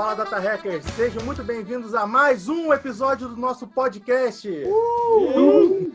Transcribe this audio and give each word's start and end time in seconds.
Fala 0.00 0.14
Data 0.14 0.38
Hackers, 0.38 0.82
sejam 0.96 1.22
muito 1.26 1.44
bem-vindos 1.44 1.94
a 1.94 2.06
mais 2.06 2.48
um 2.48 2.72
episódio 2.72 3.28
do 3.28 3.36
nosso 3.36 3.66
podcast. 3.66 4.48
Uh! 4.48 5.92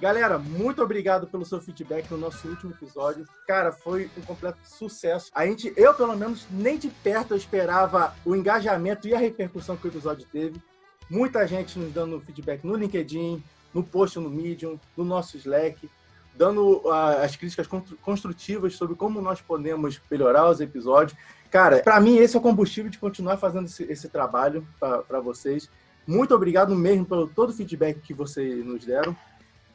Galera, 0.00 0.38
muito 0.38 0.80
obrigado 0.80 1.26
pelo 1.26 1.44
seu 1.44 1.60
feedback 1.60 2.08
no 2.08 2.18
nosso 2.18 2.46
último 2.46 2.70
episódio. 2.70 3.26
Cara, 3.48 3.72
foi 3.72 4.08
um 4.16 4.20
completo 4.20 4.60
sucesso. 4.62 5.32
A 5.34 5.44
gente, 5.44 5.72
eu 5.76 5.92
pelo 5.92 6.16
menos, 6.16 6.46
nem 6.52 6.78
de 6.78 6.88
perto 6.88 7.32
eu 7.32 7.36
esperava 7.36 8.14
o 8.24 8.36
engajamento 8.36 9.08
e 9.08 9.14
a 9.14 9.18
repercussão 9.18 9.76
que 9.76 9.88
o 9.88 9.90
episódio 9.90 10.24
teve. 10.30 10.62
Muita 11.10 11.44
gente 11.44 11.80
nos 11.80 11.92
dando 11.92 12.20
feedback 12.20 12.64
no 12.64 12.76
LinkedIn, 12.76 13.42
no 13.74 13.82
post 13.82 14.20
no 14.20 14.30
Medium, 14.30 14.78
no 14.96 15.04
nosso 15.04 15.36
Slack, 15.36 15.90
dando 16.38 16.76
uh, 16.84 17.24
as 17.24 17.34
críticas 17.34 17.66
construtivas 18.00 18.76
sobre 18.76 18.94
como 18.94 19.20
nós 19.20 19.40
podemos 19.40 20.00
melhorar 20.08 20.48
os 20.48 20.60
episódios. 20.60 21.18
Cara, 21.50 21.80
para 21.82 22.00
mim 22.00 22.16
esse 22.16 22.36
é 22.36 22.38
o 22.38 22.42
combustível 22.42 22.90
de 22.90 22.98
continuar 22.98 23.36
fazendo 23.36 23.66
esse, 23.66 23.84
esse 23.84 24.08
trabalho 24.08 24.66
para 24.78 25.20
vocês. 25.20 25.70
Muito 26.06 26.34
obrigado 26.34 26.74
mesmo 26.74 27.04
pelo 27.04 27.26
todo 27.28 27.50
o 27.50 27.52
feedback 27.52 28.00
que 28.00 28.14
vocês 28.14 28.64
nos 28.64 28.84
deram. 28.84 29.16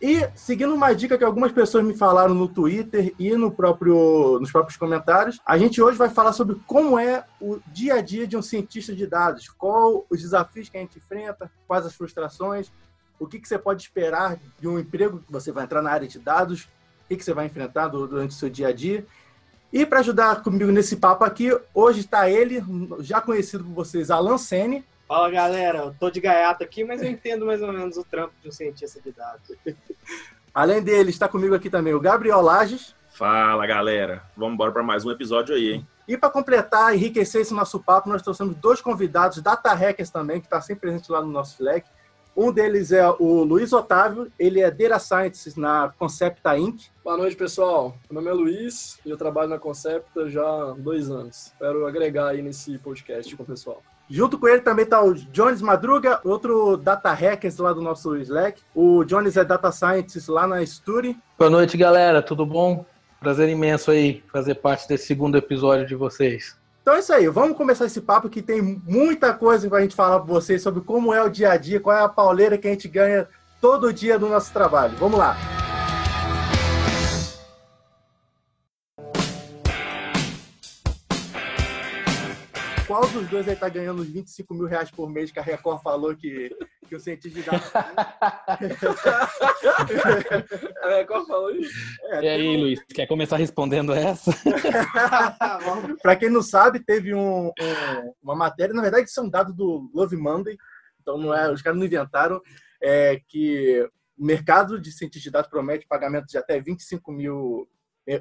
E 0.01 0.29
seguindo 0.35 0.73
uma 0.73 0.93
dica 0.93 1.17
que 1.17 1.23
algumas 1.23 1.53
pessoas 1.53 1.85
me 1.85 1.95
falaram 1.95 2.33
no 2.33 2.47
Twitter 2.47 3.13
e 3.17 3.31
no 3.37 3.49
próprio, 3.49 4.37
nos 4.37 4.51
próprios 4.51 4.75
comentários, 4.75 5.39
a 5.45 5.57
gente 5.57 5.81
hoje 5.81 5.97
vai 5.97 6.09
falar 6.09 6.33
sobre 6.33 6.57
como 6.67 6.99
é 6.99 7.23
o 7.39 7.59
dia 7.67 7.95
a 7.95 8.01
dia 8.01 8.27
de 8.27 8.35
um 8.35 8.41
cientista 8.41 8.93
de 8.93 9.07
dados, 9.07 9.47
qual 9.47 10.05
os 10.09 10.21
desafios 10.21 10.67
que 10.67 10.75
a 10.75 10.81
gente 10.81 10.97
enfrenta, 10.97 11.49
quais 11.65 11.85
as 11.85 11.95
frustrações, 11.95 12.69
o 13.17 13.25
que, 13.25 13.39
que 13.39 13.47
você 13.47 13.57
pode 13.57 13.81
esperar 13.81 14.37
de 14.59 14.67
um 14.67 14.77
emprego 14.77 15.19
que 15.19 15.31
você 15.31 15.53
vai 15.53 15.63
entrar 15.63 15.81
na 15.81 15.91
área 15.91 16.07
de 16.07 16.19
dados, 16.19 16.63
o 16.63 17.07
que, 17.07 17.15
que 17.15 17.23
você 17.23 17.33
vai 17.33 17.45
enfrentar 17.45 17.87
durante 17.87 18.31
o 18.31 18.33
seu 18.33 18.49
dia 18.49 18.67
a 18.67 18.73
dia. 18.73 19.05
E 19.73 19.87
para 19.87 20.01
ajudar 20.01 20.43
comigo 20.43 20.71
nesse 20.71 20.97
papo 20.97 21.23
aqui, 21.23 21.49
hoje 21.73 22.01
está 22.01 22.29
ele, 22.29 22.63
já 22.99 23.19
conhecido 23.19 23.63
por 23.63 23.73
vocês, 23.73 24.11
Alan 24.11 24.37
Sene. 24.37 24.85
Fala 25.07 25.31
galera, 25.31 25.79
eu 25.79 25.95
tô 25.99 26.11
de 26.11 26.21
gaiato 26.21 26.63
aqui, 26.63 26.83
mas 26.83 27.01
eu 27.01 27.09
entendo 27.09 27.43
mais 27.43 27.59
ou 27.59 27.73
menos 27.73 27.97
o 27.97 28.03
trampo 28.03 28.35
de 28.39 28.49
um 28.49 28.51
cientista 28.51 29.01
de 29.01 29.11
dados. 29.11 29.51
Além 30.53 30.79
dele, 30.79 31.09
está 31.09 31.27
comigo 31.27 31.55
aqui 31.55 31.71
também 31.71 31.91
o 31.91 31.99
Gabriel 31.99 32.39
Lages. 32.39 32.93
Fala 33.09 33.65
galera, 33.65 34.21
vamos 34.37 34.53
embora 34.53 34.71
para 34.71 34.83
mais 34.83 35.03
um 35.05 35.09
episódio 35.09 35.55
aí, 35.55 35.73
hein? 35.73 35.87
E 36.07 36.15
para 36.15 36.29
completar, 36.29 36.93
enriquecer 36.93 37.41
esse 37.41 37.53
nosso 37.55 37.79
papo, 37.79 38.09
nós 38.09 38.21
trouxemos 38.21 38.55
dois 38.57 38.79
convidados, 38.79 39.41
data 39.41 39.73
hackers 39.73 40.11
também, 40.11 40.39
que 40.39 40.45
está 40.45 40.61
sempre 40.61 40.81
presente 40.81 41.11
lá 41.11 41.19
no 41.19 41.31
nosso 41.31 41.53
Slack. 41.53 41.89
Um 42.35 42.51
deles 42.51 42.91
é 42.91 43.07
o 43.07 43.43
Luiz 43.43 43.71
Otávio, 43.71 44.31
ele 44.39 44.59
é 44.59 44.71
Data 44.71 44.97
Scientist 44.97 45.55
na 45.55 45.93
Concepta 45.99 46.57
Inc. 46.57 46.85
Boa 47.03 47.15
noite, 47.15 47.35
pessoal. 47.35 47.95
Meu 48.09 48.21
nome 48.21 48.35
é 48.35 48.41
Luiz 48.41 48.99
e 49.05 49.11
eu 49.11 49.17
trabalho 49.17 49.49
na 49.49 49.59
Concepta 49.59 50.27
já 50.27 50.41
há 50.43 50.73
dois 50.75 51.11
anos. 51.11 51.47
Espero 51.47 51.85
agregar 51.85 52.29
aí 52.29 52.41
nesse 52.41 52.79
podcast 52.79 53.35
com 53.35 53.43
o 53.43 53.45
pessoal. 53.45 53.83
Junto 54.09 54.39
com 54.39 54.47
ele 54.47 54.61
também 54.61 54.83
está 54.83 55.03
o 55.03 55.13
Jones 55.13 55.61
Madruga, 55.61 56.19
outro 56.23 56.75
data 56.75 57.13
hackers 57.13 57.57
lá 57.57 57.71
do 57.71 57.81
nosso 57.81 58.15
Slack. 58.17 58.61
O 58.73 59.03
Jones 59.03 59.37
é 59.37 59.45
data 59.45 59.71
scientist 59.71 60.27
lá 60.27 60.47
na 60.47 60.63
Sturi. 60.63 61.15
Boa 61.37 61.51
noite, 61.51 61.77
galera. 61.77 62.21
Tudo 62.21 62.47
bom? 62.47 62.83
Prazer 63.19 63.47
imenso 63.47 63.91
aí 63.91 64.23
fazer 64.31 64.55
parte 64.55 64.87
desse 64.87 65.05
segundo 65.05 65.37
episódio 65.37 65.85
de 65.85 65.95
vocês. 65.95 66.57
Então 66.83 66.95
é 66.95 66.99
isso 66.99 67.13
aí, 67.13 67.29
vamos 67.29 67.55
começar 67.55 67.85
esse 67.85 68.01
papo 68.01 68.29
que 68.29 68.41
tem 68.41 68.61
muita 68.61 69.33
coisa 69.33 69.69
para 69.69 69.77
a 69.77 69.81
gente 69.81 69.95
falar 69.95 70.19
para 70.19 70.33
vocês 70.33 70.61
sobre 70.61 70.81
como 70.81 71.13
é 71.13 71.23
o 71.23 71.29
dia 71.29 71.53
a 71.53 71.57
dia, 71.57 71.79
qual 71.79 71.95
é 71.95 72.01
a 72.01 72.09
pauleira 72.09 72.57
que 72.57 72.67
a 72.67 72.71
gente 72.71 72.89
ganha 72.89 73.25
todo 73.61 73.93
dia 73.93 74.19
no 74.19 74.27
nosso 74.27 74.51
trabalho. 74.51 74.93
Vamos 74.99 75.17
lá! 75.17 75.52
Qual 82.93 83.09
dos 83.09 83.27
dois 83.27 83.49
aí 83.49 83.55
tá 83.55 83.67
ganhando 83.67 84.03
os 84.03 84.07
25 84.07 84.53
mil 84.53 84.67
reais 84.67 84.91
por 84.91 85.09
mês 85.09 85.31
que 85.31 85.39
a 85.39 85.41
Record 85.41 85.81
falou 85.81 86.15
que, 86.15 86.55
que 86.87 86.95
o 86.95 86.99
cientista 86.99 87.39
de 87.39 87.43
dados. 87.43 87.71
a 90.79 90.87
Record 90.97 91.25
falou 91.25 91.49
isso? 91.55 91.73
É, 92.03 92.23
e 92.23 92.27
aí, 92.27 92.55
um... 92.55 92.59
Luiz, 92.59 92.79
quer 92.93 93.07
começar 93.07 93.37
respondendo 93.37 93.93
essa? 93.93 94.31
Para 96.03 96.15
quem 96.15 96.29
não 96.29 96.43
sabe, 96.43 96.81
teve 96.81 97.15
um, 97.15 97.47
um, 97.47 98.13
uma 98.21 98.35
matéria, 98.35 98.75
na 98.75 98.83
verdade, 98.83 99.09
são 99.09 99.27
dados 99.27 99.55
do 99.55 99.89
Love 99.91 100.15
Monday, 100.15 100.55
então 101.01 101.17
não 101.17 101.33
é, 101.33 101.51
os 101.51 101.63
caras 101.63 101.79
não 101.79 101.87
inventaram, 101.87 102.39
é, 102.79 103.19
que 103.27 103.89
o 104.15 104.23
mercado 104.23 104.79
de 104.79 104.91
cientista 104.91 105.23
de 105.23 105.31
dados 105.31 105.49
promete 105.49 105.87
pagamento 105.87 106.27
de 106.27 106.37
até 106.37 106.61
25 106.61 107.11
mil, 107.11 107.67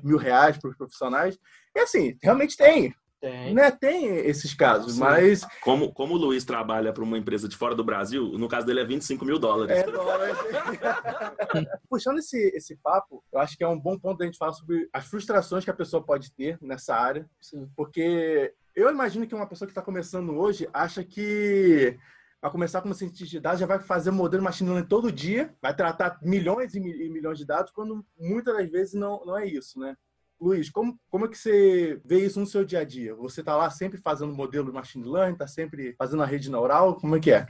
mil 0.03 0.17
reais 0.17 0.57
para 0.57 0.71
os 0.71 0.77
profissionais. 0.79 1.39
E 1.77 1.81
assim, 1.81 2.17
realmente 2.23 2.57
tem. 2.57 2.95
Tem. 3.23 3.55
Né? 3.55 3.71
Tem 3.71 4.17
esses 4.27 4.53
casos, 4.53 4.95
Sim. 4.95 5.01
mas. 5.01 5.47
Como, 5.61 5.93
como 5.93 6.15
o 6.15 6.17
Luiz 6.17 6.45
trabalha 6.45 6.93
para 6.93 7.05
uma 7.05 7.17
empresa 7.17 7.49
de 7.49 7.57
fora 7.57 7.73
do 7.73 7.85
Brasil, 7.85 8.37
no 8.37 8.49
caso 8.49 8.67
dele 8.67 8.81
é 8.81 8.85
25 8.85 9.25
mil 9.25 9.39
dólares. 9.39 9.79
É, 9.79 9.85
dólares. 9.85 10.37
Puxando 11.89 12.19
esse, 12.19 12.37
esse 12.49 12.75
papo, 12.75 13.23
eu 13.33 13.39
acho 13.39 13.57
que 13.57 13.63
é 13.63 13.69
um 13.69 13.79
bom 13.79 13.97
ponto 13.97 14.19
da 14.19 14.25
gente 14.25 14.37
falar 14.37 14.53
sobre 14.55 14.89
as 14.93 15.07
frustrações 15.07 15.65
que 15.65 15.71
a 15.71 15.75
pessoa 15.75 16.05
pode 16.05 16.33
ter 16.33 16.59
nessa 16.61 16.97
área. 16.97 17.25
Sim. 17.41 17.71
Porque 17.77 18.53
eu 18.75 18.91
imagino 18.91 19.25
que 19.25 19.37
uma 19.37 19.47
pessoa 19.47 19.69
que 19.69 19.73
está 19.73 19.83
começando 19.83 20.37
hoje 20.37 20.69
acha 20.73 21.05
que 21.05 21.97
vai 22.41 22.51
começar 22.51 22.83
como 22.83 22.93
cientista 22.93 23.25
de 23.25 23.39
dados, 23.39 23.61
já 23.61 23.67
vai 23.67 23.79
fazer 23.79 24.11
modelo 24.11 24.43
machine 24.43 24.69
learning 24.69 24.89
todo 24.89 25.13
dia, 25.13 25.55
vai 25.63 25.77
tratar 25.77 26.19
milhões 26.21 26.75
e 26.75 26.81
milhões 26.81 27.39
de 27.39 27.47
dados, 27.47 27.71
quando 27.71 28.05
muitas 28.19 28.57
das 28.57 28.69
vezes 28.69 28.95
não, 28.95 29.25
não 29.25 29.39
é 29.39 29.47
isso, 29.47 29.79
né? 29.79 29.97
Luiz, 30.43 30.69
como, 30.69 30.99
como 31.09 31.27
é 31.27 31.29
que 31.29 31.39
você 31.39 32.01
vê 32.05 32.25
isso 32.27 32.41
no 32.41 32.47
seu 32.47 32.65
dia 32.65 32.81
a 32.81 32.85
dia? 32.85 33.15
Você 33.15 33.41
está 33.41 33.57
lá 33.57 33.71
sempre 33.71 33.97
fazendo 33.99 34.35
modelo 34.35 34.67
de 34.67 34.73
machine 34.73 35.09
learning, 35.09 35.35
está 35.35 35.47
sempre 35.47 35.95
fazendo 35.97 36.23
a 36.23 36.27
rede 36.27 36.51
neural? 36.51 36.97
Como 36.97 37.15
é 37.15 37.21
que 37.21 37.31
é? 37.31 37.47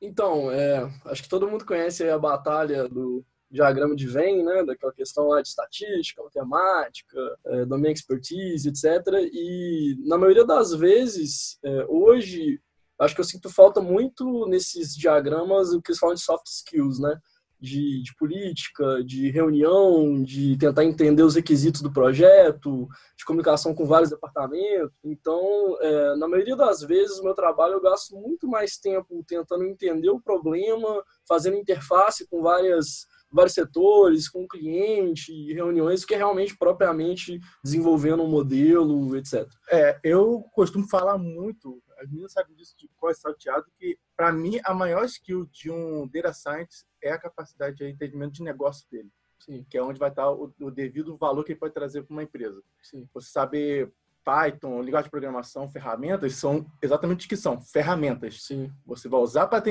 Então, 0.00 0.50
é, 0.50 0.88
acho 1.06 1.24
que 1.24 1.28
todo 1.28 1.48
mundo 1.48 1.66
conhece 1.66 2.08
a 2.08 2.16
batalha 2.16 2.88
do 2.88 3.24
diagrama 3.50 3.96
de 3.96 4.06
Venn, 4.06 4.44
né, 4.44 4.64
daquela 4.64 4.92
questão 4.92 5.26
lá 5.26 5.42
de 5.42 5.48
estatística, 5.48 6.22
matemática, 6.22 7.18
é, 7.46 7.64
domain 7.64 7.90
expertise, 7.90 8.68
etc. 8.68 8.84
E 9.32 9.96
na 10.06 10.16
maioria 10.16 10.44
das 10.44 10.72
vezes, 10.72 11.58
é, 11.64 11.84
hoje, 11.88 12.60
acho 13.00 13.14
que 13.14 13.20
eu 13.20 13.24
sinto 13.24 13.50
falta 13.50 13.80
muito 13.80 14.46
nesses 14.46 14.94
diagramas 14.94 15.72
o 15.72 15.82
que 15.82 15.90
eles 15.90 15.98
falam 15.98 16.14
de 16.14 16.20
soft 16.20 16.46
skills, 16.46 17.00
né? 17.00 17.20
De, 17.60 18.02
de, 18.02 18.14
política, 18.16 19.04
de 19.04 19.30
reunião, 19.30 20.22
de 20.22 20.56
tentar 20.56 20.84
entender 20.84 21.22
os 21.22 21.34
requisitos 21.34 21.82
do 21.82 21.92
projeto, 21.92 22.88
de 23.16 23.24
comunicação 23.24 23.74
com 23.74 23.86
vários 23.86 24.10
departamentos. 24.10 24.96
Então, 25.04 25.76
é, 25.80 26.16
na 26.16 26.26
maioria 26.26 26.56
das 26.56 26.82
vezes, 26.82 27.18
o 27.18 27.24
meu 27.24 27.34
trabalho 27.34 27.74
eu 27.74 27.82
gasto 27.82 28.16
muito 28.16 28.48
mais 28.48 28.76
tempo 28.76 29.24
tentando 29.26 29.64
entender 29.64 30.10
o 30.10 30.20
problema, 30.20 31.02
fazendo 31.28 31.56
interface 31.56 32.26
com 32.28 32.42
várias 32.42 33.06
vários 33.32 33.54
setores, 33.54 34.28
com 34.28 34.42
o 34.42 34.48
cliente, 34.48 35.52
reuniões, 35.52 36.04
que 36.04 36.14
é 36.14 36.16
realmente 36.16 36.56
propriamente 36.56 37.38
desenvolvendo 37.62 38.22
um 38.22 38.28
modelo, 38.28 39.16
etc. 39.16 39.46
É, 39.70 39.98
eu 40.02 40.44
costumo 40.52 40.88
falar 40.88 41.16
muito, 41.16 41.80
as 42.00 42.08
meninas 42.08 42.32
sabem 42.32 42.56
disso 42.56 42.74
de 42.78 42.88
qual 42.96 43.10
é 43.10 43.14
salteado, 43.14 43.66
que 43.78 43.98
para 44.16 44.32
mim 44.32 44.58
a 44.64 44.72
maior 44.72 45.04
skill 45.04 45.46
de 45.46 45.70
um 45.70 46.08
data 46.08 46.32
science 46.32 46.84
é 47.02 47.12
a 47.12 47.18
capacidade 47.18 47.76
de 47.76 47.88
entendimento 47.88 48.32
de 48.32 48.42
negócio 48.42 48.86
dele. 48.90 49.10
Sim. 49.38 49.64
Que 49.68 49.78
é 49.78 49.82
onde 49.82 49.98
vai 49.98 50.10
estar 50.10 50.30
o, 50.30 50.52
o 50.60 50.70
devido 50.70 51.16
valor 51.16 51.44
que 51.44 51.52
ele 51.52 51.60
pode 51.60 51.74
trazer 51.74 52.02
para 52.02 52.12
uma 52.12 52.22
empresa. 52.22 52.62
Sim. 52.82 53.08
Você 53.14 53.30
saber 53.30 53.92
Python, 54.24 54.82
linguagem 54.82 55.06
de 55.06 55.10
programação, 55.10 55.68
ferramentas, 55.68 56.34
são 56.34 56.66
exatamente 56.82 57.26
o 57.26 57.28
que 57.28 57.36
são, 57.36 57.60
ferramentas. 57.60 58.42
Sim. 58.44 58.70
Você 58.86 59.08
vai 59.08 59.20
usar 59.20 59.46
para 59.46 59.62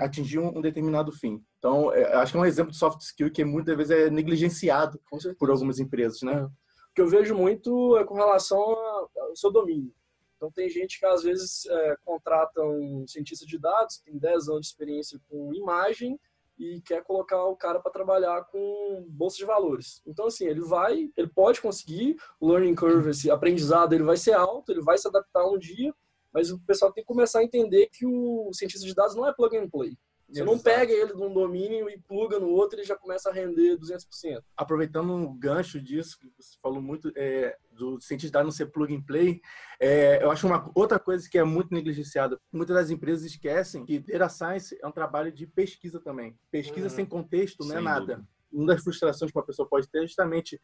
atingir 0.00 0.38
um, 0.38 0.60
determinado 0.60 1.12
fim. 1.12 1.42
Então, 1.58 1.92
é, 1.92 2.14
acho 2.14 2.32
que 2.32 2.38
é 2.38 2.40
um 2.40 2.46
exemplo 2.46 2.72
de 2.72 2.78
soft 2.78 3.00
skill 3.00 3.30
que 3.30 3.44
muitas 3.44 3.76
vezes 3.76 3.90
é 3.90 4.10
negligenciado 4.10 5.00
por 5.38 5.50
algumas 5.50 5.78
empresas, 5.78 6.22
né? 6.22 6.34
É. 6.34 6.44
O 6.44 6.50
que 6.94 7.02
eu 7.02 7.08
vejo 7.08 7.34
muito 7.34 7.96
é 7.96 8.04
com 8.04 8.14
relação 8.14 8.58
ao 8.58 9.36
seu 9.36 9.52
domínio. 9.52 9.92
Então, 10.38 10.52
tem 10.52 10.70
gente 10.70 11.00
que 11.00 11.04
às 11.04 11.24
vezes 11.24 11.66
é, 11.66 11.96
contrata 12.04 12.62
um 12.62 13.04
cientista 13.08 13.44
de 13.44 13.58
dados, 13.58 13.98
tem 13.98 14.16
10 14.16 14.48
anos 14.48 14.60
de 14.62 14.66
experiência 14.68 15.20
com 15.28 15.52
imagem, 15.52 16.18
e 16.56 16.80
quer 16.80 17.02
colocar 17.04 17.44
o 17.44 17.56
cara 17.56 17.80
para 17.80 17.92
trabalhar 17.92 18.44
com 18.44 19.04
bolsa 19.08 19.36
de 19.36 19.44
valores. 19.44 20.00
Então, 20.06 20.26
assim, 20.26 20.46
ele 20.46 20.60
vai, 20.60 21.10
ele 21.16 21.28
pode 21.28 21.60
conseguir, 21.60 22.16
o 22.40 22.48
learning 22.48 22.74
curve, 22.74 23.10
esse 23.10 23.30
aprendizado, 23.30 23.92
ele 23.92 24.02
vai 24.02 24.16
ser 24.16 24.32
alto, 24.32 24.72
ele 24.72 24.80
vai 24.80 24.96
se 24.96 25.06
adaptar 25.06 25.44
um 25.44 25.58
dia, 25.58 25.94
mas 26.32 26.50
o 26.50 26.58
pessoal 26.60 26.92
tem 26.92 27.02
que 27.02 27.08
começar 27.08 27.40
a 27.40 27.44
entender 27.44 27.88
que 27.92 28.06
o 28.06 28.50
cientista 28.52 28.86
de 28.86 28.94
dados 28.94 29.14
não 29.14 29.26
é 29.26 29.32
plug 29.32 29.56
and 29.56 29.68
play. 29.68 29.96
Você 30.28 30.44
não 30.44 30.58
pega 30.58 30.92
ele 30.92 31.14
de 31.14 31.22
um 31.22 31.32
domínio 31.32 31.88
e 31.88 31.98
pluga 31.98 32.38
no 32.38 32.48
outro, 32.48 32.78
ele 32.78 32.86
já 32.86 32.94
começa 32.94 33.30
a 33.30 33.32
render 33.32 33.78
200%. 33.78 34.42
Aproveitando 34.56 35.12
um 35.12 35.34
gancho 35.34 35.80
disso, 35.80 36.18
que 36.18 36.30
você 36.38 36.58
falou 36.62 36.82
muito 36.82 37.10
é, 37.16 37.56
do 37.70 37.98
cientista 38.00 38.42
não 38.42 38.50
ser 38.50 38.66
plug 38.66 38.94
and 38.94 39.02
play, 39.02 39.40
é, 39.80 40.22
eu 40.22 40.30
acho 40.30 40.46
uma 40.46 40.70
outra 40.74 40.98
coisa 40.98 41.26
que 41.28 41.38
é 41.38 41.44
muito 41.44 41.72
negligenciada. 41.72 42.38
Muitas 42.52 42.76
das 42.76 42.90
empresas 42.90 43.24
esquecem 43.24 43.86
que 43.86 44.00
data 44.00 44.28
science 44.28 44.78
é 44.82 44.86
um 44.86 44.92
trabalho 44.92 45.32
de 45.32 45.46
pesquisa 45.46 45.98
também. 45.98 46.36
Pesquisa 46.50 46.88
uhum. 46.88 46.94
sem 46.94 47.06
contexto 47.06 47.64
não 47.64 47.78
é 47.78 47.80
nada. 47.80 48.16
Dúvida. 48.16 48.37
Uma 48.52 48.66
das 48.66 48.82
frustrações 48.82 49.30
que 49.30 49.38
uma 49.38 49.44
pessoa 49.44 49.68
pode 49.68 49.88
ter 49.88 49.98
é 49.98 50.06
justamente 50.06 50.60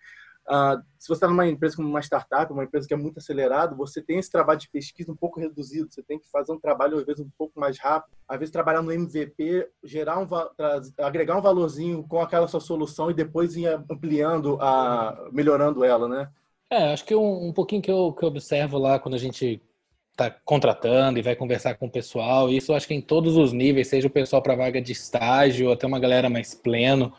Uh, 0.47 0.77
se 0.99 1.09
você 1.09 1.15
está 1.15 1.27
numa 1.27 1.47
empresa 1.47 1.77
como 1.77 1.89
uma 1.89 2.03
startup, 2.03 2.53
uma 2.53 2.65
empresa 2.65 2.87
que 2.87 2.93
é 2.93 2.97
muito 2.97 3.19
acelerada, 3.19 3.75
você 3.75 4.03
tem 4.03 4.19
esse 4.19 4.31
trabalho 4.31 4.61
de 4.61 4.69
pesquisa 4.69 5.11
um 5.11 5.17
pouco 5.17 5.41
reduzido. 5.41 5.91
Você 5.91 6.03
tem 6.03 6.19
que 6.19 6.29
fazer 6.29 6.53
um 6.53 6.61
trabalho 6.61 6.99
às 6.99 7.05
vezes 7.05 7.25
um 7.25 7.31
pouco 7.39 7.59
mais 7.59 7.79
rápido. 7.79 8.15
Às 8.29 8.39
vezes 8.39 8.53
trabalhar 8.53 8.83
no 8.83 8.93
MVP, 8.93 9.67
gerar 9.83 10.19
um 10.19 10.29
agregar 10.99 11.39
um 11.39 11.43
valorzinho 11.43 12.07
com 12.07 12.21
aquela 12.21 12.47
sua 12.47 12.61
solução 12.61 13.11
e 13.11 13.15
depois 13.15 13.57
ir 13.57 13.67
ampliando, 13.91 14.59
a, 14.61 15.29
melhorando 15.33 15.83
ela, 15.83 16.09
né? 16.09 16.29
É, 16.71 16.93
acho 16.93 17.05
que 17.05 17.15
um, 17.15 17.49
um 17.49 17.53
pouquinho 17.53 17.81
que 17.81 17.91
eu, 17.91 18.13
que 18.13 18.25
eu 18.25 18.29
observo 18.29 18.79
lá 18.79 18.99
quando 18.99 19.15
a 19.15 19.19
gente 19.19 19.63
está 20.15 20.31
contratando 20.45 21.19
e 21.19 21.23
vai 21.23 21.35
conversar 21.35 21.75
com 21.75 21.87
o 21.87 21.91
pessoal. 21.91 22.49
Isso 22.49 22.73
acho 22.73 22.87
que 22.87 22.95
em 22.95 23.01
todos 23.01 23.37
os 23.37 23.53
níveis, 23.53 23.89
seja 23.89 24.07
o 24.07 24.11
pessoal 24.11 24.43
para 24.43 24.55
vaga 24.55 24.81
de 24.81 24.93
estágio, 24.93 25.73
até 25.73 25.87
uma 25.87 25.99
galera 25.99 26.31
mais 26.31 26.55
pleno. 26.55 27.13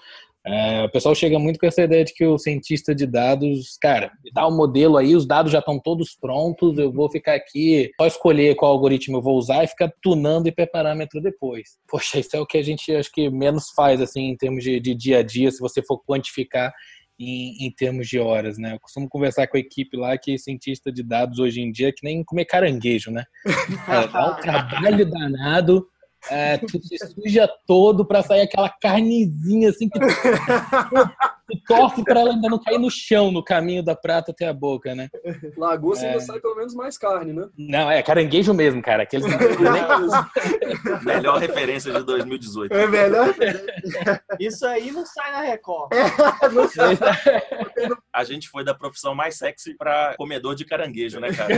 É, 0.48 0.84
o 0.84 0.90
pessoal 0.90 1.16
chega 1.16 1.40
muito 1.40 1.60
com 1.60 1.66
essa 1.66 1.82
ideia 1.82 2.06
de 2.06 2.14
que 2.14 2.24
o 2.24 2.38
cientista 2.38 2.94
de 2.94 3.08
dados, 3.08 3.78
cara, 3.82 4.12
dá 4.32 4.46
o 4.46 4.52
um 4.52 4.56
modelo 4.56 4.96
aí, 4.96 5.16
os 5.16 5.26
dados 5.26 5.52
já 5.52 5.58
estão 5.58 5.80
todos 5.80 6.16
prontos, 6.16 6.78
eu 6.78 6.92
vou 6.92 7.10
ficar 7.10 7.34
aqui 7.34 7.90
só 8.00 8.06
escolher 8.06 8.56
qual 8.56 8.72
algoritmo 8.72 9.18
eu 9.18 9.22
vou 9.24 9.38
usar 9.38 9.64
e 9.64 9.68
ficar 9.68 9.92
tunando 10.04 10.48
hiperparâmetro 10.48 11.20
depois. 11.20 11.78
Poxa, 11.88 12.20
isso 12.20 12.36
é 12.36 12.40
o 12.40 12.46
que 12.46 12.60
a 12.60 12.64
gente 12.64 12.96
acho 12.96 13.12
que 13.12 13.28
menos 13.30 13.72
faz 13.76 14.00
assim 14.00 14.30
em 14.30 14.38
termos 14.38 14.64
de, 14.64 14.80
de 14.80 14.94
dia 14.94 15.20
a 15.20 15.24
dia, 15.24 15.50
se 15.50 15.60
você 15.60 15.82
for 15.82 16.00
quantificar 16.06 16.72
em, 17.20 17.66
em, 17.66 17.72
termos 17.72 18.08
de 18.08 18.20
horas, 18.20 18.58
né? 18.58 18.74
Eu 18.74 18.80
costumo 18.80 19.08
conversar 19.10 19.48
com 19.48 19.58
a 19.58 19.60
equipe 19.60 19.98
lá 19.98 20.18
que 20.18 20.38
cientista 20.38 20.92
de 20.92 21.02
dados 21.02 21.40
hoje 21.40 21.62
em 21.62 21.72
dia 21.72 21.88
é 21.88 21.92
que 21.92 22.04
nem 22.04 22.24
comer 22.24 22.46
caranguejo, 22.46 23.10
né? 23.10 23.24
É, 23.88 24.08
dá 24.08 24.32
um 24.32 24.42
trabalho 24.42 25.10
danado 25.10 25.88
é, 26.30 26.58
tu 26.58 26.82
se 26.82 26.98
suja 26.98 27.48
todo 27.68 28.06
pra 28.06 28.24
sair 28.24 28.42
aquela 28.42 28.70
carnezinha 28.70 29.70
assim 29.70 29.90
que 29.90 30.00
tu, 30.00 30.06
tu 31.48 31.60
torce 31.68 32.04
pra 32.04 32.22
ela 32.22 32.32
ainda 32.32 32.50
não 32.50 32.60
cair 32.60 32.80
no 32.80 32.90
chão 32.90 33.32
no 33.32 33.44
caminho 33.44 33.84
da 33.84 33.96
prata 33.96 34.32
até 34.32 34.48
a 34.48 34.54
boca, 34.54 34.96
né? 34.96 35.10
Lagosta 35.58 36.06
é... 36.06 36.10
ainda 36.10 36.22
sai 36.22 36.40
pelo 36.40 36.56
menos 36.56 36.74
mais 36.74 36.98
carne, 36.98 37.34
né? 37.34 37.48
Não, 37.58 37.92
é 37.92 38.02
caranguejo 38.02 38.54
mesmo, 38.54 38.82
cara. 38.82 39.04
Aqueles 39.04 39.26
Melhor 41.04 41.38
referência 41.40 41.92
de 41.92 42.04
2018. 42.04 42.74
É 42.74 42.88
melhor. 42.88 43.34
Isso 44.40 44.66
aí 44.66 44.92
não 44.92 45.06
sai 45.06 45.32
na 45.32 45.42
Record. 45.42 45.92
É, 45.94 46.50
não 46.50 46.68
sai. 46.68 46.98
A 48.14 48.24
gente 48.24 48.50
foi 48.50 48.64
da 48.64 48.74
profissão 48.74 49.14
mais 49.14 49.38
sexy 49.38 49.76
pra 49.76 50.16
comedor 50.18 50.56
de 50.56 50.66
caranguejo, 50.66 51.20
né, 51.20 51.32
cara? 51.32 51.56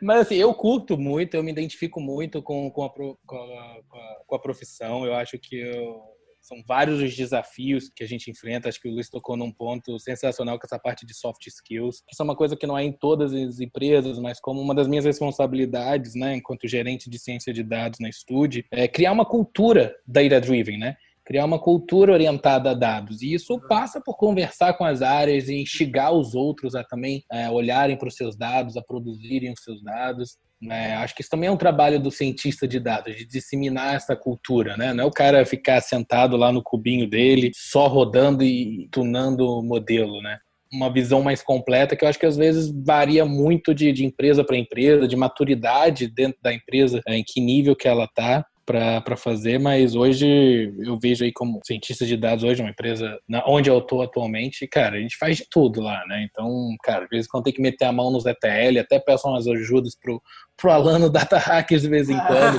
Mas 0.00 0.22
assim, 0.22 0.36
eu 0.36 0.52
curto 0.54 0.96
muito, 0.98 1.34
eu 1.34 1.42
me 1.42 1.52
identifico 1.52 2.00
muito 2.00 2.42
com, 2.42 2.70
com, 2.70 2.84
a, 2.84 2.90
com, 2.90 3.36
a, 3.36 4.16
com 4.26 4.34
a 4.34 4.38
profissão. 4.38 5.04
Eu 5.04 5.14
acho 5.14 5.38
que 5.38 5.56
eu, 5.56 6.00
são 6.42 6.62
vários 6.66 7.00
os 7.00 7.14
desafios 7.14 7.88
que 7.94 8.02
a 8.02 8.06
gente 8.06 8.30
enfrenta. 8.30 8.68
Acho 8.68 8.80
que 8.80 8.88
o 8.88 8.92
Luiz 8.92 9.08
tocou 9.08 9.36
num 9.36 9.52
ponto 9.52 9.98
sensacional 9.98 10.58
com 10.58 10.66
essa 10.66 10.78
parte 10.78 11.06
de 11.06 11.14
soft 11.14 11.46
skills. 11.46 12.02
Isso 12.10 12.20
é 12.20 12.24
uma 12.24 12.36
coisa 12.36 12.56
que 12.56 12.66
não 12.66 12.76
é 12.76 12.84
em 12.84 12.92
todas 12.92 13.32
as 13.32 13.60
empresas, 13.60 14.18
mas 14.18 14.40
como 14.40 14.60
uma 14.60 14.74
das 14.74 14.88
minhas 14.88 15.04
responsabilidades, 15.04 16.14
né, 16.14 16.36
enquanto 16.36 16.68
gerente 16.68 17.08
de 17.08 17.18
ciência 17.18 17.52
de 17.52 17.62
dados 17.62 18.00
na 18.00 18.10
Stude, 18.10 18.66
é 18.70 18.88
criar 18.88 19.12
uma 19.12 19.24
cultura 19.24 19.94
data-driven, 20.06 20.78
né? 20.78 20.96
Criar 21.24 21.44
uma 21.44 21.58
cultura 21.58 22.12
orientada 22.12 22.70
a 22.70 22.74
dados. 22.74 23.22
E 23.22 23.32
isso 23.32 23.60
passa 23.68 24.00
por 24.00 24.16
conversar 24.16 24.74
com 24.74 24.84
as 24.84 25.02
áreas 25.02 25.48
e 25.48 25.60
instigar 25.60 26.12
os 26.12 26.34
outros 26.34 26.74
a 26.74 26.82
também 26.82 27.24
é, 27.30 27.48
olharem 27.48 27.96
para 27.96 28.08
os 28.08 28.16
seus 28.16 28.36
dados, 28.36 28.76
a 28.76 28.82
produzirem 28.82 29.52
os 29.52 29.62
seus 29.62 29.82
dados. 29.82 30.36
Né? 30.60 30.94
Acho 30.94 31.14
que 31.14 31.22
isso 31.22 31.30
também 31.30 31.48
é 31.48 31.52
um 31.52 31.56
trabalho 31.56 32.00
do 32.00 32.10
cientista 32.10 32.68
de 32.68 32.78
dados, 32.78 33.16
de 33.16 33.26
disseminar 33.26 33.94
essa 33.94 34.14
cultura. 34.16 34.76
Né? 34.76 34.92
Não 34.92 35.04
é 35.04 35.06
o 35.06 35.10
cara 35.10 35.44
ficar 35.44 35.80
sentado 35.80 36.36
lá 36.36 36.52
no 36.52 36.62
cubinho 36.62 37.08
dele, 37.08 37.50
só 37.54 37.86
rodando 37.86 38.42
e 38.42 38.88
tunando 38.90 39.46
o 39.46 39.62
modelo. 39.62 40.20
Né? 40.22 40.38
uma 40.72 40.90
visão 40.90 41.22
mais 41.22 41.42
completa, 41.42 41.94
que 41.94 42.02
eu 42.02 42.08
acho 42.08 42.18
que 42.18 42.24
às 42.24 42.36
vezes 42.36 42.72
varia 42.84 43.26
muito 43.26 43.74
de, 43.74 43.92
de 43.92 44.06
empresa 44.06 44.42
para 44.42 44.56
empresa, 44.56 45.06
de 45.06 45.14
maturidade 45.14 46.08
dentro 46.08 46.38
da 46.40 46.52
empresa, 46.52 47.00
é, 47.06 47.16
em 47.18 47.22
que 47.22 47.40
nível 47.40 47.76
que 47.76 47.86
ela 47.86 48.04
está 48.04 48.44
para 48.64 49.16
fazer, 49.16 49.58
mas 49.58 49.94
hoje 49.94 50.72
eu 50.78 50.98
vejo 51.00 51.24
aí 51.24 51.32
como 51.32 51.60
cientista 51.64 52.06
de 52.06 52.16
dados 52.16 52.44
hoje, 52.44 52.62
uma 52.62 52.70
empresa 52.70 53.18
na, 53.28 53.42
onde 53.46 53.68
eu 53.68 53.78
estou 53.78 54.02
atualmente, 54.02 54.66
cara, 54.68 54.96
a 54.96 55.00
gente 55.00 55.16
faz 55.16 55.38
de 55.38 55.46
tudo 55.50 55.80
lá, 55.80 56.04
né? 56.06 56.26
Então, 56.30 56.48
cara, 56.82 57.04
às 57.04 57.10
vezes 57.10 57.26
quando 57.26 57.44
tem 57.44 57.52
que 57.52 57.60
meter 57.60 57.86
a 57.86 57.92
mão 57.92 58.10
nos 58.10 58.24
ETL, 58.24 58.78
até 58.80 59.00
peço 59.00 59.28
umas 59.28 59.46
ajudas 59.48 59.96
pro, 60.00 60.22
pro 60.56 60.70
Alano 60.70 61.10
Data 61.10 61.38
Hackers 61.38 61.82
de 61.82 61.88
vez 61.88 62.08
em 62.08 62.18
quando, 62.18 62.58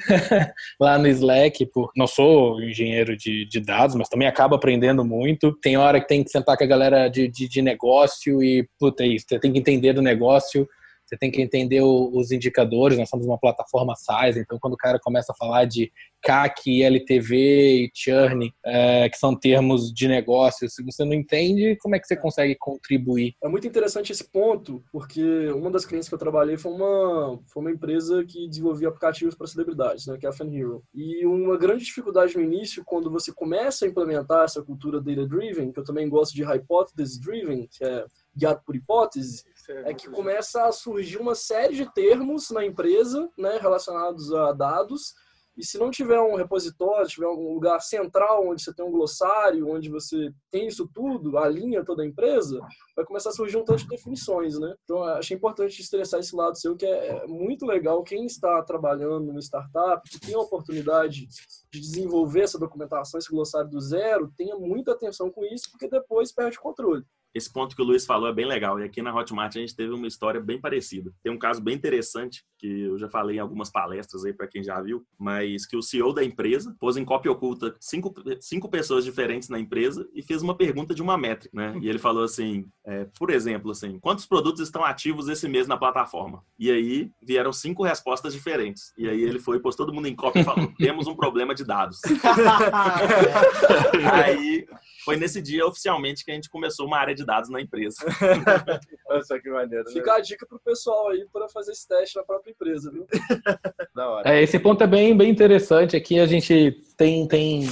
lá 0.80 0.98
no 0.98 1.06
Slack, 1.06 1.64
por 1.66 1.90
não 1.96 2.08
sou 2.08 2.60
engenheiro 2.60 3.16
de, 3.16 3.46
de 3.46 3.60
dados, 3.60 3.94
mas 3.94 4.08
também 4.08 4.26
acabo 4.26 4.56
aprendendo 4.56 5.04
muito. 5.04 5.56
Tem 5.60 5.76
hora 5.76 6.00
que 6.00 6.08
tem 6.08 6.24
que 6.24 6.30
sentar 6.30 6.56
com 6.56 6.64
a 6.64 6.66
galera 6.66 7.08
de, 7.08 7.28
de, 7.28 7.48
de 7.48 7.62
negócio 7.62 8.42
e, 8.42 8.68
puta, 8.78 9.04
é 9.04 9.06
isso, 9.06 9.26
tem 9.40 9.52
que 9.52 9.58
entender 9.58 9.92
do 9.92 10.02
negócio 10.02 10.68
você 11.10 11.16
tem 11.16 11.30
que 11.30 11.42
entender 11.42 11.82
os 11.82 12.30
indicadores. 12.30 12.96
Nós 12.96 13.08
somos 13.08 13.26
uma 13.26 13.38
plataforma 13.38 13.96
SaaS, 13.96 14.36
então 14.36 14.58
quando 14.60 14.74
o 14.74 14.76
cara 14.76 14.98
começa 15.00 15.32
a 15.32 15.34
falar 15.34 15.64
de 15.64 15.90
CAC, 16.22 16.82
LTV 16.84 17.36
e 17.36 17.90
churn, 17.92 18.52
é, 18.64 19.08
que 19.08 19.16
são 19.16 19.34
termos 19.34 19.92
de 19.92 20.06
negócio, 20.06 20.68
se 20.68 20.84
você 20.84 21.04
não 21.04 21.14
entende, 21.14 21.76
como 21.80 21.96
é 21.96 21.98
que 21.98 22.06
você 22.06 22.16
consegue 22.16 22.54
contribuir? 22.54 23.34
É 23.42 23.48
muito 23.48 23.66
interessante 23.66 24.12
esse 24.12 24.30
ponto, 24.30 24.84
porque 24.92 25.48
uma 25.48 25.70
das 25.70 25.84
clientes 25.84 26.08
que 26.08 26.14
eu 26.14 26.18
trabalhei 26.18 26.56
foi 26.56 26.70
uma, 26.70 27.40
foi 27.52 27.62
uma 27.62 27.72
empresa 27.72 28.24
que 28.24 28.46
desenvolvia 28.48 28.88
aplicativos 28.88 29.34
para 29.34 29.46
celebridades, 29.46 30.06
né, 30.06 30.16
que 30.16 30.26
é 30.26 30.28
a 30.28 30.32
Fan 30.32 30.54
Hero. 30.54 30.84
E 30.94 31.26
uma 31.26 31.56
grande 31.56 31.84
dificuldade 31.84 32.36
no 32.36 32.42
início, 32.42 32.84
quando 32.84 33.10
você 33.10 33.32
começa 33.32 33.84
a 33.84 33.88
implementar 33.88 34.44
essa 34.44 34.62
cultura 34.62 35.00
data-driven, 35.00 35.72
que 35.72 35.80
eu 35.80 35.84
também 35.84 36.08
gosto 36.08 36.34
de 36.34 36.44
hypothesis-driven, 36.44 37.66
que 37.66 37.84
é 37.84 38.04
guiado 38.36 38.60
por 38.64 38.76
hipótese, 38.76 39.44
é 39.84 39.94
que 39.94 40.08
começa 40.08 40.64
a 40.64 40.72
surgir 40.72 41.18
uma 41.18 41.34
série 41.34 41.74
de 41.74 41.92
termos 41.92 42.50
na 42.50 42.64
empresa, 42.64 43.28
né, 43.36 43.58
relacionados 43.58 44.32
a 44.32 44.52
dados, 44.52 45.14
e 45.56 45.64
se 45.64 45.76
não 45.76 45.90
tiver 45.90 46.18
um 46.18 46.36
repositório, 46.36 47.06
tiver 47.06 47.26
um 47.26 47.52
lugar 47.52 47.80
central 47.80 48.48
onde 48.48 48.62
você 48.62 48.72
tem 48.72 48.84
um 48.84 48.90
glossário, 48.90 49.68
onde 49.68 49.90
você 49.90 50.32
tem 50.50 50.66
isso 50.66 50.88
tudo, 50.94 51.36
alinha 51.36 51.84
toda 51.84 52.02
a 52.02 52.06
empresa, 52.06 52.60
vai 52.96 53.04
começar 53.04 53.28
a 53.28 53.32
surgir 53.32 53.58
um 53.58 53.64
tanto 53.64 53.82
de 53.82 53.88
definições, 53.88 54.58
né? 54.58 54.74
Então, 54.84 55.02
achei 55.02 55.36
importante 55.36 55.80
estressar 55.80 56.20
esse 56.20 56.34
lado 56.34 56.58
seu, 56.58 56.76
que 56.76 56.86
é, 56.86 57.08
é 57.08 57.26
muito 57.26 57.66
legal 57.66 58.02
quem 58.02 58.24
está 58.24 58.62
trabalhando 58.62 59.26
numa 59.26 59.40
startup, 59.40 60.08
que 60.08 60.20
tem 60.20 60.34
a 60.34 60.40
oportunidade 60.40 61.28
de 61.70 61.80
desenvolver 61.80 62.42
essa 62.42 62.58
documentação, 62.58 63.18
esse 63.18 63.30
glossário 63.30 63.68
do 63.68 63.80
zero, 63.80 64.32
tenha 64.36 64.56
muita 64.56 64.92
atenção 64.92 65.30
com 65.30 65.44
isso, 65.44 65.70
porque 65.70 65.88
depois 65.88 66.32
perde 66.32 66.56
o 66.56 66.62
controle 66.62 67.04
esse 67.34 67.52
ponto 67.52 67.76
que 67.76 67.82
o 67.82 67.84
Luiz 67.84 68.04
falou 68.04 68.28
é 68.28 68.32
bem 68.32 68.46
legal. 68.46 68.80
E 68.80 68.84
aqui 68.84 69.02
na 69.02 69.14
Hotmart 69.14 69.56
a 69.56 69.60
gente 69.60 69.74
teve 69.74 69.92
uma 69.92 70.06
história 70.06 70.40
bem 70.40 70.60
parecida. 70.60 71.12
Tem 71.22 71.32
um 71.32 71.38
caso 71.38 71.60
bem 71.60 71.74
interessante, 71.74 72.44
que 72.58 72.82
eu 72.82 72.98
já 72.98 73.08
falei 73.08 73.36
em 73.36 73.40
algumas 73.40 73.70
palestras 73.70 74.24
aí 74.24 74.32
para 74.32 74.46
quem 74.46 74.62
já 74.62 74.80
viu, 74.80 75.04
mas 75.18 75.66
que 75.66 75.76
o 75.76 75.82
CEO 75.82 76.12
da 76.12 76.24
empresa 76.24 76.76
pôs 76.78 76.96
em 76.96 77.04
cópia 77.04 77.32
oculta 77.32 77.74
cinco, 77.80 78.14
cinco 78.40 78.68
pessoas 78.68 79.04
diferentes 79.04 79.48
na 79.48 79.58
empresa 79.58 80.08
e 80.12 80.22
fez 80.22 80.42
uma 80.42 80.56
pergunta 80.56 80.94
de 80.94 81.02
uma 81.02 81.16
métrica, 81.16 81.56
né? 81.56 81.78
E 81.80 81.88
ele 81.88 81.98
falou 81.98 82.24
assim, 82.24 82.66
é, 82.84 83.06
por 83.18 83.30
exemplo, 83.30 83.70
assim, 83.70 83.98
quantos 83.98 84.26
produtos 84.26 84.60
estão 84.60 84.84
ativos 84.84 85.28
esse 85.28 85.48
mês 85.48 85.66
na 85.66 85.76
plataforma? 85.76 86.42
E 86.58 86.70
aí 86.70 87.10
vieram 87.22 87.52
cinco 87.52 87.82
respostas 87.82 88.32
diferentes. 88.32 88.92
E 88.98 89.08
aí 89.08 89.22
ele 89.22 89.38
foi, 89.38 89.60
pôs 89.60 89.76
todo 89.76 89.92
mundo 89.92 90.08
em 90.08 90.14
cópia 90.14 90.40
e 90.40 90.44
falou, 90.44 90.72
temos 90.76 91.06
um 91.06 91.14
problema 91.14 91.54
de 91.54 91.64
dados. 91.64 92.00
aí 94.12 94.66
foi 95.10 95.16
nesse 95.16 95.42
dia 95.42 95.66
oficialmente 95.66 96.24
que 96.24 96.30
a 96.30 96.34
gente 96.34 96.48
começou 96.48 96.86
uma 96.86 96.96
área 96.96 97.14
de 97.14 97.24
dados 97.24 97.50
na 97.50 97.60
empresa. 97.60 97.96
Nossa, 99.10 99.40
que 99.40 99.50
maneiro. 99.50 99.84
Né? 99.84 99.92
Fica 99.92 100.14
a 100.14 100.20
dica 100.20 100.46
pro 100.46 100.60
pessoal 100.60 101.08
aí 101.08 101.26
para 101.32 101.48
fazer 101.48 101.72
esse 101.72 101.86
teste 101.88 102.16
na 102.16 102.22
própria 102.22 102.52
empresa, 102.52 102.92
viu? 102.92 103.06
da 103.94 104.08
hora. 104.08 104.30
É, 104.32 104.40
esse 104.40 104.56
ponto 104.60 104.84
é 104.84 104.86
bem, 104.86 105.16
bem 105.16 105.28
interessante. 105.28 105.96
Aqui 105.96 106.20
a 106.20 106.26
gente 106.26 106.80
tem, 106.96 107.26
tem 107.26 107.68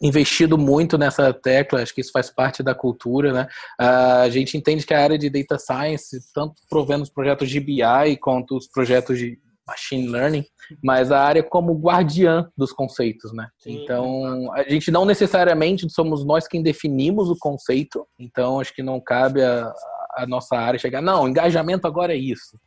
investido 0.00 0.56
muito 0.56 0.96
nessa 0.96 1.32
tecla, 1.32 1.82
acho 1.82 1.92
que 1.92 2.00
isso 2.00 2.12
faz 2.12 2.30
parte 2.30 2.62
da 2.62 2.76
cultura, 2.76 3.32
né? 3.32 3.48
A 3.76 4.28
gente 4.30 4.56
entende 4.56 4.86
que 4.86 4.94
a 4.94 5.02
área 5.02 5.18
de 5.18 5.28
data 5.28 5.58
science, 5.58 6.16
tanto 6.32 6.54
provendo 6.70 7.02
os 7.02 7.10
projetos 7.10 7.50
de 7.50 7.58
BI 7.58 8.16
quanto 8.20 8.56
os 8.56 8.68
projetos 8.68 9.18
de 9.18 9.36
machine 9.68 10.08
learning, 10.08 10.44
mas 10.82 11.12
a 11.12 11.20
área 11.20 11.42
como 11.42 11.78
guardiã 11.78 12.50
dos 12.56 12.72
conceitos, 12.72 13.32
né? 13.32 13.48
Sim, 13.58 13.82
então, 13.82 14.52
a 14.54 14.62
gente 14.62 14.90
não 14.90 15.04
necessariamente 15.04 15.88
somos 15.90 16.24
nós 16.24 16.48
quem 16.48 16.62
definimos 16.62 17.28
o 17.28 17.36
conceito, 17.38 18.06
então 18.18 18.58
acho 18.58 18.74
que 18.74 18.82
não 18.82 19.00
cabe 19.00 19.42
a, 19.42 19.72
a 20.16 20.26
nossa 20.26 20.56
área 20.56 20.78
chegar, 20.78 21.02
não, 21.02 21.28
engajamento 21.28 21.86
agora 21.86 22.14
é 22.14 22.16
isso. 22.18 22.58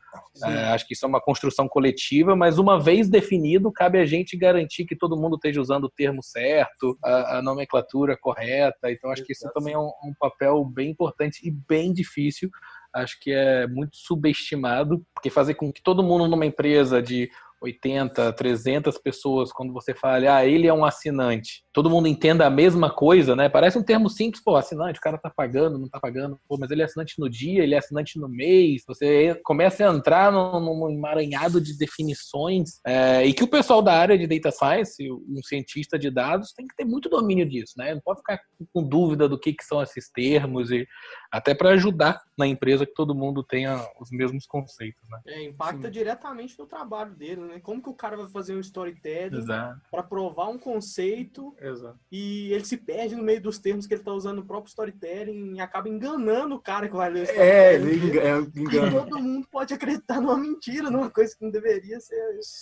É, 0.43 0.65
acho 0.73 0.85
que 0.87 0.93
isso 0.93 1.05
é 1.05 1.07
uma 1.07 1.21
construção 1.21 1.67
coletiva, 1.67 2.35
mas 2.35 2.57
uma 2.57 2.79
vez 2.79 3.09
definido, 3.09 3.71
cabe 3.71 3.97
a 3.97 4.05
gente 4.05 4.37
garantir 4.37 4.85
que 4.85 4.95
todo 4.95 5.17
mundo 5.17 5.35
esteja 5.35 5.61
usando 5.61 5.85
o 5.85 5.89
termo 5.89 6.21
certo, 6.21 6.97
a, 7.03 7.37
a 7.37 7.41
nomenclatura 7.41 8.17
correta. 8.19 8.91
Então, 8.91 9.09
acho 9.09 9.23
que 9.23 9.31
isso 9.31 9.49
também 9.53 9.73
é 9.73 9.77
um, 9.77 9.91
um 10.03 10.13
papel 10.19 10.63
bem 10.65 10.89
importante 10.89 11.39
e 11.43 11.51
bem 11.51 11.93
difícil 11.93 12.49
acho 12.93 13.19
que 13.19 13.31
é 13.31 13.67
muito 13.67 13.97
subestimado, 13.97 15.05
porque 15.13 15.29
fazer 15.29 15.55
com 15.55 15.71
que 15.71 15.81
todo 15.81 16.03
mundo 16.03 16.27
numa 16.27 16.45
empresa 16.45 17.01
de 17.01 17.29
80, 17.61 18.33
300 18.33 18.97
pessoas, 18.97 19.51
quando 19.51 19.71
você 19.71 19.93
fala, 19.93 20.35
ah, 20.35 20.45
ele 20.45 20.67
é 20.67 20.73
um 20.73 20.83
assinante, 20.83 21.63
todo 21.71 21.89
mundo 21.89 22.07
entenda 22.07 22.45
a 22.45 22.49
mesma 22.49 22.89
coisa, 22.89 23.35
né? 23.35 23.47
Parece 23.47 23.77
um 23.77 23.83
termo 23.83 24.09
simples, 24.09 24.43
pô, 24.43 24.55
assinante, 24.55 24.99
o 24.99 25.01
cara 25.01 25.17
tá 25.17 25.29
pagando, 25.29 25.77
não 25.77 25.87
tá 25.87 25.99
pagando, 25.99 26.39
pô, 26.47 26.57
mas 26.59 26.71
ele 26.71 26.81
é 26.81 26.85
assinante 26.85 27.15
no 27.19 27.29
dia, 27.29 27.63
ele 27.63 27.75
é 27.75 27.77
assinante 27.77 28.19
no 28.19 28.27
mês, 28.27 28.83
você 28.87 29.39
começa 29.43 29.87
a 29.87 29.93
entrar 29.93 30.31
num, 30.31 30.89
emaranhado 30.89 31.61
de 31.61 31.77
definições, 31.77 32.79
é, 32.85 33.25
e 33.25 33.33
que 33.33 33.43
o 33.43 33.49
pessoal 33.49 33.81
da 33.81 33.93
área 33.93 34.17
de 34.17 34.27
data 34.27 34.51
science, 34.51 35.11
um 35.11 35.41
cientista 35.43 35.99
de 35.99 36.09
dados, 36.09 36.53
tem 36.53 36.65
que 36.67 36.75
ter 36.75 36.85
muito 36.85 37.09
domínio 37.09 37.47
disso, 37.47 37.73
né? 37.77 37.93
Não 37.93 38.01
pode 38.01 38.19
ficar 38.19 38.39
com 38.73 38.83
dúvida 38.83 39.29
do 39.29 39.39
que, 39.39 39.53
que 39.53 39.63
são 39.63 39.81
esses 39.81 40.09
termos, 40.11 40.71
e 40.71 40.85
até 41.31 41.53
para 41.53 41.69
ajudar 41.71 42.19
na 42.37 42.47
empresa 42.47 42.85
que 42.85 42.93
todo 42.93 43.15
mundo 43.15 43.43
tenha 43.43 43.77
os 43.99 44.09
mesmos 44.11 44.45
conceitos, 44.45 45.01
né? 45.09 45.19
É, 45.27 45.43
impacta 45.43 45.87
Sim. 45.87 45.91
diretamente 45.91 46.57
no 46.57 46.65
trabalho 46.65 47.13
dele, 47.13 47.41
né? 47.41 47.50
Como 47.59 47.81
que 47.81 47.89
o 47.89 47.93
cara 47.93 48.15
vai 48.17 48.27
fazer 48.27 48.55
um 48.55 48.59
storytelling 48.59 49.45
para 49.89 50.03
provar 50.03 50.47
um 50.47 50.57
conceito 50.57 51.55
Exato. 51.59 51.99
e 52.11 52.51
ele 52.53 52.65
se 52.65 52.77
perde 52.77 53.15
no 53.15 53.23
meio 53.23 53.41
dos 53.41 53.59
termos 53.59 53.87
que 53.87 53.93
ele 53.93 54.01
está 54.01 54.13
usando 54.13 54.37
no 54.37 54.45
próprio 54.45 54.69
storytelling 54.69 55.55
e 55.55 55.59
acaba 55.59 55.89
enganando 55.89 56.55
o 56.55 56.59
cara 56.59 56.87
que 56.87 56.95
vai 56.95 57.09
ler 57.09 57.27
o 57.27 57.31
É, 57.31 57.75
ele 57.75 58.19
é, 58.19 58.37
engana. 58.55 58.91
todo 58.91 59.19
mundo 59.19 59.47
pode 59.51 59.73
acreditar 59.73 60.21
numa 60.21 60.37
mentira, 60.37 60.89
numa 60.89 61.09
coisa 61.09 61.35
que 61.35 61.43
não 61.43 61.51
deveria 61.51 61.99
ser. 61.99 62.15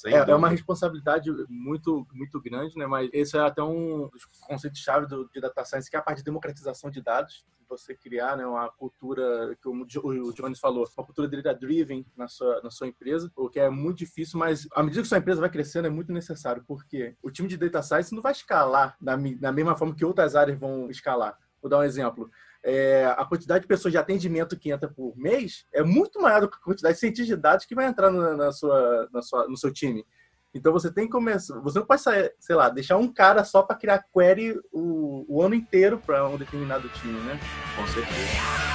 É, 0.05 0.13
é, 0.13 0.35
uma 0.35 0.49
responsabilidade 0.49 1.29
muito, 1.49 2.07
muito 2.13 2.41
grande, 2.41 2.77
né? 2.77 2.87
Mas 2.87 3.09
esse 3.13 3.37
é 3.37 3.41
até 3.41 3.61
um 3.61 4.07
dos 4.09 4.25
conceitos-chave 4.41 5.07
de 5.07 5.41
data 5.41 5.65
science, 5.65 5.89
que 5.89 5.95
é 5.95 5.99
a 5.99 6.03
parte 6.03 6.19
de 6.19 6.23
democratização 6.23 6.89
de 6.89 7.01
dados 7.01 7.45
você 7.69 7.93
criar 7.95 8.35
né, 8.35 8.45
uma 8.45 8.67
cultura, 8.69 9.55
que 9.61 9.69
o 9.69 10.33
Jones 10.33 10.59
falou, 10.59 10.87
uma 10.97 11.05
cultura 11.05 11.27
data-driven 11.27 12.05
na 12.17 12.27
sua, 12.27 12.61
na 12.61 12.71
sua 12.71 12.87
empresa, 12.87 13.31
o 13.35 13.47
que 13.47 13.59
é 13.59 13.69
muito 13.69 13.99
difícil, 13.99 14.39
mas 14.39 14.67
à 14.79 14.83
medida 14.83 15.01
que 15.01 15.09
sua 15.09 15.17
empresa 15.17 15.41
vai 15.41 15.49
crescendo 15.49 15.87
é 15.87 15.89
muito 15.89 16.13
necessário, 16.13 16.63
porque 16.65 17.13
o 17.21 17.29
time 17.29 17.49
de 17.49 17.57
data 17.57 17.81
science 17.81 18.15
não 18.15 18.21
vai 18.21 18.31
escalar 18.31 18.95
da, 19.01 19.17
mesma 19.17 19.75
forma 19.75 19.93
que 19.93 20.05
outras 20.05 20.37
áreas 20.37 20.57
vão 20.57 20.89
escalar. 20.89 21.37
Vou 21.61 21.69
dar 21.69 21.79
um 21.79 21.83
exemplo. 21.83 22.31
É, 22.63 23.05
a 23.17 23.25
quantidade 23.25 23.63
de 23.63 23.67
pessoas 23.67 23.91
de 23.91 23.97
atendimento 23.97 24.57
que 24.57 24.71
entra 24.71 24.87
por 24.87 25.17
mês 25.17 25.65
é 25.73 25.83
muito 25.83 26.21
maior 26.21 26.39
do 26.39 26.49
que 26.49 26.55
a 26.55 26.63
quantidade 26.63 26.93
de 26.93 26.99
cientistas 27.01 27.27
de 27.27 27.35
dados 27.35 27.65
que 27.65 27.75
vai 27.75 27.87
entrar 27.87 28.09
na, 28.09 28.33
na, 28.37 28.51
sua, 28.53 29.09
na 29.11 29.21
sua, 29.21 29.49
no 29.49 29.57
seu 29.57 29.73
time. 29.73 30.05
Então 30.53 30.71
você 30.71 30.89
tem 30.89 31.07
que 31.07 31.11
começar. 31.11 31.59
Você 31.59 31.79
não 31.79 31.85
pode, 31.85 32.01
sair, 32.01 32.33
sei 32.39 32.55
lá, 32.55 32.69
deixar 32.69 32.95
um 32.95 33.11
cara 33.11 33.43
só 33.43 33.61
para 33.61 33.75
criar 33.75 34.05
query 34.13 34.57
o, 34.71 35.25
o 35.27 35.41
ano 35.41 35.55
inteiro 35.55 35.99
para 35.99 36.25
um 36.25 36.37
determinado 36.37 36.87
time, 36.87 37.19
né? 37.19 37.37
Com 37.75 37.85
certeza. 37.85 38.69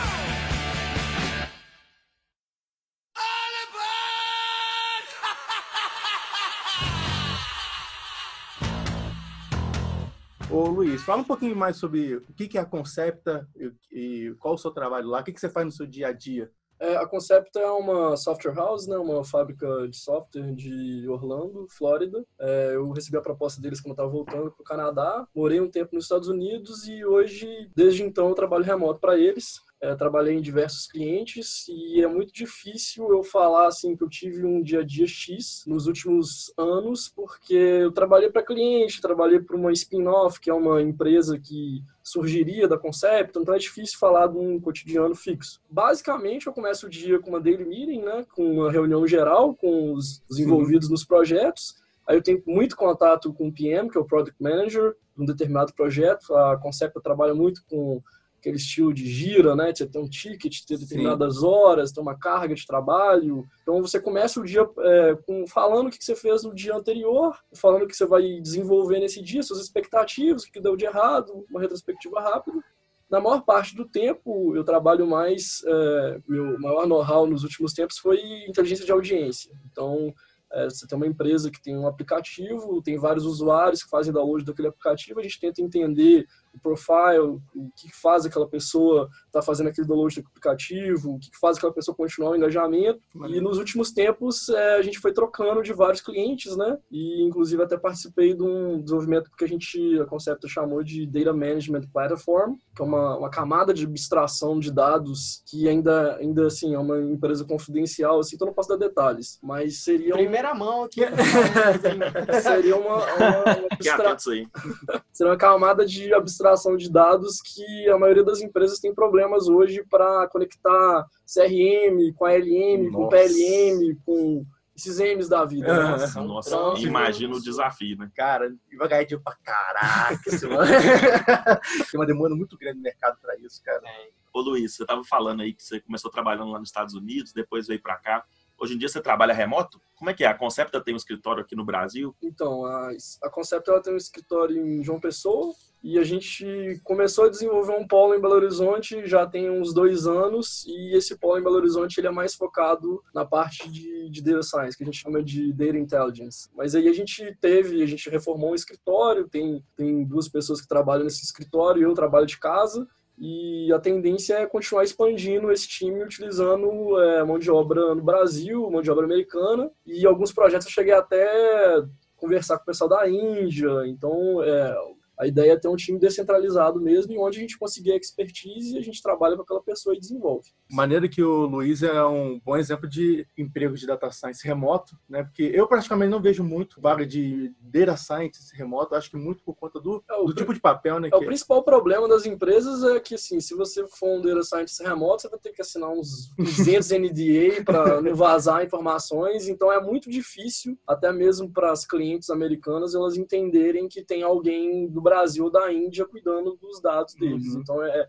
Ô 10.54 10.68
Luiz, 10.68 11.02
fala 11.02 11.20
um 11.20 11.24
pouquinho 11.24 11.56
mais 11.56 11.78
sobre 11.78 12.14
o 12.14 12.32
que 12.32 12.56
é 12.56 12.60
a 12.60 12.64
Concepta 12.64 13.44
e, 13.90 14.32
qual 14.38 14.54
o 14.54 14.58
seu 14.58 14.70
trabalho 14.70 15.08
lá, 15.08 15.18
o 15.18 15.24
que 15.24 15.36
você 15.36 15.50
faz 15.50 15.66
no 15.66 15.72
seu 15.72 15.84
dia 15.84 16.06
a 16.06 16.12
dia 16.12 16.48
é, 16.78 16.96
a 16.96 17.06
Concept 17.06 17.56
é 17.58 17.70
uma 17.70 18.16
software 18.16 18.54
house, 18.54 18.86
né, 18.86 18.96
uma 18.98 19.24
fábrica 19.24 19.88
de 19.88 19.96
software 19.96 20.52
de 20.54 21.08
Orlando, 21.08 21.66
Flórida. 21.70 22.24
É, 22.38 22.72
eu 22.74 22.90
recebi 22.90 23.16
a 23.16 23.22
proposta 23.22 23.60
deles 23.60 23.80
quando 23.80 23.90
eu 23.90 23.94
estava 23.94 24.10
voltando 24.10 24.50
para 24.50 24.60
o 24.60 24.64
Canadá. 24.64 25.26
Morei 25.34 25.60
um 25.60 25.70
tempo 25.70 25.94
nos 25.94 26.04
Estados 26.04 26.28
Unidos 26.28 26.86
e 26.86 27.04
hoje, 27.04 27.70
desde 27.74 28.02
então, 28.02 28.28
eu 28.28 28.34
trabalho 28.34 28.64
remoto 28.64 29.00
para 29.00 29.16
eles. 29.16 29.60
É, 29.84 29.94
trabalhei 29.94 30.34
em 30.34 30.40
diversos 30.40 30.86
clientes 30.86 31.66
e 31.68 32.02
é 32.02 32.06
muito 32.06 32.32
difícil 32.32 33.06
eu 33.10 33.22
falar 33.22 33.66
assim 33.66 33.94
que 33.94 34.02
eu 34.02 34.08
tive 34.08 34.42
um 34.42 34.62
dia 34.62 34.80
a 34.80 34.82
dia 34.82 35.06
X 35.06 35.62
nos 35.66 35.86
últimos 35.86 36.50
anos, 36.56 37.12
porque 37.14 37.52
eu 37.52 37.92
trabalhei 37.92 38.30
para 38.30 38.42
cliente, 38.42 39.02
trabalhei 39.02 39.40
para 39.40 39.54
uma 39.54 39.70
spin-off, 39.72 40.40
que 40.40 40.48
é 40.48 40.54
uma 40.54 40.80
empresa 40.80 41.38
que 41.38 41.82
surgiria 42.02 42.66
da 42.66 42.78
Concept, 42.78 43.38
então 43.38 43.54
é 43.54 43.58
difícil 43.58 43.98
falar 43.98 44.28
de 44.28 44.38
um 44.38 44.58
cotidiano 44.58 45.14
fixo. 45.14 45.60
Basicamente, 45.68 46.46
eu 46.46 46.54
começo 46.54 46.86
o 46.86 46.90
dia 46.90 47.18
com 47.18 47.28
uma 47.28 47.40
daily 47.40 47.66
meeting, 47.66 48.00
né, 48.00 48.24
com 48.34 48.60
uma 48.60 48.72
reunião 48.72 49.06
geral 49.06 49.54
com 49.54 49.92
os, 49.92 50.22
os 50.30 50.38
envolvidos 50.38 50.88
nos 50.88 51.04
projetos. 51.04 51.76
Aí 52.06 52.16
eu 52.16 52.22
tenho 52.22 52.42
muito 52.46 52.74
contato 52.74 53.34
com 53.34 53.48
o 53.48 53.52
PM, 53.52 53.90
que 53.90 53.98
é 53.98 54.00
o 54.00 54.06
Product 54.06 54.42
Manager, 54.42 54.96
de 55.14 55.22
um 55.22 55.26
determinado 55.26 55.74
projeto. 55.74 56.34
A 56.34 56.56
Concept 56.56 56.98
trabalha 57.02 57.34
muito 57.34 57.62
com 57.68 58.02
aquele 58.44 58.56
estilo 58.56 58.92
de 58.92 59.06
gira, 59.06 59.56
né? 59.56 59.72
Você 59.74 59.86
tem 59.86 60.02
um 60.02 60.08
ticket, 60.08 60.64
ter 60.66 60.76
determinadas 60.76 61.38
Sim. 61.38 61.46
horas, 61.46 61.90
tem 61.90 62.02
uma 62.02 62.16
carga 62.16 62.54
de 62.54 62.66
trabalho. 62.66 63.46
Então 63.62 63.80
você 63.80 63.98
começa 63.98 64.38
o 64.38 64.44
dia 64.44 64.68
é, 64.80 65.16
com, 65.26 65.46
falando 65.46 65.86
o 65.86 65.90
que 65.90 66.04
você 66.04 66.14
fez 66.14 66.44
no 66.44 66.54
dia 66.54 66.74
anterior, 66.74 67.34
falando 67.54 67.84
o 67.84 67.86
que 67.86 67.96
você 67.96 68.04
vai 68.04 68.40
desenvolver 68.42 69.00
nesse 69.00 69.22
dia, 69.22 69.42
suas 69.42 69.60
expectativas, 69.60 70.42
o 70.42 70.52
que 70.52 70.60
deu 70.60 70.76
de 70.76 70.84
errado, 70.84 71.46
uma 71.50 71.60
retrospectiva 71.60 72.20
rápida. 72.20 72.62
Na 73.10 73.20
maior 73.20 73.42
parte 73.42 73.74
do 73.74 73.86
tempo, 73.86 74.54
eu 74.54 74.62
trabalho 74.62 75.06
mais. 75.06 75.62
É, 75.66 76.20
meu 76.28 76.58
maior 76.60 76.86
know-how 76.86 77.26
nos 77.26 77.44
últimos 77.44 77.72
tempos 77.72 77.96
foi 77.96 78.20
inteligência 78.46 78.84
de 78.84 78.92
audiência. 78.92 79.50
Então, 79.70 80.12
é, 80.52 80.64
você 80.68 80.86
tem 80.86 80.96
uma 80.96 81.06
empresa 81.06 81.50
que 81.50 81.62
tem 81.62 81.76
um 81.76 81.86
aplicativo, 81.86 82.82
tem 82.82 82.98
vários 82.98 83.24
usuários 83.24 83.82
que 83.82 83.90
fazem 83.90 84.12
download 84.12 84.44
daquele 84.44 84.68
aplicativo, 84.68 85.18
a 85.18 85.22
gente 85.22 85.40
tenta 85.40 85.62
entender 85.62 86.26
o 86.54 86.60
profile, 86.60 87.40
o 87.54 87.70
que 87.76 87.90
faz 88.00 88.24
aquela 88.24 88.48
pessoa 88.48 89.08
estar 89.26 89.40
tá 89.40 89.42
fazendo 89.42 89.68
aquele 89.68 89.86
download 89.86 90.20
do 90.20 90.26
aplicativo, 90.28 91.14
o 91.14 91.18
que 91.18 91.30
faz 91.40 91.56
aquela 91.56 91.72
pessoa 91.72 91.96
continuar 91.96 92.30
o 92.30 92.36
engajamento. 92.36 93.00
E 93.28 93.40
nos 93.40 93.58
últimos 93.58 93.90
tempos 93.90 94.48
é, 94.48 94.76
a 94.76 94.82
gente 94.82 95.00
foi 95.00 95.12
trocando 95.12 95.62
de 95.62 95.72
vários 95.72 96.00
clientes, 96.00 96.56
né? 96.56 96.78
E 96.90 97.22
inclusive 97.24 97.62
até 97.62 97.76
participei 97.76 98.34
de 98.34 98.42
um 98.42 98.80
desenvolvimento 98.80 99.30
que 99.36 99.44
a 99.44 99.48
gente, 99.48 100.00
a 100.00 100.06
Concepto 100.06 100.48
chamou 100.48 100.82
de 100.82 101.06
Data 101.06 101.32
Management 101.32 101.88
Platform, 101.92 102.54
que 102.74 102.82
é 102.82 102.84
uma, 102.84 103.18
uma 103.18 103.30
camada 103.30 103.74
de 103.74 103.84
abstração 103.84 104.58
de 104.60 104.72
dados 104.72 105.42
que 105.46 105.68
ainda, 105.68 106.16
ainda 106.16 106.46
assim, 106.46 106.74
é 106.74 106.78
uma 106.78 107.00
empresa 107.00 107.44
confidencial, 107.44 108.20
assim, 108.20 108.36
então 108.36 108.46
não 108.46 108.54
posso 108.54 108.68
dar 108.68 108.76
detalhes, 108.76 109.38
mas 109.42 109.82
seria... 109.82 110.14
Primeira 110.14 110.54
mão 110.54 110.84
aqui. 110.84 111.00
seria 112.42 112.76
uma, 112.76 112.96
uma, 112.96 113.42
uma 113.42 113.66
abstra... 113.70 114.16
seria 115.12 115.32
uma 115.32 115.36
camada 115.36 115.84
de 115.84 116.12
abstração 116.14 116.43
extração 116.44 116.76
de 116.76 116.90
dados 116.90 117.40
que 117.40 117.88
a 117.88 117.98
maioria 117.98 118.22
das 118.22 118.40
empresas 118.42 118.78
tem 118.78 118.94
problemas 118.94 119.48
hoje 119.48 119.82
para 119.88 120.28
conectar 120.28 121.06
CRM 121.26 122.12
com 122.14 122.26
ALM, 122.26 122.90
Nossa. 122.90 122.96
com 122.96 123.08
PLM, 123.08 123.96
com 124.04 124.46
esses 124.76 124.98
M's 124.98 125.28
da 125.28 125.44
vida. 125.44 125.72
Nossa, 125.72 126.20
né? 126.20 126.26
Nossa 126.28 126.48
então, 126.50 126.76
imagina 126.78 127.34
o 127.34 127.40
desafio, 127.40 127.96
né? 127.96 128.10
Cara, 128.14 128.54
vai 128.76 128.88
ganhar 128.88 129.04
dinheiro 129.04 129.22
pra 129.22 129.36
caraca. 129.42 130.30
tem 131.90 132.00
uma 132.00 132.06
demanda 132.06 132.34
muito 132.34 132.58
grande 132.58 132.76
no 132.76 132.82
mercado 132.82 133.18
para 133.20 133.36
isso, 133.38 133.62
cara. 133.62 133.82
É. 133.84 134.10
Ô 134.32 134.40
Luiz, 134.40 134.74
você 134.74 134.84
tava 134.84 135.02
falando 135.04 135.42
aí 135.42 135.54
que 135.54 135.62
você 135.62 135.80
começou 135.80 136.10
trabalhando 136.10 136.50
lá 136.50 136.58
nos 136.58 136.68
Estados 136.68 136.94
Unidos, 136.94 137.32
depois 137.32 137.68
veio 137.68 137.80
para 137.80 137.96
cá. 137.96 138.24
Hoje 138.64 138.76
em 138.76 138.78
dia 138.78 138.88
você 138.88 138.98
trabalha 138.98 139.34
remoto? 139.34 139.78
Como 139.94 140.08
é 140.08 140.14
que 140.14 140.24
é? 140.24 140.26
A 140.26 140.32
Concepta 140.32 140.80
tem 140.80 140.94
um 140.94 140.96
escritório 140.96 141.42
aqui 141.42 141.54
no 141.54 141.66
Brasil? 141.66 142.16
Então, 142.22 142.64
a, 142.64 142.92
a 143.22 143.28
Concepta 143.28 143.70
ela 143.70 143.82
tem 143.82 143.92
um 143.92 143.98
escritório 143.98 144.56
em 144.56 144.82
João 144.82 144.98
Pessoa 144.98 145.52
e 145.82 145.98
a 145.98 146.02
gente 146.02 146.80
começou 146.82 147.26
a 147.26 147.28
desenvolver 147.28 147.72
um 147.72 147.86
polo 147.86 148.14
em 148.14 148.20
Belo 148.22 148.36
Horizonte 148.36 149.06
já 149.06 149.26
tem 149.26 149.50
uns 149.50 149.74
dois 149.74 150.06
anos 150.06 150.64
e 150.66 150.96
esse 150.96 151.18
polo 151.18 151.38
em 151.38 151.42
Belo 151.42 151.56
Horizonte 151.56 152.00
ele 152.00 152.06
é 152.06 152.10
mais 152.10 152.34
focado 152.34 153.04
na 153.14 153.22
parte 153.22 153.70
de, 153.70 154.08
de 154.08 154.22
data 154.22 154.42
science, 154.42 154.78
que 154.78 154.82
a 154.82 154.86
gente 154.86 154.96
chama 154.96 155.22
de 155.22 155.52
data 155.52 155.76
intelligence. 155.76 156.48
Mas 156.56 156.74
aí 156.74 156.88
a 156.88 156.94
gente 156.94 157.36
teve, 157.42 157.82
a 157.82 157.86
gente 157.86 158.08
reformou 158.08 158.52
um 158.52 158.54
escritório, 158.54 159.28
tem, 159.28 159.62
tem 159.76 160.02
duas 160.06 160.26
pessoas 160.26 160.62
que 160.62 160.66
trabalham 160.66 161.04
nesse 161.04 161.22
escritório, 161.22 161.82
eu 161.82 161.92
trabalho 161.92 162.24
de 162.24 162.38
casa 162.38 162.88
e 163.18 163.72
a 163.72 163.78
tendência 163.78 164.34
é 164.34 164.46
continuar 164.46 164.84
expandindo 164.84 165.52
esse 165.52 165.68
time 165.68 166.02
utilizando 166.02 167.00
é, 167.00 167.24
mão 167.24 167.38
de 167.38 167.50
obra 167.50 167.94
no 167.94 168.02
Brasil, 168.02 168.68
mão 168.70 168.82
de 168.82 168.90
obra 168.90 169.04
americana, 169.04 169.70
e 169.86 170.04
alguns 170.06 170.32
projetos 170.32 170.66
eu 170.66 170.72
cheguei 170.72 170.92
até 170.92 171.82
conversar 172.16 172.56
com 172.56 172.62
o 172.62 172.66
pessoal 172.66 172.90
da 172.90 173.08
Índia, 173.08 173.68
então 173.86 174.42
é, 174.42 174.76
a 175.18 175.26
ideia 175.26 175.52
é 175.52 175.56
ter 175.56 175.68
um 175.68 175.76
time 175.76 175.98
descentralizado 175.98 176.80
mesmo, 176.80 177.12
e 177.12 177.18
onde 177.18 177.38
a 177.38 177.40
gente 177.40 177.58
conseguir 177.58 177.92
expertise 177.92 178.74
e 178.74 178.78
a 178.78 178.82
gente 178.82 179.02
trabalha 179.02 179.36
com 179.36 179.42
aquela 179.42 179.62
pessoa 179.62 179.94
e 179.94 180.00
desenvolve. 180.00 180.50
Maneira 180.70 181.08
que 181.08 181.22
o 181.22 181.46
Luiz 181.46 181.82
é 181.82 182.04
um 182.04 182.40
bom 182.44 182.56
exemplo 182.56 182.88
de 182.88 183.26
emprego 183.36 183.74
de 183.74 183.86
data 183.86 184.10
science 184.10 184.46
remoto, 184.46 184.96
né? 185.08 185.22
Porque 185.22 185.50
eu 185.54 185.66
praticamente 185.68 186.10
não 186.10 186.20
vejo 186.20 186.42
muito 186.42 186.80
vaga 186.80 187.06
de 187.06 187.52
data 187.60 187.96
science 187.96 188.54
remoto, 188.56 188.94
acho 188.94 189.10
que 189.10 189.16
muito 189.16 189.42
por 189.44 189.54
conta 189.54 189.80
do, 189.80 190.02
é, 190.10 190.24
do 190.24 190.34
tipo 190.34 190.52
de 190.52 190.60
papel, 190.60 190.98
né? 190.98 191.08
É, 191.12 191.16
o 191.16 191.24
principal 191.24 191.62
problema 191.62 192.08
das 192.08 192.26
empresas 192.26 192.82
é 192.84 192.98
que, 192.98 193.14
assim, 193.14 193.40
se 193.40 193.54
você 193.54 193.86
for 193.86 194.18
um 194.18 194.20
data 194.20 194.42
science 194.42 194.82
remoto, 194.82 195.22
você 195.22 195.28
vai 195.28 195.38
ter 195.38 195.52
que 195.52 195.62
assinar 195.62 195.90
uns 195.90 196.30
200 196.36 196.90
NDA 196.90 197.64
para 197.64 198.00
não 198.00 198.14
vazar 198.14 198.64
informações, 198.64 199.48
então 199.48 199.70
é 199.70 199.80
muito 199.80 200.10
difícil, 200.10 200.78
até 200.86 201.12
mesmo 201.12 201.50
para 201.50 201.70
as 201.70 201.86
clientes 201.86 202.30
americanas, 202.30 202.94
elas 202.94 203.16
entenderem 203.16 203.88
que 203.88 204.02
tem 204.02 204.22
alguém 204.22 204.88
do 204.88 205.03
Brasil 205.04 205.44
ou 205.44 205.50
da 205.50 205.72
Índia 205.72 206.04
cuidando 206.04 206.56
dos 206.56 206.80
dados 206.80 207.14
deles. 207.14 207.54
Uhum. 207.54 207.60
Então, 207.60 207.82
é, 207.84 208.08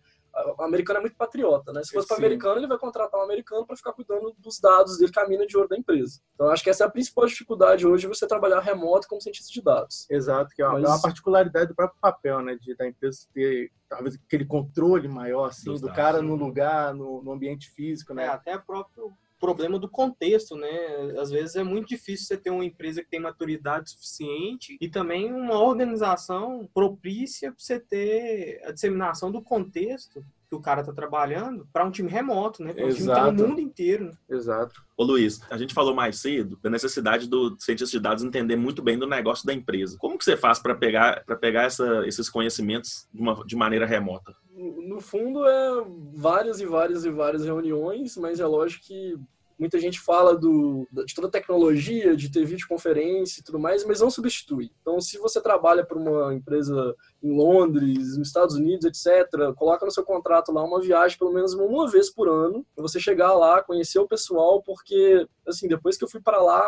o 0.58 0.64
americano 0.64 1.00
é 1.00 1.02
muito 1.02 1.16
patriota, 1.16 1.72
né? 1.72 1.82
Se 1.84 1.94
fosse 1.94 2.08
para 2.08 2.18
americano, 2.18 2.60
ele 2.60 2.68
vai 2.68 2.78
contratar 2.78 3.20
um 3.20 3.24
americano 3.24 3.66
para 3.66 3.78
ficar 3.78 3.94
cuidando 3.94 4.36
dos 4.38 4.60
dados 4.60 4.98
dele, 4.98 5.12
caminho 5.12 5.48
de 5.48 5.56
ouro 5.56 5.70
da 5.70 5.78
empresa. 5.78 6.20
Então, 6.34 6.50
acho 6.50 6.64
que 6.64 6.70
essa 6.70 6.84
é 6.84 6.88
a 6.88 6.90
principal 6.90 7.26
dificuldade 7.26 7.88
hoje, 7.88 8.08
você 8.08 8.28
trabalhar 8.28 8.60
remoto 8.60 9.08
como 9.08 9.22
cientista 9.22 9.52
de 9.52 9.62
dados. 9.62 10.06
Exato, 10.10 10.54
que 10.54 10.62
é 10.62 10.68
uma, 10.68 10.74
Mas... 10.74 10.84
é 10.84 10.88
uma 10.88 11.02
particularidade 11.02 11.68
do 11.68 11.76
próprio 11.76 12.00
papel, 12.02 12.42
né? 12.42 12.58
De, 12.60 12.76
da 12.76 12.88
empresa 12.88 13.20
ter 13.34 13.72
talvez 13.88 14.16
aquele 14.16 14.46
controle 14.46 15.08
maior, 15.08 15.50
assim, 15.50 15.72
Dos 15.72 15.80
do 15.80 15.88
dados, 15.88 16.02
cara 16.02 16.22
no 16.22 16.36
lugar, 16.36 16.94
no, 16.94 17.24
no 17.24 17.32
ambiente 17.32 17.70
físico, 17.70 18.14
né? 18.14 18.26
É, 18.26 18.28
até 18.28 18.58
próprio 18.58 19.14
problema 19.46 19.78
do 19.78 19.88
contexto, 19.88 20.56
né? 20.56 20.68
Às 21.20 21.30
vezes 21.30 21.56
é 21.56 21.64
muito 21.64 21.88
difícil 21.88 22.26
você 22.26 22.36
ter 22.36 22.50
uma 22.50 22.66
empresa 22.66 23.04
que 23.04 23.10
tem 23.10 23.20
maturidade 23.20 23.92
suficiente 23.92 24.76
e 24.82 24.90
também 24.90 25.32
uma 25.32 25.60
organização 25.60 26.68
propícia 26.74 27.52
para 27.52 27.60
você 27.60 27.80
ter 27.80 28.60
a 28.66 28.72
disseminação 28.72 29.32
do 29.32 29.44
contexto 29.44 30.26
que 30.50 30.56
o 30.56 30.62
cara 30.62 30.84
tá 30.84 30.92
trabalhando 30.92 31.68
para 31.72 31.86
um 31.86 31.92
time 31.92 32.10
remoto, 32.10 32.64
né? 32.64 32.74
Para 32.74 32.86
um 32.86 32.90
time 32.90 33.08
que 33.08 33.14
tá 33.14 33.32
no 33.32 33.48
mundo 33.48 33.62
inteiro. 33.62 34.06
Né? 34.06 34.12
Exato. 34.30 34.84
Ô 34.98 35.04
Luiz, 35.04 35.42
a 35.50 35.58
gente 35.58 35.74
falou 35.74 35.94
mais 35.94 36.20
cedo 36.20 36.58
da 36.62 36.70
necessidade 36.70 37.28
do 37.28 37.56
cientista 37.60 37.98
de 37.98 38.02
dados 38.02 38.24
entender 38.24 38.56
muito 38.56 38.82
bem 38.82 38.98
do 38.98 39.08
negócio 39.08 39.46
da 39.46 39.54
empresa. 39.54 39.98
Como 40.00 40.18
que 40.18 40.26
você 40.26 40.36
faz 40.36 40.58
para 40.58 40.74
pegar 40.74 41.24
para 41.24 41.36
pegar 41.36 41.64
essa, 41.64 42.06
esses 42.08 42.30
conhecimentos 42.30 43.08
de, 43.14 43.22
uma, 43.22 43.46
de 43.46 43.56
maneira 43.56 43.86
remota? 43.86 44.36
No 44.56 45.02
fundo 45.02 45.46
é 45.46 45.86
várias 46.14 46.62
e 46.62 46.66
várias 46.66 47.04
e 47.06 47.12
várias 47.12 47.44
reuniões, 47.44 48.16
mas 48.18 48.40
é 48.40 48.46
lógico 48.46 48.86
que 48.86 49.18
Muita 49.58 49.80
gente 49.80 50.00
fala 50.00 50.36
do, 50.36 50.88
de 51.06 51.16
toda 51.16 51.28
a 51.28 51.32
tecnologia, 51.32 52.16
de 52.16 52.30
ter 52.30 52.46
videoconferência 52.46 53.40
e 53.40 53.44
tudo 53.44 53.58
mais, 53.58 53.86
mas 53.86 54.02
não 54.02 54.10
substitui. 54.10 54.72
Então, 54.82 55.00
se 55.00 55.18
você 55.18 55.40
trabalha 55.40 55.86
para 55.86 55.98
uma 55.98 56.34
empresa 56.34 56.96
em 57.24 57.36
Londres, 57.36 58.18
nos 58.18 58.28
Estados 58.28 58.56
Unidos, 58.56 58.86
etc., 58.86 59.54
coloca 59.56 59.86
no 59.86 59.92
seu 59.92 60.04
contrato 60.04 60.52
lá 60.52 60.64
uma 60.64 60.82
viagem 60.82 61.18
pelo 61.18 61.34
menos 61.34 61.54
uma 61.54 61.90
vez 61.90 62.10
por 62.10 62.28
ano, 62.28 62.66
para 62.76 62.82
você 62.82 63.00
chegar 63.00 63.34
lá, 63.34 63.64
conhecer 63.64 64.00
o 64.00 64.08
pessoal, 64.08 64.62
porque, 64.62 65.28
assim, 65.48 65.68
depois 65.68 65.98
que 65.98 66.04
eu 66.04 66.10
fui 66.10 66.20
para 66.20 66.42
lá, 66.42 66.68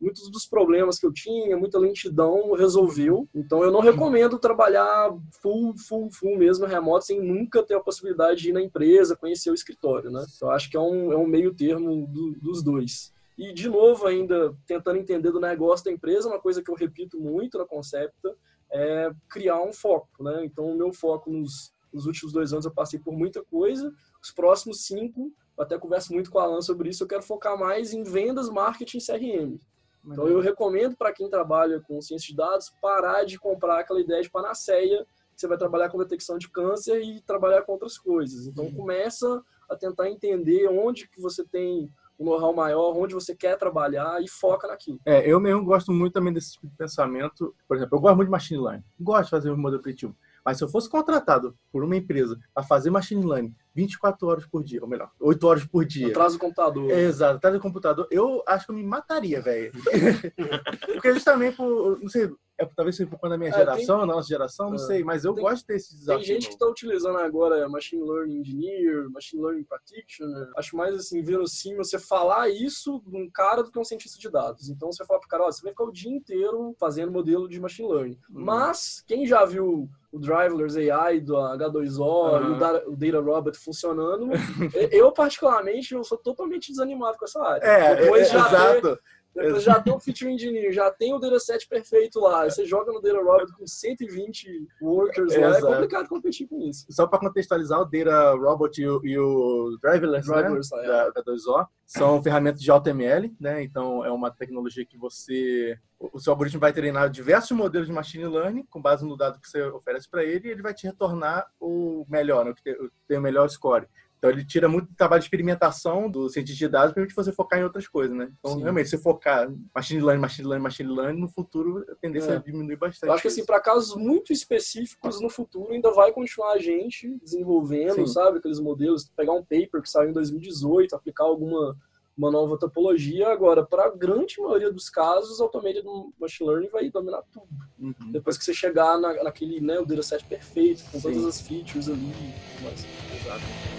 muitos 0.00 0.30
dos 0.30 0.46
problemas 0.46 0.98
que 0.98 1.06
eu 1.06 1.12
tinha, 1.12 1.56
muita 1.56 1.78
lentidão, 1.78 2.52
resolveu. 2.52 3.28
Então 3.34 3.62
eu 3.62 3.70
não 3.70 3.80
recomendo 3.80 4.38
trabalhar 4.38 5.14
full, 5.42 5.74
full, 5.76 6.10
full 6.10 6.36
mesmo 6.36 6.66
remoto, 6.66 7.06
sem 7.06 7.20
nunca 7.20 7.62
ter 7.62 7.74
a 7.74 7.80
possibilidade 7.80 8.40
de 8.40 8.50
ir 8.50 8.52
na 8.52 8.62
empresa, 8.62 9.16
conhecer 9.16 9.50
o 9.50 9.54
escritório, 9.54 10.10
né? 10.10 10.24
Eu 10.40 10.50
acho 10.50 10.70
que 10.70 10.76
é 10.76 10.80
um, 10.80 11.12
é 11.12 11.16
um 11.16 11.26
meio 11.26 11.54
termo 11.54 12.06
do, 12.06 12.32
dos 12.40 12.62
dois. 12.62 13.12
E, 13.36 13.52
de 13.52 13.68
novo, 13.68 14.06
ainda 14.06 14.54
tentando 14.66 14.98
entender 14.98 15.30
do 15.30 15.40
negócio 15.40 15.84
da 15.84 15.92
empresa, 15.92 16.28
uma 16.28 16.40
coisa 16.40 16.62
que 16.62 16.70
eu 16.70 16.74
repito 16.74 17.20
muito 17.20 17.56
na 17.56 17.64
Concepta 17.64 18.34
é 18.70 19.10
criar 19.28 19.62
um 19.62 19.72
foco, 19.72 20.22
né? 20.22 20.44
Então, 20.44 20.66
o 20.66 20.76
meu 20.76 20.92
foco 20.92 21.30
nos, 21.30 21.72
nos 21.92 22.06
últimos 22.06 22.32
dois 22.32 22.52
anos 22.52 22.64
eu 22.64 22.72
passei 22.72 22.98
por 22.98 23.12
muita 23.12 23.42
coisa, 23.44 23.92
os 24.20 24.30
próximos 24.30 24.84
cinco 24.84 25.32
eu 25.58 25.64
até 25.64 25.76
converso 25.76 26.12
muito 26.12 26.30
com 26.30 26.38
a 26.38 26.44
Alan 26.44 26.60
sobre 26.60 26.88
isso, 26.88 27.02
eu 27.02 27.08
quero 27.08 27.22
focar 27.22 27.58
mais 27.58 27.92
em 27.92 28.04
vendas, 28.04 28.48
marketing 28.48 28.98
e 28.98 29.04
CRM. 29.04 29.58
Então 30.04 30.26
eu 30.26 30.40
recomendo 30.40 30.96
para 30.96 31.12
quem 31.12 31.28
trabalha 31.28 31.80
com 31.80 32.00
ciência 32.00 32.28
de 32.28 32.36
dados 32.36 32.72
parar 32.80 33.24
de 33.24 33.38
comprar 33.38 33.80
aquela 33.80 34.00
ideia 34.00 34.22
de 34.22 34.30
panaceia, 34.30 35.04
que 35.34 35.40
você 35.40 35.46
vai 35.46 35.58
trabalhar 35.58 35.88
com 35.88 35.98
detecção 35.98 36.38
de 36.38 36.48
câncer 36.48 37.00
e 37.02 37.20
trabalhar 37.20 37.62
com 37.62 37.72
outras 37.72 37.98
coisas. 37.98 38.46
Então 38.46 38.64
uhum. 38.64 38.74
começa 38.74 39.42
a 39.68 39.76
tentar 39.76 40.08
entender 40.08 40.66
onde 40.68 41.08
que 41.08 41.20
você 41.20 41.44
tem 41.44 41.90
um 42.18 42.24
know-how 42.24 42.52
maior, 42.52 42.96
onde 42.96 43.14
você 43.14 43.34
quer 43.34 43.56
trabalhar 43.56 44.20
e 44.22 44.28
foca 44.28 44.66
naquilo. 44.66 44.98
É, 45.06 45.30
eu 45.30 45.38
mesmo 45.38 45.64
gosto 45.64 45.92
muito 45.92 46.14
também 46.14 46.32
desse 46.32 46.54
tipo 46.54 46.66
de 46.66 46.74
pensamento. 46.74 47.54
Por 47.66 47.76
exemplo, 47.76 47.96
eu 47.96 48.00
gosto 48.00 48.16
muito 48.16 48.26
de 48.26 48.32
machine 48.32 48.60
learning. 48.60 48.84
Gosto 48.98 49.24
de 49.24 49.30
fazer 49.30 49.50
um 49.52 49.56
modelo 49.56 49.80
preditivo. 49.80 50.16
Mas 50.44 50.58
se 50.58 50.64
eu 50.64 50.68
fosse 50.68 50.88
contratado 50.88 51.56
por 51.70 51.84
uma 51.84 51.96
empresa 51.96 52.38
a 52.54 52.62
fazer 52.62 52.90
machine 52.90 53.24
learning 53.24 53.54
24 53.78 54.26
horas 54.26 54.44
por 54.44 54.64
dia, 54.64 54.82
ou 54.82 54.88
melhor, 54.88 55.10
8 55.20 55.46
horas 55.46 55.64
por 55.64 55.84
dia. 55.84 56.08
Atrás 56.08 56.32
do 56.32 56.38
computador. 56.40 56.90
É, 56.90 57.02
exato, 57.02 57.36
atrás 57.36 57.54
do 57.54 57.60
computador. 57.60 58.08
Eu 58.10 58.42
acho 58.44 58.66
que 58.66 58.72
eu 58.72 58.74
me 58.74 58.82
mataria, 58.82 59.40
velho. 59.40 59.70
Porque 60.94 61.14
justamente 61.14 61.56
por, 61.56 62.00
não 62.00 62.08
sei, 62.08 62.28
é, 62.58 62.66
talvez 62.66 62.96
seja 62.96 63.08
por 63.08 63.18
conta 63.18 63.30
da 63.30 63.38
minha 63.38 63.50
é, 63.50 63.54
geração, 63.54 63.98
tem... 63.98 64.06
nossa 64.08 64.28
geração, 64.28 64.66
não 64.68 64.74
é, 64.74 64.78
sei, 64.78 65.04
mas 65.04 65.24
eu 65.24 65.32
tem, 65.32 65.44
gosto 65.44 65.66
desse 65.66 65.96
desafio. 65.96 66.24
Tem 66.24 66.34
gente 66.34 66.48
que 66.48 66.54
está 66.54 66.66
utilizando 66.66 67.16
agora 67.18 67.68
Machine 67.68 68.02
Learning 68.02 68.40
Engineer, 68.40 69.08
Machine 69.10 69.42
Learning 69.42 69.62
Practitioner. 69.62 70.50
Acho 70.56 70.76
mais 70.76 70.94
assim, 70.96 71.22
verossímil 71.22 71.84
você 71.84 71.98
falar 71.98 72.48
isso 72.48 73.00
de 73.06 73.16
um 73.16 73.30
cara 73.30 73.62
do 73.62 73.70
que 73.70 73.78
um 73.78 73.84
cientista 73.84 74.18
de 74.18 74.28
dados. 74.28 74.68
Então 74.68 74.90
você 74.90 75.04
fala 75.04 75.20
pro 75.20 75.28
cara, 75.28 75.44
ó, 75.44 75.52
você 75.52 75.62
vai 75.62 75.70
ficar 75.70 75.84
o 75.84 75.92
dia 75.92 76.10
inteiro 76.10 76.74
fazendo 76.80 77.12
modelo 77.12 77.48
de 77.48 77.60
Machine 77.60 77.88
Learning. 77.88 78.18
Hum. 78.30 78.44
Mas, 78.44 79.04
quem 79.06 79.24
já 79.24 79.44
viu 79.44 79.88
o 80.10 80.18
Driverless 80.18 80.90
AI 80.90 81.20
do 81.20 81.34
H2O 81.34 82.00
uhum. 82.00 82.48
e 82.48 82.90
o 82.90 82.96
Data 82.96 83.20
Robot 83.20 83.58
funcionando. 83.58 84.30
eu, 84.90 85.12
particularmente, 85.12 85.94
eu 85.94 86.02
sou 86.02 86.16
totalmente 86.16 86.70
desanimado 86.70 87.18
com 87.18 87.24
essa 87.24 87.42
área. 87.42 87.64
É, 87.64 87.96
Depois 87.96 88.28
é, 88.28 88.32
já 88.32 88.46
exato. 88.46 88.98
Depois 89.34 89.62
já 89.62 89.80
tem 89.80 89.92
o 89.92 90.00
Feature 90.00 90.32
Engineer, 90.32 90.72
já 90.72 90.90
tem 90.90 91.14
o 91.14 91.18
dataset 91.18 91.66
perfeito 91.68 92.20
lá. 92.20 92.44
Você 92.44 92.64
joga 92.64 92.92
no 92.92 93.00
Data 93.00 93.22
Robot 93.22 93.52
com 93.52 93.66
120 93.66 94.68
workers 94.82 95.32
é, 95.32 95.46
lá, 95.46 95.58
é 95.58 95.60
complicado 95.60 96.08
competir 96.08 96.48
com 96.48 96.60
isso. 96.62 96.86
Só 96.90 97.06
para 97.06 97.20
contextualizar, 97.20 97.80
o 97.80 97.84
Data 97.84 98.34
Robot 98.34 98.80
e 98.80 98.88
o, 98.88 99.00
e 99.04 99.18
o 99.18 99.78
Driverless, 99.80 100.28
né, 100.28 100.34
Driverless 100.34 100.74
né, 100.74 100.82
da, 100.82 101.10
da 101.10 101.22
2O 101.22 101.66
são 101.86 102.22
ferramentas 102.22 102.60
de 102.60 102.70
AutoML, 102.70 103.34
né? 103.40 103.62
Então 103.62 104.04
é 104.04 104.10
uma 104.10 104.30
tecnologia 104.30 104.84
que 104.84 104.98
você 104.98 105.78
o 105.98 106.20
seu 106.20 106.32
algoritmo 106.32 106.60
vai 106.60 106.72
treinar 106.72 107.10
diversos 107.10 107.56
modelos 107.56 107.88
de 107.88 107.94
machine 107.94 108.26
learning 108.26 108.64
com 108.70 108.80
base 108.80 109.04
no 109.04 109.16
dado 109.16 109.40
que 109.40 109.48
você 109.48 109.62
oferece 109.62 110.08
para 110.08 110.22
ele 110.22 110.48
e 110.48 110.50
ele 110.52 110.62
vai 110.62 110.72
te 110.72 110.86
retornar 110.86 111.50
o 111.58 112.06
melhor, 112.08 112.44
né? 112.44 112.52
o 112.52 112.54
que 112.54 112.76
tem 113.08 113.18
o 113.18 113.22
melhor 113.22 113.48
score. 113.48 113.88
Então 114.18 114.30
ele 114.30 114.44
tira 114.44 114.68
muito 114.68 114.92
trabalho 114.94 115.20
de 115.20 115.26
experimentação 115.26 116.10
do 116.10 116.28
cientista 116.28 116.58
de 116.58 116.68
dados 116.68 116.92
para 116.92 117.06
você 117.14 117.32
focar 117.32 117.60
em 117.60 117.62
outras 117.62 117.86
coisas, 117.86 118.16
né? 118.16 118.30
Então, 118.38 118.54
Sim. 118.54 118.62
realmente, 118.62 118.88
se 118.88 118.98
focar 118.98 119.48
machine 119.72 120.02
learning, 120.02 120.20
machine 120.20 120.48
learning, 120.48 120.62
machine 120.62 120.92
learning, 120.92 121.20
no 121.20 121.28
futuro 121.28 121.84
a 121.88 121.94
tendência 121.94 122.32
é, 122.32 122.36
é 122.36 122.38
diminuir 122.40 122.76
bastante. 122.76 123.08
Eu 123.08 123.12
acho 123.12 123.22
que 123.22 123.28
assim, 123.28 123.44
para 123.44 123.60
casos 123.60 123.94
muito 123.94 124.32
específicos 124.32 125.20
no 125.20 125.30
futuro 125.30 125.72
ainda 125.72 125.92
vai 125.92 126.12
continuar 126.12 126.54
a 126.54 126.58
gente 126.58 127.16
desenvolvendo, 127.22 127.94
Sim. 127.94 128.06
sabe, 128.06 128.38
aqueles 128.38 128.58
modelos, 128.58 129.08
pegar 129.16 129.32
um 129.32 129.42
paper 129.42 129.80
que 129.80 129.88
saiu 129.88 130.10
em 130.10 130.12
2018, 130.12 130.96
aplicar 130.96 131.24
alguma 131.24 131.76
uma 132.16 132.32
nova 132.32 132.58
topologia. 132.58 133.28
Agora, 133.28 133.64
para 133.64 133.84
a 133.84 133.90
grande 133.90 134.40
maioria 134.40 134.72
dos 134.72 134.90
casos, 134.90 135.40
a 135.40 135.44
automated 135.44 135.84
machine 136.18 136.50
learning 136.50 136.68
vai 136.68 136.90
dominar 136.90 137.22
tudo. 137.32 137.46
Uhum. 137.78 138.10
Depois 138.10 138.36
que 138.36 138.44
você 138.44 138.52
chegar 138.52 138.98
na, 138.98 139.22
naquele, 139.22 139.60
né, 139.60 139.78
o 139.78 139.86
dataset 139.86 140.24
perfeito, 140.24 140.82
com 140.90 140.98
Sim. 140.98 141.12
todas 141.12 141.24
as 141.24 141.40
features 141.40 141.88
ali. 141.88 142.12
Mas, 142.60 142.84
exato. 143.22 143.77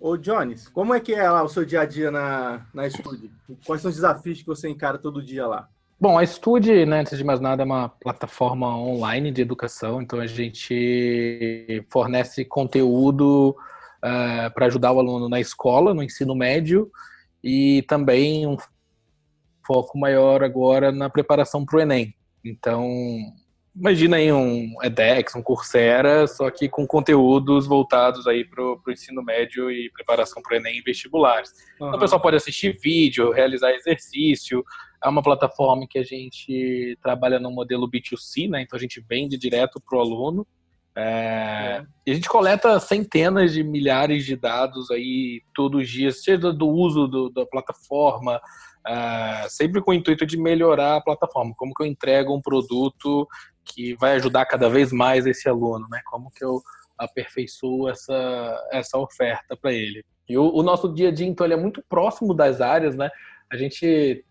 Ô, 0.00 0.16
Jones, 0.16 0.66
como 0.68 0.94
é 0.94 1.00
que 1.00 1.12
é 1.12 1.30
lá 1.30 1.42
o 1.42 1.48
seu 1.48 1.64
dia 1.64 1.82
a 1.82 1.84
dia 1.84 2.10
na, 2.10 2.66
na 2.72 2.88
Studio? 2.88 3.30
Quais 3.66 3.82
são 3.82 3.90
os 3.90 3.96
desafios 3.96 4.40
que 4.40 4.46
você 4.46 4.68
encara 4.68 4.96
todo 4.96 5.22
dia 5.22 5.46
lá? 5.46 5.68
Bom, 6.00 6.18
a 6.18 6.24
Studio, 6.24 6.86
né, 6.86 7.00
antes 7.00 7.18
de 7.18 7.22
mais 7.22 7.38
nada, 7.38 7.62
é 7.62 7.66
uma 7.66 7.90
plataforma 7.90 8.74
online 8.74 9.30
de 9.30 9.42
educação, 9.42 10.00
então 10.00 10.18
a 10.18 10.26
gente 10.26 11.84
fornece 11.90 12.42
conteúdo 12.46 13.50
uh, 13.98 14.50
para 14.54 14.64
ajudar 14.66 14.92
o 14.92 14.98
aluno 14.98 15.28
na 15.28 15.38
escola, 15.38 15.92
no 15.92 16.02
ensino 16.02 16.34
médio, 16.34 16.90
e 17.44 17.82
também 17.82 18.46
um 18.46 18.56
foco 19.66 19.98
maior 19.98 20.42
agora 20.42 20.90
na 20.90 21.10
preparação 21.10 21.66
para 21.66 21.76
o 21.76 21.80
Enem. 21.80 22.14
Então, 22.42 22.88
imagina 23.74 24.16
aí 24.16 24.32
um 24.32 24.74
edX, 24.82 25.34
um 25.34 25.42
Coursera, 25.42 26.26
só 26.26 26.50
que 26.50 26.68
com 26.68 26.86
conteúdos 26.86 27.66
voltados 27.66 28.26
aí 28.26 28.44
para 28.44 28.62
o 28.62 28.80
ensino 28.88 29.22
médio 29.22 29.70
e 29.70 29.90
preparação 29.90 30.42
para 30.42 30.54
o 30.54 30.56
Enem 30.56 30.78
e 30.78 30.82
vestibulares. 30.82 31.50
Uhum. 31.80 31.88
Então, 31.88 31.98
o 31.98 32.00
pessoal 32.00 32.20
pode 32.20 32.36
assistir 32.36 32.78
vídeo, 32.80 33.32
realizar 33.32 33.70
exercício. 33.72 34.64
É 35.02 35.08
uma 35.08 35.22
plataforma 35.22 35.86
que 35.88 35.98
a 35.98 36.04
gente 36.04 36.98
trabalha 37.02 37.38
no 37.38 37.50
modelo 37.50 37.90
B2C, 37.90 38.50
né? 38.50 38.62
Então 38.62 38.76
a 38.76 38.80
gente 38.80 39.02
vende 39.08 39.38
direto 39.38 39.80
para 39.80 39.98
o 39.98 40.00
aluno. 40.00 40.46
É... 40.96 41.00
É. 41.00 41.86
E 42.06 42.10
a 42.10 42.14
gente 42.14 42.28
coleta 42.28 42.78
centenas 42.80 43.52
de 43.52 43.62
milhares 43.62 44.24
de 44.24 44.36
dados 44.36 44.90
aí 44.90 45.42
todos 45.54 45.82
os 45.82 45.88
dias, 45.88 46.22
seja 46.22 46.52
do 46.52 46.68
uso 46.68 47.06
do, 47.06 47.30
da 47.30 47.46
plataforma, 47.46 48.40
é, 48.86 49.46
sempre 49.48 49.80
com 49.80 49.90
o 49.90 49.94
intuito 49.94 50.26
de 50.26 50.36
melhorar 50.38 50.96
a 50.96 51.00
plataforma. 51.00 51.54
Como 51.56 51.72
que 51.74 51.82
eu 51.82 51.86
entrego 51.86 52.34
um 52.34 52.40
produto 52.40 53.26
que 53.72 53.94
vai 53.94 54.14
ajudar 54.16 54.46
cada 54.46 54.68
vez 54.68 54.92
mais 54.92 55.26
esse 55.26 55.48
aluno, 55.48 55.86
né? 55.90 56.00
Como 56.10 56.30
que 56.30 56.44
eu 56.44 56.60
aperfeiçoo 56.98 57.88
essa, 57.88 58.68
essa 58.70 58.98
oferta 58.98 59.56
para 59.56 59.72
ele. 59.72 60.04
E 60.28 60.36
o, 60.36 60.54
o, 60.54 60.62
nosso 60.62 60.92
dia 60.92 61.08
a 61.08 61.12
dia, 61.12 61.26
então, 61.26 61.46
ele 61.46 61.54
é 61.54 61.56
muito 61.56 61.82
próximo 61.88 62.34
das 62.34 62.60
áreas, 62.60 62.94
né? 62.94 63.10
A 63.50 63.56
gente 63.56 64.24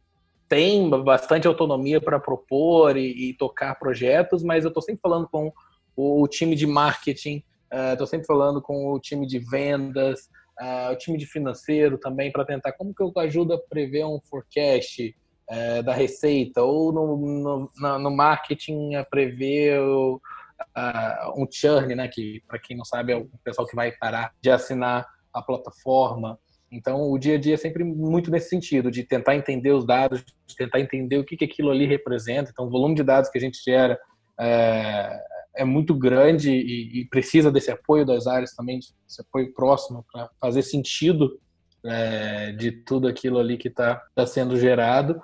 tem 0.48 0.90
bastante 1.04 1.48
autonomia 1.48 2.00
para 2.00 2.20
propor 2.20 2.96
e, 2.96 3.30
e, 3.30 3.34
tocar 3.34 3.78
projetos, 3.78 4.44
mas 4.44 4.64
eu 4.64 4.70
estou 4.70 4.82
sempre 4.82 5.02
falando 5.02 5.28
com 5.28 5.52
o, 5.96 6.28
time 6.28 6.56
de 6.56 6.66
marketing, 6.66 7.44
estou 7.92 8.06
uh, 8.06 8.10
sempre 8.10 8.26
falando 8.26 8.62
com 8.62 8.92
o 8.92 9.00
time 9.00 9.28
de 9.28 9.38
vendas, 9.38 10.30
uh, 10.60 10.92
o 10.92 10.96
time 10.96 11.18
de 11.18 11.26
financeiro 11.26 11.98
também 11.98 12.32
para 12.32 12.46
tentar 12.46 12.72
como 12.72 12.94
que 12.94 13.04
eu 13.04 13.12
ajudo 13.18 13.54
a 13.54 13.60
prever 13.60 14.06
um 14.06 14.20
forecast 14.22 15.16
uh, 15.50 15.84
da 15.84 15.94
receita 15.94 16.62
ou 16.62 16.92
no, 16.92 17.70
no, 17.78 18.00
no, 18.00 18.12
marketing 18.12 18.96
a 18.96 19.04
prever 19.04 19.80
o, 19.80 20.22
uh, 20.78 21.42
um 21.42 21.48
churn, 21.50 21.96
né? 21.96 22.08
Que 22.08 22.42
para 22.48 22.60
quem 22.60 22.78
não 22.78 22.86
sabe 22.86 23.14
é 23.14 23.18
o 23.18 23.30
pessoal 23.44 23.68
que 23.68 23.76
vai 23.76 23.92
parar 23.92 24.32
de 24.42 24.50
assinar 24.50 25.06
a 25.34 25.42
plataforma. 25.42 26.38
Então, 26.72 27.10
o 27.12 27.18
dia 27.18 27.36
a 27.36 27.40
dia 27.40 27.56
é 27.56 27.58
sempre 27.58 27.84
muito 27.84 28.30
nesse 28.30 28.50
sentido, 28.50 28.92
de 28.92 29.04
tentar 29.04 29.36
entender 29.36 29.72
os 29.72 29.86
dados, 29.86 30.24
de 30.46 30.56
tentar 30.56 30.80
entender 30.80 31.18
o 31.18 31.24
que, 31.24 31.36
que 31.36 31.46
aquilo 31.46 31.72
ali 31.72 31.86
representa. 31.86 32.52
Então, 32.52 32.66
o 32.66 32.70
volume 32.70 32.96
de 32.96 33.04
dados 33.04 33.30
que 33.30 33.38
a 33.40 33.42
gente 33.42 33.60
gera 33.64 34.00
é, 34.40 35.20
é 35.58 35.66
muito 35.66 35.96
grande 35.96 36.52
e, 36.52 37.02
e, 37.02 37.06
precisa 37.10 37.52
desse 37.52 37.72
apoio 37.72 38.06
das 38.06 38.28
áreas 38.28 38.54
também, 38.54 38.80
desse 38.80 39.22
apoio 39.22 39.52
próximo 39.54 40.06
para 40.12 40.30
fazer 40.40 40.62
sentido 40.62 41.40
é, 41.84 42.52
de 42.52 42.72
tudo 42.72 43.08
aquilo 43.08 43.40
ali 43.40 43.58
que 43.58 43.68
está 43.68 44.02
tá 44.14 44.28
sendo 44.28 44.58
gerado. 44.58 45.20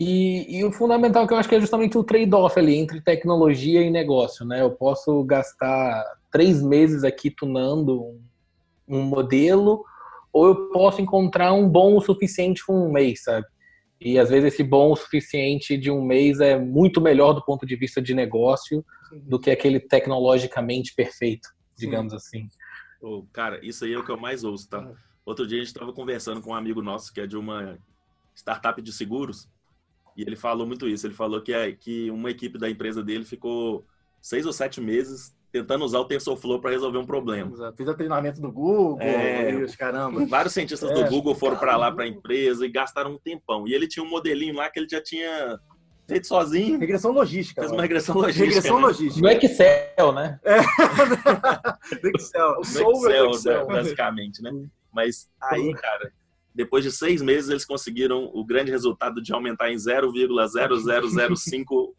E, 0.00 0.56
e, 0.56 0.64
o 0.64 0.72
fundamental 0.72 1.26
que 1.26 1.34
eu 1.34 1.36
acho 1.36 1.46
que 1.46 1.54
é 1.54 1.60
justamente 1.60 1.98
o 1.98 2.02
trade-off 2.02 2.58
ali 2.58 2.74
entre 2.74 3.02
tecnologia 3.02 3.82
e 3.82 3.90
negócio, 3.90 4.46
né? 4.46 4.62
Eu 4.62 4.70
posso 4.70 5.22
gastar 5.24 6.02
três 6.32 6.62
meses 6.62 7.04
aqui 7.04 7.30
tunando 7.30 8.02
um, 8.02 8.22
um 8.88 9.02
modelo, 9.02 9.84
ou 10.32 10.46
eu 10.46 10.70
posso 10.70 11.02
encontrar 11.02 11.52
um 11.52 11.68
bom 11.68 11.98
o 11.98 12.00
suficiente 12.00 12.64
com 12.64 12.86
um 12.86 12.90
mês, 12.90 13.24
sabe? 13.24 13.46
E 14.00 14.18
às 14.18 14.30
vezes 14.30 14.54
esse 14.54 14.62
bom 14.62 14.90
o 14.90 14.96
suficiente 14.96 15.76
de 15.76 15.90
um 15.90 16.02
mês 16.02 16.40
é 16.40 16.58
muito 16.58 16.98
melhor 16.98 17.34
do 17.34 17.44
ponto 17.44 17.66
de 17.66 17.76
vista 17.76 18.00
de 18.00 18.14
negócio 18.14 18.82
do 19.12 19.38
que 19.38 19.50
aquele 19.50 19.78
tecnologicamente 19.78 20.94
perfeito, 20.94 21.50
digamos 21.76 22.12
Sim. 22.12 22.16
assim. 22.16 22.48
Oh, 23.02 23.26
cara, 23.34 23.60
isso 23.62 23.84
aí 23.84 23.92
é 23.92 23.98
o 23.98 24.04
que 24.04 24.10
eu 24.10 24.18
mais 24.18 24.44
ouço, 24.44 24.66
tá? 24.66 24.78
É. 24.78 24.94
Outro 25.26 25.46
dia 25.46 25.58
a 25.58 25.60
gente 25.60 25.74
estava 25.74 25.92
conversando 25.92 26.40
com 26.40 26.52
um 26.52 26.54
amigo 26.54 26.80
nosso 26.80 27.12
que 27.12 27.20
é 27.20 27.26
de 27.26 27.36
uma 27.36 27.78
startup 28.34 28.80
de 28.80 28.94
seguros 28.94 29.46
e 30.20 30.22
ele 30.22 30.36
falou 30.36 30.66
muito 30.66 30.86
isso. 30.86 31.06
Ele 31.06 31.14
falou 31.14 31.40
que, 31.40 31.52
é, 31.52 31.72
que 31.72 32.10
uma 32.10 32.30
equipe 32.30 32.58
da 32.58 32.68
empresa 32.68 33.02
dele 33.02 33.24
ficou 33.24 33.86
seis 34.20 34.44
ou 34.44 34.52
sete 34.52 34.80
meses 34.80 35.34
tentando 35.50 35.84
usar 35.84 35.98
o 35.98 36.04
TensorFlow 36.04 36.60
para 36.60 36.70
resolver 36.70 36.98
um 36.98 37.06
problema. 37.06 37.50
Fiz 37.76 37.88
o 37.88 37.94
treinamento 37.94 38.40
do 38.40 38.52
Google 38.52 39.00
é, 39.00 39.50
e 39.50 39.64
os 39.64 39.74
caramba. 39.74 40.24
Vários 40.26 40.52
cientistas 40.54 40.90
é, 40.90 40.94
do 40.94 41.08
Google 41.08 41.34
foram 41.34 41.56
para 41.56 41.76
lá 41.76 41.90
para 41.90 42.04
a 42.04 42.06
empresa 42.06 42.64
e 42.64 42.70
gastaram 42.70 43.14
um 43.14 43.18
tempão. 43.18 43.66
E 43.66 43.74
ele 43.74 43.88
tinha 43.88 44.04
um 44.04 44.08
modelinho 44.08 44.54
lá 44.54 44.70
que 44.70 44.78
ele 44.78 44.88
já 44.88 45.02
tinha 45.02 45.58
feito 46.06 46.26
sozinho. 46.26 46.78
Regressão 46.78 47.12
logística. 47.12 47.62
Fez 47.62 47.72
uma 47.72 47.82
regressão 47.82 48.14
logística. 48.14 48.44
Regressão 48.44 48.76
né? 48.76 48.86
logística. 48.86 49.20
No 49.20 49.28
Excel, 49.32 50.12
né? 50.12 50.40
É. 50.44 50.60
no 52.02 52.10
Excel. 52.14 52.56
O 52.58 52.60
Excel, 52.60 53.24
no 53.24 53.30
Excel, 53.30 53.66
basicamente, 53.66 54.42
né? 54.42 54.52
Mas 54.92 55.28
aí, 55.40 55.72
cara, 55.74 56.12
depois 56.54 56.84
de 56.84 56.90
seis 56.90 57.22
meses, 57.22 57.50
eles 57.50 57.64
conseguiram 57.64 58.30
o 58.32 58.44
grande 58.44 58.70
resultado 58.70 59.22
de 59.22 59.32
aumentar 59.32 59.70
em 59.70 59.76
0,0005 59.76 61.94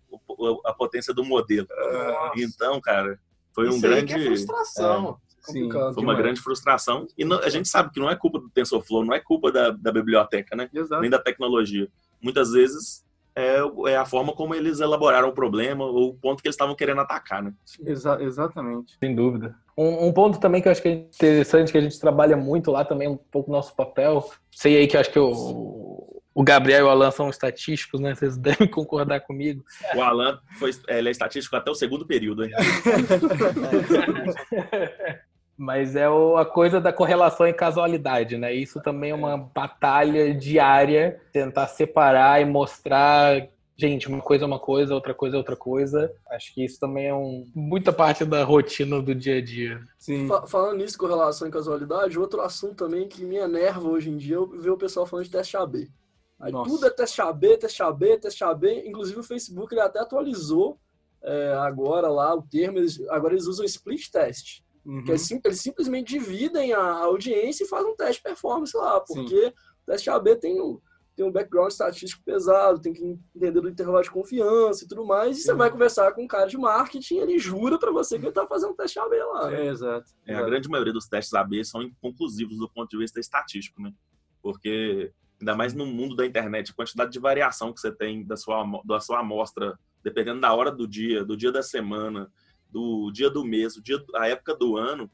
a 0.66 0.74
potência 0.74 1.14
do 1.14 1.24
modelo. 1.24 1.68
Nossa. 1.70 2.34
Então, 2.38 2.82
cara, 2.82 3.20
foi 3.54 3.70
um 3.70 3.80
grande. 3.80 4.14
É 4.14 4.26
frustração. 4.26 5.20
É, 5.48 5.52
sim, 5.52 5.72
foi 5.72 6.04
uma 6.04 6.16
grande 6.16 6.42
frustração. 6.42 7.08
E 7.18 7.26
não, 7.26 7.40
a 7.40 7.50
gente 7.50 7.68
sabe 7.68 7.92
que 7.92 8.00
não 8.00 8.10
é 8.10 8.16
culpa 8.16 8.40
do 8.40 8.50
TensorFlow, 8.50 9.06
não 9.06 9.14
é 9.14 9.20
culpa 9.20 9.52
da, 9.52 9.72
da 9.72 9.92
biblioteca, 9.92 10.56
né? 10.56 10.70
Exato. 10.74 11.02
Nem 11.02 11.10
da 11.10 11.20
tecnologia. 11.20 11.88
Muitas 12.22 12.52
vezes 12.52 13.04
é, 13.36 13.60
é, 13.88 13.96
a 13.96 14.06
forma 14.06 14.34
como 14.34 14.54
eles 14.54 14.80
elaboraram 14.80 15.30
o 15.30 15.34
problema 15.34 15.86
ou 15.86 16.10
o 16.10 16.14
ponto 16.14 16.42
que 16.42 16.48
eles 16.48 16.56
estavam 16.56 16.76
querendo 16.76 17.02
atacar, 17.02 17.42
né? 17.42 17.54
Exa 17.86 18.22
exatamente. 18.22 18.98
Sem 19.00 19.16
dúvida. 19.16 19.56
Um, 19.78 20.08
um, 20.08 20.14
ponto 20.14 20.40
também 20.40 20.62
que 20.62 20.68
eu 20.68 20.72
acho 20.72 20.82
que 20.82 20.90
é 20.90 20.92
interessante, 20.92 21.72
que 21.72 21.78
a 21.78 21.82
gente 21.82 22.00
trabalha 22.00 22.36
muito 22.36 22.72
lá 22.72 22.84
também, 22.84 23.08
um 23.08 23.18
pouco 23.18 23.52
nosso 23.52 23.76
papel. 23.76 24.30
Sei 24.52 24.78
aí 24.78 24.88
que 24.88 24.98
eu 24.98 25.02
acho 25.02 25.12
que 25.12 25.20
o, 25.20 26.22
o 26.34 26.44
Gabriel 26.44 26.82
e 26.82 26.84
o 26.84 26.90
Alan 26.90 27.12
são 27.12 27.30
estatísticos, 27.30 28.02
né? 28.02 28.14
Vocês 28.14 28.36
devem 28.38 28.68
concordar 28.68 29.22
comigo. 29.22 29.64
O 29.96 30.02
Alan 30.02 30.40
foi, 30.60 30.72
ele 30.88 31.08
é 31.08 31.12
estatístico 31.12 31.56
até 31.56 31.72
o 31.72 31.76
segundo 31.76 32.06
período, 32.06 32.44
hein? 32.44 32.52
Mas 35.62 35.96
é 35.96 36.08
a 36.08 36.44
coisa 36.44 36.82
da 36.82 36.92
correlação 36.92 37.46
e 37.46 37.54
casualidade, 37.54 38.36
né? 38.36 38.52
Isso 38.52 38.82
também 38.82 39.12
é 39.12 39.14
uma 39.14 39.38
batalha 39.38 40.34
diária, 40.34 41.22
tentar 41.32 41.68
separar 41.68 42.42
e 42.42 42.46
mostrar, 42.46 43.48
gente, 43.78 44.08
uma 44.08 44.22
coisa 44.22 44.44
é 44.44 44.48
uma 44.48 44.58
coisa, 44.58 44.96
outra 44.96 45.14
coisa 45.14 45.36
é 45.36 45.38
outra 45.38 45.56
coisa. 45.56 46.12
Acho 46.32 46.52
que 46.52 46.66
isso 46.66 46.80
também 46.80 47.10
é 47.10 47.14
um, 47.14 47.46
muita 47.54 47.94
parte 47.94 48.26
da 48.26 48.44
rotina 48.44 49.00
do 49.00 49.14
dia 49.14 49.38
a 49.38 49.42
dia. 49.46 49.80
Sim. 50.00 50.28
Falando 50.48 50.78
nisso, 50.78 50.98
correlação 50.98 51.48
e 51.48 51.52
casualidade, 51.52 52.18
outro 52.18 52.42
assunto 52.42 52.84
também 52.84 53.08
que 53.08 53.24
me 53.24 53.36
enerva 53.36 53.88
hoje 53.88 54.10
em 54.10 54.18
dia 54.18 54.38
é 54.38 54.58
ver 54.58 54.72
o 54.72 54.78
pessoal 54.78 55.06
falando 55.06 55.26
de 55.26 55.32
teste 55.32 55.56
AB. 55.56 55.92
Aí 56.40 56.52
Nossa. 56.52 56.72
tudo 56.72 56.88
é 56.88 56.90
teste 56.90 57.22
AB, 57.22 57.58
teste 57.58 57.84
AB, 57.84 58.18
teste 58.18 58.44
AB. 58.44 58.88
Inclusive 58.88 59.20
o 59.20 59.24
Facebook 59.24 59.76
ele 59.76 59.82
até 59.82 60.00
atualizou 60.00 60.80
é, 61.22 61.54
agora 61.54 62.08
lá 62.08 62.34
o 62.34 62.42
termo, 62.42 62.80
eles, 62.80 63.00
agora 63.10 63.36
eles 63.36 63.46
usam 63.46 63.64
split 63.64 64.10
test. 64.10 64.64
Uhum. 64.86 65.04
Que 65.04 65.12
é 65.12 65.18
sim, 65.18 65.40
eles 65.44 65.62
simplesmente 65.62 66.10
dividem 66.10 66.74
a 66.74 66.82
audiência 66.82 67.64
e 67.64 67.68
fazem 67.68 67.92
um 67.92 67.96
teste 67.96 68.18
de 68.18 68.24
performance 68.24 68.76
lá, 68.76 69.00
porque 69.00 69.42
Sim. 69.42 69.48
o 69.48 69.86
teste 69.86 70.10
AB 70.10 70.36
tem 70.38 70.60
um, 70.60 70.80
tem 71.16 71.26
um 71.26 71.32
background 71.32 71.72
estatístico 71.72 72.24
pesado, 72.24 72.82
tem 72.82 72.94
que 72.94 73.04
entender 73.04 73.52
do 73.52 73.70
intervalo 73.70 74.02
de 74.02 74.10
confiança 74.10 74.84
e 74.84 74.88
tudo 74.88 75.06
mais, 75.06 75.38
e 75.38 75.42
Sim. 75.42 75.48
você 75.48 75.54
vai 75.54 75.70
conversar 75.70 76.12
com 76.14 76.24
um 76.24 76.28
cara 76.28 76.48
de 76.48 76.58
marketing, 76.58 77.18
ele 77.18 77.38
jura 77.38 77.78
para 77.78 77.92
você 77.92 78.18
que 78.18 78.26
ele 78.26 78.32
tá 78.32 78.48
fazendo 78.48 78.72
um 78.72 78.76
teste 78.76 78.98
AB 78.98 79.16
lá. 79.16 79.52
Né? 79.52 79.66
É, 79.66 79.70
exato. 79.70 80.12
É, 80.26 80.34
a 80.34 80.42
grande 80.42 80.68
maioria 80.68 80.94
dos 80.94 81.08
testes 81.08 81.34
AB 81.34 81.64
são 81.64 81.84
inconclusivos 81.84 82.58
do 82.58 82.70
ponto 82.70 82.90
de 82.90 82.98
vista 82.98 83.20
estatístico, 83.20 83.82
né? 83.82 83.94
Porque, 84.42 85.12
ainda 85.40 85.56
mais 85.56 85.76
no 85.76 85.86
mundo 85.86 86.16
da 86.16 86.26
internet, 86.26 86.72
a 86.72 86.76
quantidade 86.76 87.12
de 87.12 87.20
variação 87.20 87.72
que 87.72 87.80
você 87.80 87.92
tem 87.92 88.26
da 88.26 88.36
sua, 88.36 88.64
da 88.84 89.00
sua 89.00 89.20
amostra, 89.20 89.78
dependendo 90.04 90.42
da 90.42 90.52
hora 90.52 90.72
do 90.72 90.88
dia, 90.88 91.24
do 91.24 91.38
dia 91.38 91.52
da 91.52 91.62
semana, 91.62 92.32
do 92.72 93.12
dia 93.12 93.30
do 93.30 93.44
mês, 93.44 93.76
o 93.76 93.82
dia, 93.82 94.04
a 94.16 94.28
época 94.28 94.56
do 94.56 94.78
ano, 94.78 95.10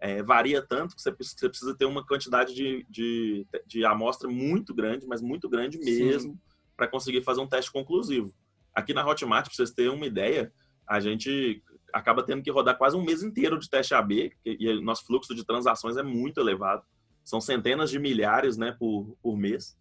é, 0.00 0.22
varia 0.22 0.62
tanto 0.62 0.94
que 0.94 1.02
você, 1.02 1.10
você, 1.10 1.48
precisa 1.48 1.74
ter 1.74 1.84
uma 1.84 2.06
quantidade 2.06 2.54
de, 2.54 2.86
de, 2.88 3.46
de 3.66 3.84
amostra 3.84 4.28
muito 4.28 4.72
grande, 4.74 5.06
mas 5.06 5.20
muito 5.20 5.48
grande 5.48 5.78
mesmo, 5.78 6.38
para 6.76 6.86
conseguir 6.86 7.22
fazer 7.22 7.40
um 7.40 7.48
teste 7.48 7.72
conclusivo. 7.72 8.32
Aqui 8.74 8.94
na 8.94 9.04
Hotmart, 9.04 9.46
para 9.46 9.54
vocês 9.54 9.72
terem 9.72 9.90
uma 9.90 10.06
ideia, 10.06 10.52
a 10.86 11.00
gente 11.00 11.62
acaba 11.92 12.22
tendo 12.22 12.42
que 12.42 12.50
rodar 12.50 12.78
quase 12.78 12.96
um 12.96 13.02
mês 13.02 13.22
inteiro 13.22 13.58
de 13.58 13.68
teste 13.68 13.94
AB, 13.94 14.32
e 14.44 14.68
o 14.68 14.82
nosso 14.82 15.04
fluxo 15.04 15.34
de 15.34 15.44
transações 15.44 15.96
é 15.96 16.02
muito 16.02 16.38
elevado. 16.38 16.84
São 17.24 17.40
centenas 17.40 17.90
de 17.90 17.98
milhares 17.98 18.56
né, 18.56 18.76
por, 18.78 19.16
por 19.20 19.36
mês, 19.36 19.76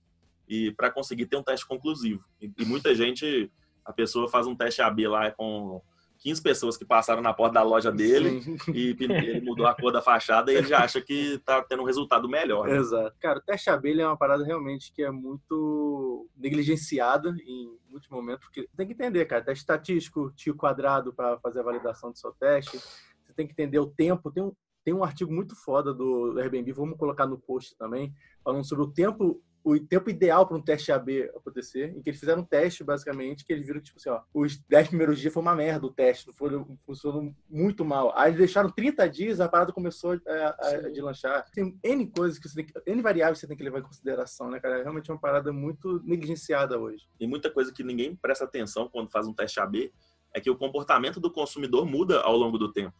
e 0.47 0.71
para 0.71 0.89
conseguir 0.89 1.27
ter 1.27 1.37
um 1.37 1.43
teste 1.43 1.67
conclusivo. 1.67 2.23
E, 2.41 2.51
e 2.57 2.65
muita 2.65 2.95
gente, 2.95 3.51
a 3.85 3.93
pessoa 3.93 4.27
faz 4.27 4.47
um 4.47 4.55
teste 4.55 4.81
AB 4.81 5.07
lá 5.07 5.29
com 5.31 5.81
15 6.27 6.41
pessoas 6.41 6.75
que 6.75 6.83
passaram 6.83 7.21
na 7.21 7.33
porta 7.33 7.53
da 7.53 7.63
loja 7.63 7.89
dele 7.89 8.41
e 8.67 8.89
ele 8.99 9.39
mudou 9.39 9.65
a 9.65 9.73
cor 9.73 9.93
da 9.93 10.01
fachada 10.01 10.51
e 10.51 10.57
ele 10.57 10.67
já 10.67 10.79
acha 10.79 10.99
que 10.99 11.35
está 11.35 11.63
tendo 11.63 11.83
um 11.83 11.85
resultado 11.85 12.27
melhor. 12.27 12.67
Né? 12.67 12.75
Exato. 12.75 13.15
Cara, 13.17 13.39
o 13.39 13.41
teste 13.41 13.69
abelha 13.69 14.03
é 14.03 14.07
uma 14.07 14.17
parada 14.17 14.43
realmente 14.43 14.91
que 14.91 15.01
é 15.01 15.09
muito 15.09 16.27
negligenciada 16.35 17.29
em 17.45 17.77
muitos 17.89 18.09
momentos, 18.09 18.43
porque 18.43 18.67
tem 18.75 18.85
que 18.85 18.91
entender, 18.91 19.23
cara, 19.25 19.41
teste 19.41 19.61
estatístico, 19.61 20.29
tio 20.35 20.53
quadrado 20.53 21.13
para 21.13 21.39
fazer 21.39 21.61
a 21.61 21.63
validação 21.63 22.11
do 22.11 22.17
seu 22.17 22.33
teste, 22.33 22.77
você 22.77 23.33
tem 23.33 23.47
que 23.47 23.53
entender 23.53 23.79
o 23.79 23.87
tempo, 23.87 24.29
tem 24.29 24.43
um, 24.43 24.51
tem 24.83 24.93
um 24.93 25.05
artigo 25.05 25.31
muito 25.31 25.55
foda 25.55 25.93
do 25.93 26.37
Airbnb, 26.37 26.73
vamos 26.73 26.97
colocar 26.97 27.25
no 27.25 27.39
post 27.39 27.77
também, 27.77 28.13
falando 28.43 28.65
sobre 28.65 28.83
o 28.83 28.91
tempo 28.91 29.41
o 29.63 29.79
tempo 29.79 30.09
ideal 30.09 30.47
para 30.47 30.55
um 30.55 30.61
teste 30.61 30.91
AB 30.91 31.23
acontecer, 31.35 31.93
em 31.95 32.01
que 32.01 32.09
eles 32.09 32.19
fizeram 32.19 32.41
um 32.41 32.45
teste, 32.45 32.83
basicamente, 32.83 33.45
que 33.45 33.51
eles 33.51 33.65
viram, 33.65 33.81
tipo 33.81 33.97
assim, 33.97 34.09
ó, 34.09 34.21
os 34.33 34.57
10 34.57 34.89
primeiros 34.89 35.19
dias 35.19 35.33
foi 35.33 35.41
uma 35.41 35.55
merda 35.55 35.85
o 35.85 35.91
teste, 35.91 36.31
foi, 36.33 36.49
funcionou 36.85 37.33
muito 37.49 37.83
mal. 37.83 38.13
Aí 38.17 38.29
eles 38.29 38.39
deixaram 38.39 38.69
30 38.69 39.09
dias, 39.09 39.41
a 39.41 39.49
parada 39.49 39.73
começou 39.73 40.19
a, 40.25 40.31
a, 40.31 40.69
a 40.69 40.89
deslanchar. 40.89 41.45
Tem 41.51 41.77
N 41.83 42.07
coisas 42.07 42.39
que 42.39 42.47
você 42.47 42.55
tem 42.55 42.65
que, 42.65 42.73
N 42.85 43.01
variáveis 43.01 43.37
que 43.37 43.41
você 43.41 43.47
tem 43.47 43.57
que 43.57 43.63
levar 43.63 43.79
em 43.79 43.83
consideração, 43.83 44.49
né, 44.49 44.59
cara? 44.59 44.79
É 44.79 44.81
realmente 44.83 45.11
uma 45.11 45.19
parada 45.19 45.51
muito 45.51 46.01
negligenciada 46.03 46.79
hoje. 46.79 47.05
E 47.19 47.27
muita 47.27 47.51
coisa 47.51 47.73
que 47.73 47.83
ninguém 47.83 48.15
presta 48.15 48.45
atenção 48.45 48.87
quando 48.87 49.11
faz 49.11 49.27
um 49.27 49.33
teste 49.33 49.59
AB 49.59 49.91
é 50.33 50.39
que 50.39 50.49
o 50.49 50.55
comportamento 50.55 51.19
do 51.19 51.31
consumidor 51.31 51.85
muda 51.85 52.21
ao 52.21 52.37
longo 52.37 52.57
do 52.57 52.71
tempo. 52.71 52.95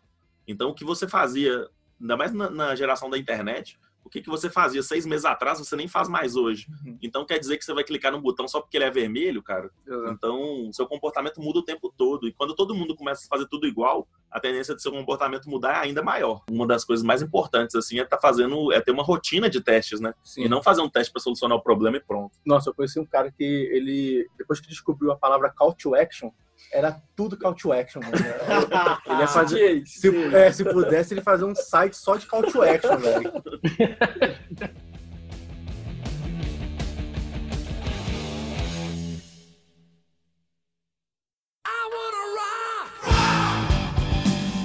Então, 0.48 0.70
o 0.70 0.74
que 0.74 0.84
você 0.84 1.08
fazia, 1.08 1.70
ainda 2.00 2.18
mais 2.18 2.34
na, 2.34 2.50
na 2.50 2.76
geração 2.76 3.10
da 3.10 3.18
internet, 3.18 3.78
o 4.08 4.10
que, 4.10 4.22
que 4.22 4.30
você 4.30 4.50
fazia 4.50 4.82
seis 4.82 5.06
meses 5.06 5.26
atrás, 5.26 5.60
você 5.60 5.76
nem 5.76 5.88
faz 5.88 6.08
mais 6.08 6.36
hoje. 6.36 6.66
Uhum. 6.84 6.98
Então 7.02 7.26
quer 7.26 7.38
dizer 7.38 7.58
que 7.58 7.66
você 7.66 7.74
vai 7.74 7.84
clicar 7.84 8.12
no 8.12 8.22
botão 8.22 8.48
só 8.48 8.62
porque 8.62 8.78
ele 8.78 8.86
é 8.86 8.90
vermelho, 8.90 9.44
cara? 9.44 9.70
Uhum. 9.86 10.12
Então 10.12 10.70
seu 10.72 10.88
comportamento 10.88 11.42
muda 11.42 11.60
o 11.60 11.64
tempo 11.64 11.94
todo. 11.96 12.28
E 12.28 12.32
quando 12.32 12.56
todo 12.56 12.74
mundo 12.74 12.96
começa 12.96 13.26
a 13.26 13.28
fazer 13.28 13.48
tudo 13.48 13.68
igual, 13.68 14.08
a 14.32 14.40
tendência 14.40 14.74
de 14.74 14.82
seu 14.82 14.92
comportamento 14.92 15.50
mudar 15.50 15.74
é 15.74 15.88
ainda 15.88 16.02
maior. 16.02 16.44
Uma 16.50 16.66
das 16.66 16.86
coisas 16.86 17.06
mais 17.06 17.22
importantes, 17.22 17.76
assim, 17.76 18.00
é 18.00 18.04
estar 18.04 18.16
tá 18.16 18.22
fazendo, 18.22 18.72
é 18.72 18.80
ter 18.80 18.92
uma 18.92 19.04
rotina 19.04 19.50
de 19.50 19.60
testes, 19.60 20.00
né? 20.00 20.14
Sim. 20.24 20.44
E 20.44 20.50
não 20.50 20.64
fazer 20.64 20.82
um 20.82 20.90
teste 20.90 21.12
para 21.12 21.22
solucionar 21.22 21.58
o 21.58 21.62
problema 21.62 21.98
e 21.98 22.02
pronto. 22.02 22.38
Nossa, 22.46 22.70
eu 22.70 22.74
conheci 22.74 23.00
um 23.00 23.06
cara 23.06 23.30
que 23.30 23.44
ele, 23.44 24.28
depois 24.38 24.62
que 24.62 24.70
descobriu 24.70 25.12
a 25.12 25.18
palavra 25.18 25.50
call 25.50 25.74
to 25.74 25.96
action, 25.96 26.32
era 26.72 27.02
tudo 27.16 27.38
call 27.38 27.54
to 27.54 27.72
action, 27.72 28.02
mano. 28.02 28.16
Ele 29.06 29.20
ia 29.20 29.28
fazer, 29.28 29.84
se, 29.86 30.36
é, 30.36 30.52
se 30.52 30.64
pudesse, 30.64 31.14
ele 31.14 31.22
fazer 31.22 31.46
um 31.46 31.56
site 31.56 31.96
só 31.96 32.16
de 32.16 32.26
call 32.26 32.44
to 32.44 32.62
action, 32.62 32.98
velho. 32.98 33.32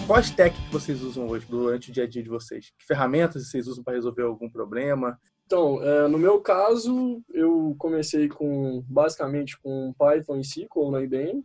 Quais 0.07 0.31
tech 0.31 0.55
que 0.55 0.72
vocês 0.72 1.00
usam 1.00 1.26
hoje 1.26 1.46
durante 1.48 1.88
o 1.88 1.92
dia 1.92 2.05
a 2.05 2.07
dia 2.07 2.22
de 2.22 2.28
vocês? 2.28 2.70
Que 2.78 2.85
ferramentas 2.85 3.48
vocês 3.48 3.66
usam 3.66 3.83
para 3.83 3.94
resolver 3.94 4.22
algum 4.22 4.50
problema? 4.50 5.18
Então, 5.46 5.83
é, 5.83 6.07
no 6.07 6.18
meu 6.18 6.40
caso, 6.40 7.22
eu 7.31 7.74
comecei 7.78 8.28
com 8.28 8.83
basicamente 8.88 9.59
com 9.61 9.94
Python 9.98 10.37
e 10.37 10.40
SQL 10.40 10.90
na 10.90 11.02
IBM. 11.02 11.42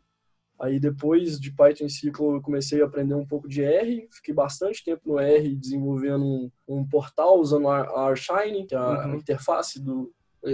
Aí 0.59 0.79
depois 0.79 1.39
de 1.39 1.51
Python 1.51 1.85
SQL 1.85 2.35
eu 2.35 2.41
comecei 2.41 2.81
a 2.81 2.85
aprender 2.85 3.13
um 3.13 3.25
pouco 3.25 3.47
de 3.47 3.63
R. 3.63 4.07
Fiquei 4.11 4.33
bastante 4.33 4.83
tempo 4.83 5.01
no 5.05 5.19
R 5.19 5.55
desenvolvendo 5.55 6.25
um, 6.25 6.51
um 6.67 6.87
portal 6.87 7.39
usando 7.39 7.69
a 7.69 8.07
Arshine, 8.07 8.65
que 8.65 8.73
é 8.73 8.77
a 8.77 9.07
Uhum. 9.07 9.15
interface 9.15 9.79
do 9.79 10.11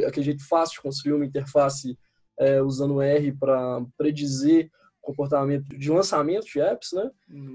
aquele 0.07 0.25
jeito 0.25 0.47
fácil 0.47 0.75
de 0.75 0.81
construir 0.81 1.13
uma 1.13 1.25
interface 1.25 1.97
é, 2.39 2.61
usando 2.61 3.01
R 3.01 3.31
para 3.33 3.85
predizer 3.97 4.69
comportamento 5.03 5.67
de 5.77 5.91
lançamento 5.91 6.45
de 6.45 6.61
apps, 6.61 6.93
né? 6.93 7.11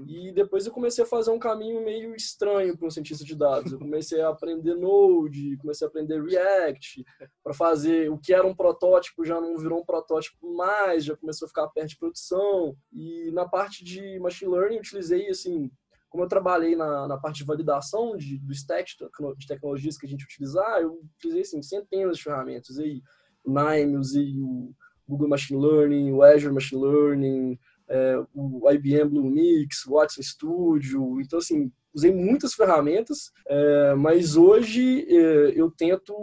E 0.07 0.31
depois 0.31 0.65
eu 0.67 0.71
comecei 0.71 1.03
a 1.03 1.07
fazer 1.07 1.31
um 1.31 1.39
caminho 1.39 1.83
meio 1.83 2.15
estranho 2.15 2.77
para 2.77 2.87
um 2.87 2.91
cientista 2.91 3.25
de 3.25 3.35
dados. 3.35 3.71
Eu 3.71 3.79
comecei 3.79 4.21
a 4.21 4.29
aprender 4.29 4.75
Node, 4.75 5.57
comecei 5.57 5.85
a 5.85 5.89
aprender 5.89 6.23
React, 6.23 7.03
para 7.43 7.53
fazer 7.53 8.09
o 8.11 8.19
que 8.19 8.33
era 8.33 8.45
um 8.45 8.55
protótipo 8.55 9.25
já 9.25 9.41
não 9.41 9.57
virou 9.57 9.81
um 9.81 9.85
protótipo 9.85 10.55
mais, 10.55 11.03
já 11.03 11.17
começou 11.17 11.47
a 11.47 11.49
ficar 11.49 11.67
perto 11.69 11.89
de 11.89 11.97
produção. 11.97 12.77
E 12.93 13.31
na 13.31 13.47
parte 13.47 13.83
de 13.83 14.19
machine 14.19 14.51
learning 14.51 14.75
eu 14.75 14.81
utilizei 14.81 15.27
assim, 15.27 15.71
como 16.07 16.23
eu 16.23 16.27
trabalhei 16.27 16.75
na, 16.75 17.07
na 17.07 17.17
parte 17.17 17.37
de 17.37 17.45
validação 17.45 18.15
de, 18.15 18.37
do 18.37 18.53
stack 18.53 18.91
de 18.91 18.97
tecno- 18.97 19.35
de 19.35 19.47
tecnologias 19.47 19.97
que 19.97 20.05
a 20.05 20.09
gente 20.09 20.23
utilizar, 20.23 20.81
eu 20.81 21.01
utilizei 21.17 21.41
assim, 21.41 21.63
centenas 21.63 22.17
de 22.17 22.23
ferramentas. 22.23 22.69
Usei 22.69 23.01
o 23.43 23.51
Nime, 23.51 23.97
usei 23.97 24.39
o 24.39 24.71
Google 25.09 25.27
Machine 25.27 25.59
Learning, 25.59 26.11
o 26.11 26.21
Azure 26.21 26.53
Machine 26.53 26.81
Learning, 26.81 27.59
é, 27.89 28.23
o 28.35 28.69
IBM 28.69 29.09
Bluemix, 29.09 29.85
o 29.87 29.93
Watson 29.93 30.21
Studio. 30.21 31.19
Então, 31.19 31.39
assim, 31.39 31.71
usei 31.91 32.13
muitas 32.13 32.53
ferramentas, 32.53 33.31
é, 33.47 33.95
mas 33.95 34.37
hoje 34.37 35.07
é, 35.09 35.59
eu 35.59 35.71
tento 35.71 36.13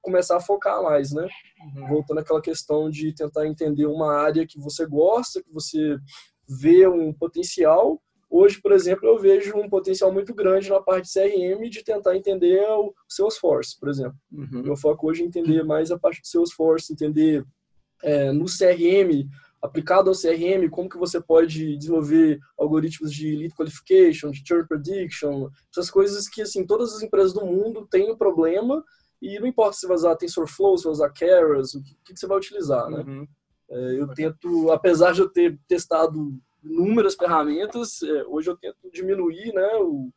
começar 0.00 0.36
a 0.36 0.40
focar 0.40 0.80
mais, 0.82 1.10
né? 1.10 1.26
Voltando 1.88 2.20
àquela 2.20 2.40
questão 2.40 2.88
de 2.88 3.12
tentar 3.12 3.46
entender 3.48 3.86
uma 3.86 4.14
área 4.14 4.46
que 4.46 4.60
você 4.60 4.86
gosta, 4.86 5.42
que 5.42 5.52
você 5.52 5.98
vê 6.48 6.86
um 6.86 7.12
potencial. 7.12 8.00
Hoje, 8.30 8.60
por 8.60 8.70
exemplo, 8.70 9.08
eu 9.08 9.18
vejo 9.18 9.56
um 9.56 9.68
potencial 9.68 10.12
muito 10.12 10.32
grande 10.32 10.70
na 10.70 10.80
parte 10.80 11.06
de 11.06 11.12
CRM 11.12 11.68
de 11.68 11.82
tentar 11.82 12.16
entender 12.16 12.64
o 12.68 12.94
Salesforce, 13.08 13.78
por 13.80 13.88
exemplo. 13.88 14.16
Uhum. 14.30 14.62
Meu 14.62 14.76
foco 14.76 15.08
hoje 15.08 15.22
é 15.22 15.26
entender 15.26 15.64
mais 15.64 15.90
a 15.90 15.98
parte 15.98 16.20
do 16.20 16.26
Salesforce, 16.26 16.92
entender 16.92 17.44
é, 18.02 18.32
no 18.32 18.44
CRM, 18.44 19.28
aplicado 19.62 20.10
ao 20.10 20.16
CRM, 20.16 20.68
como 20.70 20.88
que 20.88 20.98
você 20.98 21.20
pode 21.20 21.76
desenvolver 21.76 22.38
algoritmos 22.58 23.12
de 23.12 23.34
lead 23.34 23.54
qualification, 23.54 24.30
de 24.30 24.42
churn 24.46 24.66
prediction, 24.66 25.48
essas 25.70 25.90
coisas 25.90 26.28
que, 26.28 26.42
assim, 26.42 26.66
todas 26.66 26.94
as 26.94 27.02
empresas 27.02 27.32
do 27.32 27.44
mundo 27.44 27.86
têm 27.90 28.10
um 28.10 28.16
problema 28.16 28.84
e 29.20 29.38
não 29.40 29.46
importa 29.46 29.72
se 29.72 29.80
você 29.80 29.86
vai 29.86 29.96
usar 29.96 30.16
TensorFlow, 30.16 30.76
se 30.76 30.84
vai 30.84 30.92
usar 30.92 31.10
Keras, 31.10 31.74
o 31.74 31.82
que, 31.82 31.96
que 32.04 32.16
você 32.16 32.26
vai 32.26 32.36
utilizar, 32.36 32.88
né? 32.90 33.02
Uhum. 33.06 33.26
É, 33.68 34.00
eu 34.00 34.08
tento, 34.08 34.70
apesar 34.70 35.12
de 35.12 35.20
eu 35.20 35.28
ter 35.28 35.58
testado 35.66 36.38
inúmeras 36.62 37.14
ferramentas, 37.14 38.02
é, 38.02 38.24
hoje 38.26 38.50
eu 38.50 38.56
tento 38.56 38.78
diminuir 38.92 39.52
né, 39.52 39.68
o, 39.76 40.10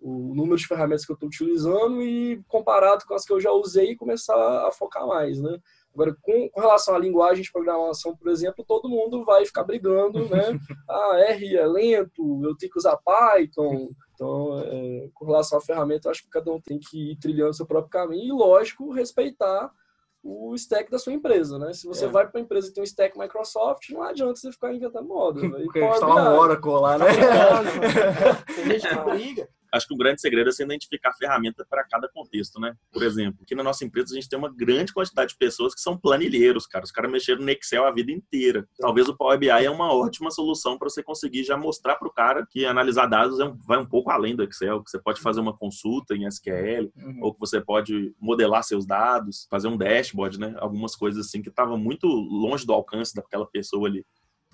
o 0.00 0.34
número 0.34 0.56
de 0.56 0.66
ferramentas 0.66 1.04
que 1.04 1.12
eu 1.12 1.14
estou 1.14 1.28
utilizando 1.28 2.02
e 2.02 2.42
comparado 2.48 3.04
com 3.06 3.14
as 3.14 3.24
que 3.24 3.32
eu 3.32 3.40
já 3.40 3.50
usei, 3.52 3.96
começar 3.96 4.66
a 4.66 4.70
focar 4.70 5.06
mais. 5.06 5.40
Né? 5.40 5.58
Agora, 5.96 6.14
com, 6.20 6.50
com 6.50 6.60
relação 6.60 6.94
à 6.94 6.98
linguagem 6.98 7.42
de 7.42 7.50
programação, 7.50 8.14
por 8.14 8.28
exemplo, 8.28 8.62
todo 8.68 8.86
mundo 8.86 9.24
vai 9.24 9.46
ficar 9.46 9.64
brigando, 9.64 10.28
né? 10.28 10.60
ah, 10.88 11.18
R 11.28 11.56
é 11.56 11.66
lento, 11.66 12.42
eu 12.44 12.54
tenho 12.54 12.70
que 12.70 12.78
usar 12.78 12.98
Python. 12.98 13.88
Então, 14.14 14.58
é, 14.58 15.08
com 15.14 15.24
relação 15.24 15.56
à 15.56 15.60
ferramenta, 15.62 16.06
eu 16.08 16.10
acho 16.10 16.22
que 16.22 16.28
cada 16.28 16.52
um 16.52 16.60
tem 16.60 16.78
que 16.78 17.12
ir 17.12 17.16
trilhando 17.16 17.54
seu 17.54 17.64
próprio 17.66 17.90
caminho 17.90 18.26
e, 18.26 18.38
lógico, 18.38 18.92
respeitar 18.92 19.70
o 20.22 20.54
stack 20.54 20.90
da 20.90 20.98
sua 20.98 21.12
empresa, 21.14 21.58
né? 21.58 21.72
Se 21.72 21.86
você 21.86 22.04
É. 22.04 22.08
vai 22.08 22.26
para 22.26 22.38
uma 22.38 22.44
empresa 22.44 22.68
que 22.68 22.74
tem 22.74 22.82
um 22.82 22.84
stack 22.84 23.18
Microsoft, 23.18 23.88
não 23.90 24.02
adianta 24.02 24.34
você 24.34 24.52
ficar 24.52 24.74
inventando 24.74 25.06
moda. 25.08 25.40
Porque 25.64 25.80
Power 25.80 25.94
instalar 25.94 26.26
um 26.26 26.30
BI. 26.32 26.38
Oracle 26.38 26.72
lá, 26.72 26.98
né? 26.98 27.06
Tem 28.54 28.64
gente 28.64 28.88
que 28.88 29.10
briga. 29.10 29.48
Acho 29.76 29.86
que 29.86 29.94
o 29.94 29.96
grande 29.96 30.20
segredo 30.20 30.48
é 30.48 30.52
você 30.52 30.64
identificar 30.64 31.10
a 31.10 31.12
ferramenta 31.14 31.64
para 31.68 31.84
cada 31.84 32.08
contexto, 32.08 32.58
né? 32.60 32.74
Por 32.92 33.02
exemplo, 33.02 33.40
aqui 33.42 33.54
na 33.54 33.62
nossa 33.62 33.84
empresa 33.84 34.12
a 34.12 34.14
gente 34.14 34.28
tem 34.28 34.38
uma 34.38 34.52
grande 34.52 34.92
quantidade 34.92 35.30
de 35.32 35.36
pessoas 35.38 35.74
que 35.74 35.80
são 35.80 35.96
planilheiros, 35.98 36.66
cara. 36.66 36.84
Os 36.84 36.90
caras 36.90 37.10
mexeram 37.10 37.42
no 37.42 37.50
Excel 37.50 37.84
a 37.86 37.92
vida 37.92 38.10
inteira. 38.12 38.66
Talvez 38.78 39.08
o 39.08 39.16
Power 39.16 39.38
BI 39.38 39.48
é 39.48 39.70
uma 39.70 39.92
ótima 39.92 40.30
solução 40.30 40.78
para 40.78 40.88
você 40.88 41.02
conseguir 41.02 41.44
já 41.44 41.56
mostrar 41.56 41.96
para 41.96 42.08
o 42.08 42.12
cara 42.12 42.46
que 42.50 42.64
analisar 42.64 43.06
dados 43.06 43.38
é 43.40 43.44
um- 43.44 43.56
vai 43.66 43.78
um 43.78 43.86
pouco 43.86 44.10
além 44.10 44.34
do 44.34 44.42
Excel, 44.42 44.82
que 44.82 44.90
você 44.90 44.98
pode 44.98 45.20
fazer 45.20 45.40
uma 45.40 45.56
consulta 45.56 46.14
em 46.14 46.26
SQL, 46.26 46.90
Uhum. 46.96 47.18
ou 47.22 47.34
que 47.34 47.40
você 47.40 47.60
pode 47.60 48.14
modelar 48.20 48.62
seus 48.64 48.86
dados, 48.86 49.46
fazer 49.50 49.68
um 49.68 49.76
dashboard, 49.76 50.38
né? 50.40 50.54
Algumas 50.58 50.94
coisas 50.96 51.26
assim 51.26 51.42
que 51.42 51.48
estavam 51.48 51.76
muito 51.76 52.06
longe 52.06 52.66
do 52.66 52.72
alcance 52.72 53.14
daquela 53.14 53.46
pessoa 53.46 53.88
ali. 53.88 54.04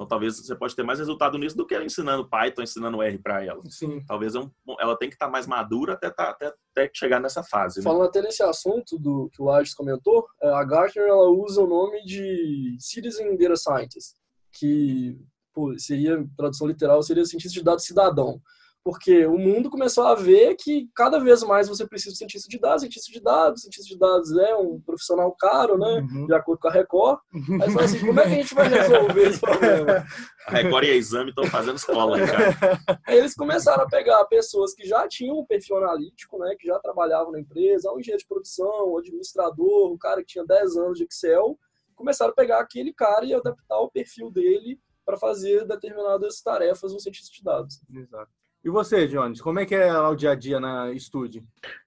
Então 0.03 0.09
talvez 0.09 0.37
você 0.37 0.55
pode 0.57 0.75
ter 0.75 0.83
mais 0.83 0.99
resultado 0.99 1.39
nisso 1.39 1.57
do 1.57 1.65
que 1.65 1.79
ensinando 1.81 2.29
Python, 2.29 2.63
ensinando 2.63 3.01
R 3.01 3.19
para 3.19 3.45
ela. 3.45 3.63
Sim. 3.69 4.05
Talvez 4.05 4.35
é 4.35 4.41
ela 4.81 4.99
tem 4.99 5.09
que 5.09 5.15
estar 5.15 5.29
mais 5.29 5.47
madura 5.47 5.93
até, 5.93 6.11
tá- 6.11 6.31
até, 6.31 6.53
até 6.73 6.91
chegar 6.93 7.21
nessa 7.21 7.43
fase. 7.45 7.79
Né? 7.79 7.85
Falando 7.85 8.09
até 8.09 8.21
nesse 8.21 8.43
assunto 8.43 8.99
do 8.99 9.31
que 9.33 9.41
o 9.41 9.45
Lages 9.45 9.75
comentou, 9.75 10.27
é, 10.43 10.49
a 10.49 10.65
Gartner 10.65 11.07
ela 11.07 11.29
usa 11.31 11.63
o 11.63 11.67
nome 11.69 12.05
de 12.05 12.77
Citizen 12.81 13.37
Data 13.37 13.55
Scientist, 13.55 14.17
que 14.53 15.17
pô, 15.55 15.79
seria, 15.79 16.27
tradução 16.37 16.67
literal, 16.67 17.01
seria 17.03 17.25
cientista 17.25 17.57
de 17.57 17.65
dados 17.65 17.85
cidadão. 17.85 18.41
Porque 18.85 19.25
o 19.27 19.39
mundo 19.39 19.71
começou 19.71 20.05
a 20.05 20.15
ver 20.15 20.57
que 20.57 20.89
cada 20.95 21.21
vez 21.21 21.43
mais 21.45 21.69
você 21.69 21.87
precisa 21.87 22.11
de 22.11 22.19
cientista 22.19 22.49
de 22.49 22.59
dados, 22.59 22.81
cientista 22.81 23.13
de 23.13 23.21
dados, 23.21 23.63
cientista 23.63 23.89
de 23.89 23.99
dados 23.99 24.37
é 24.37 24.57
um 24.57 24.81
profissional 24.81 25.33
caro, 25.39 25.79
né? 25.79 26.01
Uhum. 26.01 26.27
De 26.27 26.35
acordo 26.35 26.59
com 26.59 26.69
a 26.69 26.73
Record. 26.73 27.21
Aí 27.63 27.71
fala 27.71 27.85
assim, 27.85 28.01
como 28.01 28.19
é 28.19 28.25
que 28.25 28.29
a 28.29 28.35
gente 28.35 28.55
vai 28.55 28.69
resolver 28.69 29.29
esse 29.29 29.41
problema? 29.41 30.05
A 30.49 30.57
Record 30.57 30.85
e 30.85 30.91
a 30.91 30.97
Exame 30.97 31.31
estão 31.31 31.45
fazendo 31.45 31.77
escola, 31.77 32.17
né, 32.17 32.27
cara. 32.27 32.79
Aí 33.07 33.17
eles 33.17 33.33
começaram 33.33 33.85
a 33.85 33.89
pegar 33.89 34.25
pessoas 34.25 34.75
que 34.75 34.85
já 34.85 35.07
tinham 35.07 35.39
um 35.39 35.47
perfil 35.47 35.77
analítico, 35.77 36.37
né, 36.39 36.57
que 36.59 36.67
já 36.67 36.81
trabalhavam 36.81 37.31
na 37.31 37.39
empresa, 37.39 37.93
um 37.93 38.01
engenheiro 38.01 38.19
de 38.21 38.27
produção, 38.27 38.93
um 38.93 38.99
administrador, 38.99 39.93
um 39.93 39.97
cara 39.97 40.21
que 40.21 40.27
tinha 40.27 40.45
10 40.45 40.77
anos 40.77 40.99
de 40.99 41.05
Excel, 41.05 41.57
começaram 41.95 42.33
a 42.33 42.35
pegar 42.35 42.59
aquele 42.59 42.93
cara 42.93 43.25
e 43.25 43.33
adaptar 43.33 43.79
o 43.79 43.89
perfil 43.89 44.33
dele 44.33 44.81
para 45.05 45.17
fazer 45.17 45.65
determinadas 45.65 46.41
tarefas 46.41 46.93
no 46.93 46.99
cientista 46.99 47.31
de 47.33 47.43
dados. 47.45 47.81
Exato. 47.95 48.31
E 48.65 48.71
você, 48.71 49.09
Jones, 49.09 49.41
como 49.41 49.59
é 49.59 49.67
que 49.67 49.75
é 49.75 49.93
o 49.99 50.15
dia 50.15 50.31
a 50.31 50.35
dia 50.37 50.61
na 50.61 50.93
estúdio? 50.93 51.43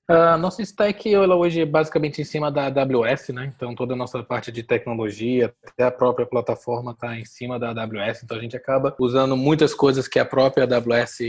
A 0.08 0.38
nossa 0.38 0.62
stack 0.62 1.14
ela 1.14 1.36
hoje 1.36 1.62
é 1.62 1.66
basicamente 1.66 2.22
em 2.22 2.26
cima 2.26 2.52
da 2.52 2.66
AWS, 2.66 3.30
né? 3.30 3.52
Então 3.56 3.74
toda 3.74 3.94
a 3.94 3.98
nossa 3.98 4.22
parte 4.22 4.52
de 4.52 4.62
tecnologia, 4.62 5.54
até 5.66 5.84
a 5.84 5.92
própria 5.92 6.26
plataforma 6.26 6.92
está 6.92 7.18
em 7.18 7.24
cima 7.24 7.58
da 7.58 7.70
AWS, 7.70 8.24
então 8.24 8.38
a 8.38 8.42
gente 8.42 8.58
acaba 8.58 8.94
usando 9.00 9.38
muitas 9.38 9.74
coisas 9.74 10.06
que 10.06 10.20
a 10.20 10.26
própria 10.26 10.66
AWS 10.66 11.20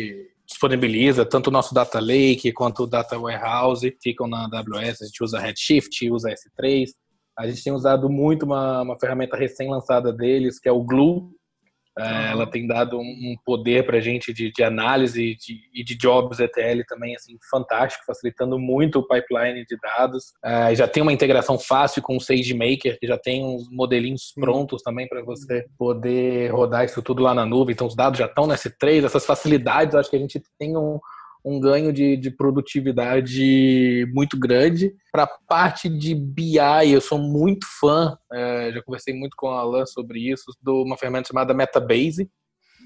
disponibiliza, 0.45 1.25
tanto 1.25 1.47
o 1.47 1.53
nosso 1.53 1.73
Data 1.73 2.01
Lake 2.01 2.53
quanto 2.53 2.83
o 2.83 2.87
Data 2.87 3.17
Warehouse 3.17 3.97
ficam 4.03 4.27
na 4.27 4.47
AWS, 4.47 5.03
a 5.03 5.07
gente 5.07 5.23
usa 5.23 5.39
Redshift, 5.39 6.11
usa 6.11 6.31
S3. 6.31 6.89
A 7.39 7.47
gente 7.47 7.63
tem 7.63 7.73
usado 7.73 8.09
muito 8.09 8.45
uma, 8.45 8.83
uma 8.83 8.99
ferramenta 8.99 9.37
recém-lançada 9.37 10.13
deles, 10.13 10.59
que 10.59 10.69
é 10.69 10.73
o 10.73 10.83
Glue, 10.83 11.31
ela 11.99 12.47
tem 12.47 12.67
dado 12.67 12.99
um 12.99 13.37
poder 13.45 13.87
para 13.87 13.97
a 13.97 14.01
gente 14.01 14.33
de, 14.33 14.53
de 14.53 14.63
análise 14.63 15.37
e 15.73 15.83
de 15.83 15.97
jobs 15.97 16.39
ETL 16.39 16.83
também 16.87 17.15
assim 17.17 17.37
fantástico, 17.51 18.05
facilitando 18.07 18.59
muito 18.59 18.99
o 18.99 19.09
pipeline 19.09 19.65
de 19.65 19.77
dados. 19.81 20.35
É, 20.45 20.75
já 20.75 20.87
tem 20.87 21.03
uma 21.03 21.13
integração 21.13 21.59
fácil 21.59 22.03
com 22.03 22.17
o 22.17 22.21
SageMaker, 22.21 22.99
que 22.99 23.07
já 23.07 23.17
tem 23.17 23.45
uns 23.45 23.71
modelinhos 23.71 24.33
prontos 24.35 24.83
também 24.83 25.09
para 25.09 25.23
você 25.23 25.67
poder 25.79 26.53
rodar 26.53 26.85
isso 26.85 27.01
tudo 27.01 27.23
lá 27.23 27.35
na 27.35 27.47
nuvem. 27.47 27.73
Então 27.73 27.87
os 27.87 27.97
dados 27.97 28.19
já 28.19 28.27
estão 28.27 28.47
no 28.47 28.55
S3, 28.55 29.05
essas 29.05 29.25
facilidades, 29.25 29.95
acho 29.95 30.11
que 30.11 30.17
a 30.17 30.21
gente 30.21 30.43
tem 30.59 30.77
um, 30.77 30.99
um 31.47 31.61
ganho 31.61 31.93
de, 31.93 32.17
de 32.17 32.29
produtividade 32.29 34.05
muito 34.13 34.37
grande. 34.37 34.93
Para 35.13 35.23
a 35.23 35.31
parte 35.47 35.89
de 35.89 36.13
BI, 36.13 36.59
eu 36.91 37.01
sou 37.01 37.19
muito 37.19 37.65
fã, 37.79 38.19
é, 38.33 38.73
já 38.73 38.83
conversei 38.83 39.15
muito 39.15 39.37
com 39.37 39.49
a 39.49 39.61
Alan 39.61 39.87
sobre 39.87 40.19
isso, 40.19 40.47
de 40.61 40.71
uma 40.73 40.99
ferramenta 40.99 41.29
chamada 41.29 41.55
Metabase. 41.55 42.29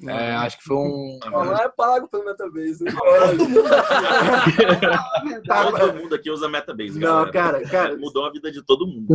É, 0.06 0.32
acho 0.32 0.58
que 0.58 0.64
foi 0.64 0.76
um. 0.76 1.18
Não, 1.30 1.44
não 1.44 1.56
é 1.56 1.68
pago 1.68 2.08
pelo 2.08 2.24
Metabase. 2.24 2.84
Todo 5.46 5.94
mundo 5.94 6.14
aqui 6.14 6.30
usa 6.30 6.48
Metabase, 6.48 6.98
Não, 6.98 7.30
galera. 7.30 7.32
cara, 7.32 7.62
cara. 7.68 7.96
Mudou 7.98 8.24
a 8.24 8.32
vida 8.32 8.50
de 8.50 8.64
todo 8.64 8.86
mundo. 8.86 9.08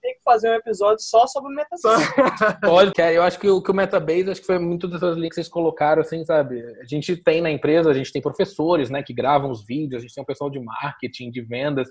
tem 0.00 0.11
que 0.11 0.11
fazer 0.24 0.50
um 0.50 0.54
episódio 0.54 1.02
só 1.02 1.26
sobre 1.26 1.54
Metabase. 1.54 2.60
Pode, 2.60 2.92
que 2.94 3.02
eu 3.02 3.22
acho 3.22 3.38
que 3.38 3.48
o, 3.48 3.62
que 3.62 3.70
o 3.70 3.74
Metabase, 3.74 4.30
acho 4.30 4.40
que 4.40 4.46
foi 4.46 4.58
muito 4.58 4.88
dessas 4.88 5.16
links 5.16 5.36
que 5.36 5.42
vocês 5.42 5.48
colocaram, 5.48 6.02
assim, 6.02 6.24
sabe? 6.24 6.62
A 6.80 6.86
gente 6.86 7.16
tem 7.16 7.40
na 7.40 7.50
empresa, 7.50 7.90
a 7.90 7.94
gente 7.94 8.12
tem 8.12 8.22
professores, 8.22 8.90
né, 8.90 9.02
que 9.02 9.12
gravam 9.12 9.50
os 9.50 9.64
vídeos, 9.64 10.00
a 10.00 10.02
gente 10.02 10.14
tem 10.14 10.22
um 10.22 10.26
pessoal 10.26 10.50
de 10.50 10.60
marketing, 10.60 11.30
de 11.30 11.42
vendas. 11.42 11.88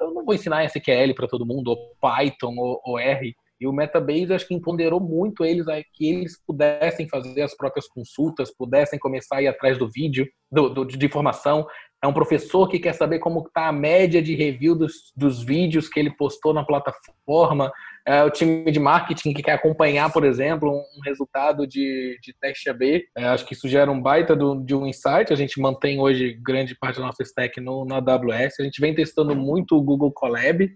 Eu 0.00 0.12
não 0.12 0.24
vou 0.24 0.34
ensinar 0.34 0.64
SQL 0.64 1.14
para 1.14 1.28
todo 1.28 1.46
mundo, 1.46 1.68
ou 1.68 1.96
Python, 2.00 2.54
ou, 2.56 2.80
ou 2.84 2.98
R. 2.98 3.34
E 3.58 3.66
o 3.66 3.72
Metabase 3.72 4.34
acho 4.34 4.46
que 4.46 4.54
empoderou 4.54 5.00
muito 5.00 5.44
eles 5.44 5.66
a 5.66 5.82
que 5.94 6.10
eles 6.10 6.38
pudessem 6.46 7.08
fazer 7.08 7.40
as 7.40 7.56
próprias 7.56 7.88
consultas, 7.88 8.54
pudessem 8.54 8.98
começar 8.98 9.36
a 9.36 9.42
ir 9.42 9.48
atrás 9.48 9.78
do 9.78 9.88
vídeo, 9.88 10.28
do, 10.52 10.68
do 10.68 10.84
de 10.84 11.06
informação. 11.06 11.66
É 12.02 12.06
um 12.06 12.12
professor 12.12 12.68
que 12.68 12.78
quer 12.78 12.92
saber 12.92 13.18
como 13.18 13.40
está 13.40 13.68
a 13.68 13.72
média 13.72 14.22
de 14.22 14.34
review 14.34 14.74
dos, 14.74 15.12
dos 15.16 15.42
vídeos 15.42 15.88
que 15.88 15.98
ele 15.98 16.10
postou 16.10 16.52
na 16.52 16.64
plataforma. 16.64 17.72
É 18.06 18.22
o 18.22 18.30
time 18.30 18.70
de 18.70 18.78
marketing 18.78 19.32
que 19.32 19.42
quer 19.42 19.54
acompanhar, 19.54 20.12
por 20.12 20.24
exemplo, 20.24 20.70
um 20.70 21.00
resultado 21.04 21.66
de, 21.66 22.18
de 22.22 22.32
teste 22.40 22.70
AB. 22.70 23.04
É, 23.16 23.24
acho 23.24 23.44
que 23.44 23.54
isso 23.54 23.68
gera 23.68 23.90
um 23.90 24.00
baita 24.00 24.36
do, 24.36 24.62
de 24.62 24.74
um 24.74 24.86
insight. 24.86 25.32
A 25.32 25.36
gente 25.36 25.60
mantém 25.60 25.98
hoje 25.98 26.38
grande 26.42 26.76
parte 26.76 27.00
da 27.00 27.06
nossa 27.06 27.22
stack 27.22 27.60
no, 27.60 27.84
na 27.84 27.96
AWS. 27.96 28.60
A 28.60 28.62
gente 28.62 28.80
vem 28.80 28.94
testando 28.94 29.34
muito 29.34 29.76
o 29.76 29.82
Google 29.82 30.12
Colab 30.12 30.70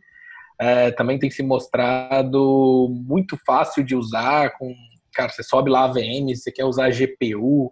é, 0.60 0.90
também 0.90 1.18
tem 1.18 1.30
se 1.30 1.42
mostrado 1.42 2.86
muito 2.90 3.38
fácil 3.46 3.82
de 3.82 3.96
usar. 3.96 4.50
Com, 4.58 4.74
cara, 5.14 5.30
você 5.30 5.42
sobe 5.42 5.70
lá 5.70 5.84
a 5.84 5.88
VM, 5.88 6.34
você 6.34 6.52
quer 6.52 6.66
usar 6.66 6.90
GPU. 6.90 7.70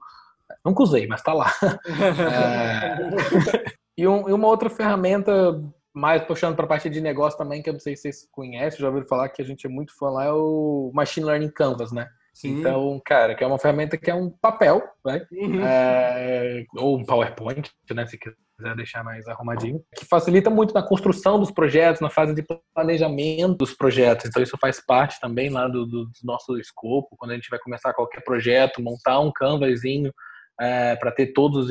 Nunca 0.64 0.82
usei, 0.82 1.06
mas 1.06 1.22
tá 1.22 1.32
lá. 1.32 1.52
é, 1.86 2.98
e, 3.96 4.06
um, 4.06 4.28
e, 4.28 4.32
uma 4.32 4.48
outra 4.48 4.68
ferramenta, 4.68 5.60
mais 5.94 6.22
puxando 6.22 6.56
para 6.56 6.64
a 6.64 6.68
parte 6.68 6.90
de 6.90 7.00
negócio 7.00 7.38
também, 7.38 7.62
que 7.62 7.68
eu 7.68 7.74
não 7.74 7.80
sei 7.80 7.96
se 7.96 8.02
vocês 8.02 8.28
conhecem, 8.30 8.80
já 8.80 8.88
ouviram 8.88 9.06
falar 9.06 9.28
que 9.28 9.42
a 9.42 9.44
gente 9.44 9.66
é 9.66 9.70
muito 9.70 9.96
fã 9.96 10.10
lá, 10.10 10.24
é 10.24 10.32
o 10.32 10.90
Machine 10.94 11.26
Learning 11.26 11.50
Canvas, 11.50 11.92
né? 11.92 12.08
Sim. 12.38 12.60
Então, 12.60 13.00
cara, 13.04 13.34
que 13.34 13.42
é 13.42 13.46
uma 13.46 13.58
ferramenta 13.58 13.96
que 13.96 14.08
é 14.08 14.14
um 14.14 14.30
papel, 14.30 14.80
né? 15.04 15.26
Uhum. 15.32 15.60
É, 15.60 16.64
ou 16.76 16.96
um 16.96 17.04
PowerPoint, 17.04 17.68
né? 17.90 18.06
Se 18.06 18.16
quiser 18.16 18.76
deixar 18.76 19.02
mais 19.02 19.26
arrumadinho, 19.26 19.82
que 19.96 20.04
facilita 20.04 20.48
muito 20.48 20.72
na 20.72 20.80
construção 20.80 21.40
dos 21.40 21.50
projetos, 21.50 22.00
na 22.00 22.08
fase 22.08 22.32
de 22.36 22.44
planejamento 22.72 23.56
dos 23.56 23.74
projetos. 23.74 24.26
Então, 24.26 24.40
isso 24.40 24.56
faz 24.60 24.80
parte 24.80 25.18
também 25.20 25.50
lá 25.50 25.66
do, 25.66 25.84
do 25.84 26.08
nosso 26.22 26.56
escopo, 26.58 27.16
quando 27.16 27.32
a 27.32 27.34
gente 27.34 27.50
vai 27.50 27.58
começar 27.58 27.92
qualquer 27.92 28.22
projeto, 28.22 28.80
montar 28.80 29.18
um 29.18 29.32
canvasinho 29.32 30.12
é, 30.60 30.96
para 30.96 31.12
ter 31.12 31.32
todos, 31.32 31.68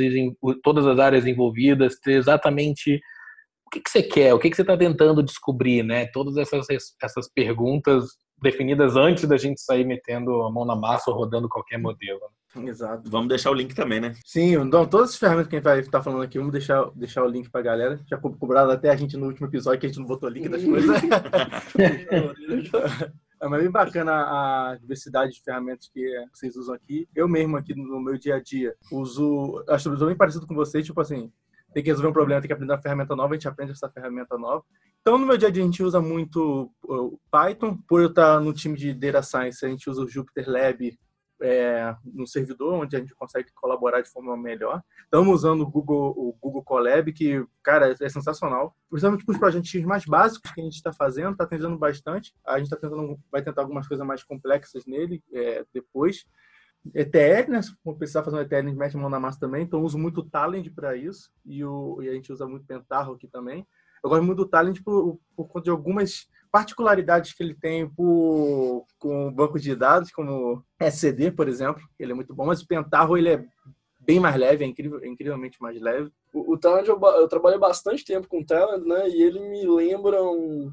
todas 0.64 0.86
as 0.86 1.00
áreas 1.00 1.26
envolvidas, 1.26 2.00
ter 2.00 2.14
exatamente 2.14 3.02
o 3.66 3.70
que, 3.70 3.82
que 3.82 3.90
você 3.90 4.02
quer, 4.02 4.34
o 4.34 4.40
que, 4.40 4.50
que 4.50 4.56
você 4.56 4.62
está 4.62 4.78
tentando 4.78 5.22
descobrir, 5.22 5.84
né? 5.84 6.06
Todas 6.08 6.38
essas, 6.38 6.68
essas 7.02 7.30
perguntas 7.34 8.06
definidas 8.42 8.96
antes 8.96 9.28
da 9.28 9.36
gente 9.36 9.60
sair 9.60 9.84
metendo 9.84 10.44
a 10.44 10.52
mão 10.52 10.64
na 10.64 10.76
massa 10.76 11.12
ou 11.12 11.18
rodando 11.18 11.50
qualquer 11.50 11.78
modelo. 11.78 12.20
Né? 12.56 12.70
Exato. 12.70 13.10
Vamos 13.10 13.28
deixar 13.28 13.52
o 13.52 13.54
link 13.54 13.76
também, 13.76 14.00
né? 14.00 14.14
Sim, 14.26 14.56
então 14.56 14.86
todas 14.86 15.10
as 15.10 15.18
ferramentas 15.18 15.50
que 15.50 15.56
a 15.56 15.60
gente 15.60 15.66
vai 15.66 15.80
estar 15.80 16.02
falando 16.02 16.24
aqui, 16.24 16.38
vamos 16.38 16.54
deixar, 16.54 16.90
deixar 16.96 17.24
o 17.24 17.28
link 17.28 17.50
pra 17.50 17.62
galera. 17.62 18.00
Já 18.10 18.18
cobrado 18.18 18.72
até 18.72 18.90
a 18.90 18.96
gente 18.96 19.18
no 19.18 19.28
último 19.28 19.48
episódio 19.48 19.80
que 19.80 19.88
a 19.88 19.90
gente 19.90 20.00
não 20.00 20.06
botou 20.06 20.30
link 20.30 20.48
das 20.48 20.64
coisas. 20.64 21.02
É 23.40 23.48
mas 23.48 23.62
bem 23.62 23.72
bacana 23.72 24.12
a 24.14 24.78
diversidade 24.80 25.34
de 25.34 25.44
ferramentas 25.44 25.88
que 25.94 26.10
vocês 26.34 26.56
usam 26.56 26.74
aqui. 26.74 27.08
Eu 27.16 27.28
mesmo 27.28 27.56
aqui 27.56 27.76
no 27.76 28.00
meu 28.00 28.18
dia 28.18 28.36
a 28.36 28.42
dia 28.42 28.76
uso, 28.92 29.64
acho 29.70 29.92
que 29.92 30.06
bem 30.06 30.16
parecido 30.16 30.48
com 30.48 30.56
vocês, 30.56 30.86
tipo 30.86 31.00
assim, 31.00 31.32
tem 31.74 31.84
que 31.84 31.90
resolver 31.90 32.10
um 32.10 32.14
problema, 32.14 32.42
tem 32.42 32.48
que 32.48 32.54
aprender 32.54 32.74
uma 32.74 32.82
ferramenta 32.82 33.16
nova, 33.16 33.34
a 33.34 33.38
gente 33.38 33.48
aprende 33.48 33.74
essa 33.74 33.90
ferramenta 33.90 34.38
nova. 34.38 34.64
Então, 35.02 35.18
no 35.18 35.26
meu 35.26 35.38
dia 35.38 35.48
a 35.48 35.52
dia, 35.52 35.62
a 35.62 35.66
gente 35.66 35.84
usa 35.84 36.02
muito 36.02 36.72
Python. 37.32 37.78
Por 37.88 38.02
eu 38.02 38.10
estar 38.10 38.40
no 38.42 38.52
time 38.54 38.76
de 38.76 38.94
Data 38.94 39.22
Science, 39.22 39.66
a 39.66 39.70
gente 39.70 39.90
usa 39.90 40.02
o 40.02 40.08
Jupyter 40.08 40.50
Lab 40.50 40.98
é, 41.42 41.96
no 42.04 42.26
servidor, 42.26 42.74
onde 42.74 42.96
a 42.96 43.00
gente 43.00 43.14
consegue 43.14 43.52
colaborar 43.54 44.02
de 44.02 44.10
forma 44.10 44.36
melhor. 44.36 44.84
Estamos 45.04 45.34
usando 45.34 45.62
o 45.62 45.70
Google, 45.70 46.14
o 46.18 46.36
Google 46.40 46.64
Colab, 46.64 47.12
que, 47.14 47.46
cara, 47.64 47.96
é 48.00 48.10
sensacional. 48.10 48.76
Principalmente 48.90 49.26
para 49.26 49.34
os 49.34 49.40
projetos 49.40 49.74
mais 49.84 50.06
básicos 50.06 50.52
que 50.52 50.62
a 50.62 50.64
gente 50.64 50.76
está 50.76 50.92
fazendo, 50.92 51.32
está 51.32 51.44
atendendo 51.44 51.78
bastante. 51.78 52.36
A 52.46 52.58
gente 52.58 52.70
tá 52.70 52.76
tentando, 52.76 53.20
vai 53.32 53.42
tentar 53.42 53.62
algumas 53.62 53.88
coisas 53.88 54.06
mais 54.06 54.24
complexas 54.24 54.86
nele 54.86 55.24
é, 55.34 55.66
depois. 55.74 56.26
ETL, 56.94 57.52
né? 57.52 57.62
Se 57.62 57.76
precisar 57.98 58.24
fazer 58.24 58.38
um 58.38 58.42
ETL, 58.42 58.56
a 58.56 58.62
gente 58.64 58.78
mete 58.78 58.96
a 58.96 59.00
mão 59.00 59.10
na 59.10 59.20
massa 59.20 59.40
também. 59.40 59.64
Então, 59.64 59.84
uso 59.84 59.98
muito 59.98 60.24
Talend 60.24 60.70
para 60.72 60.96
isso. 60.96 61.32
E, 61.46 61.64
o, 61.64 62.02
e 62.02 62.10
a 62.10 62.14
gente 62.14 62.32
usa 62.32 62.48
muito 62.48 62.66
Pentaho 62.66 63.14
aqui 63.14 63.28
também. 63.28 63.68
Eu 64.04 64.10
gosto 64.10 64.24
muito 64.24 64.38
do 64.38 64.50
Talend 64.50 64.82
por, 64.84 65.20
por 65.36 65.48
conta 65.48 65.66
de 65.66 65.70
algumas 65.70 66.28
particularidades 66.58 67.34
que 67.34 67.44
ele 67.44 67.54
tem 67.54 67.88
por, 67.88 68.84
com 68.98 69.28
o 69.28 69.32
banco 69.32 69.60
de 69.60 69.76
dados, 69.76 70.10
como 70.10 70.64
SCD, 70.80 71.32
por 71.32 71.48
exemplo. 71.48 71.84
Ele 72.00 72.14
é 72.14 72.16
muito 72.16 72.34
bom, 72.34 72.48
mas 72.48 72.64
o 72.64 72.68
Pentaho 72.68 73.16
ele 73.16 73.30
é 73.30 73.46
bem 74.00 74.20
mais 74.20 74.36
leve, 74.36 74.66
é, 74.66 74.68
incrível, 74.68 75.00
é 75.04 75.08
incrivelmente 75.08 75.62
mais 75.62 75.80
leve. 75.80 76.12
O, 76.34 76.54
o 76.54 76.58
Talend, 76.58 76.90
eu, 76.90 77.00
eu 77.00 77.28
trabalhei 77.28 77.60
bastante 77.60 78.04
tempo 78.04 78.28
com 78.28 78.40
o 78.40 78.46
Talend, 78.46 78.88
né? 78.88 79.08
E 79.08 79.22
ele 79.22 79.40
me 79.40 79.68
lembra 79.68 80.24
um 80.24 80.72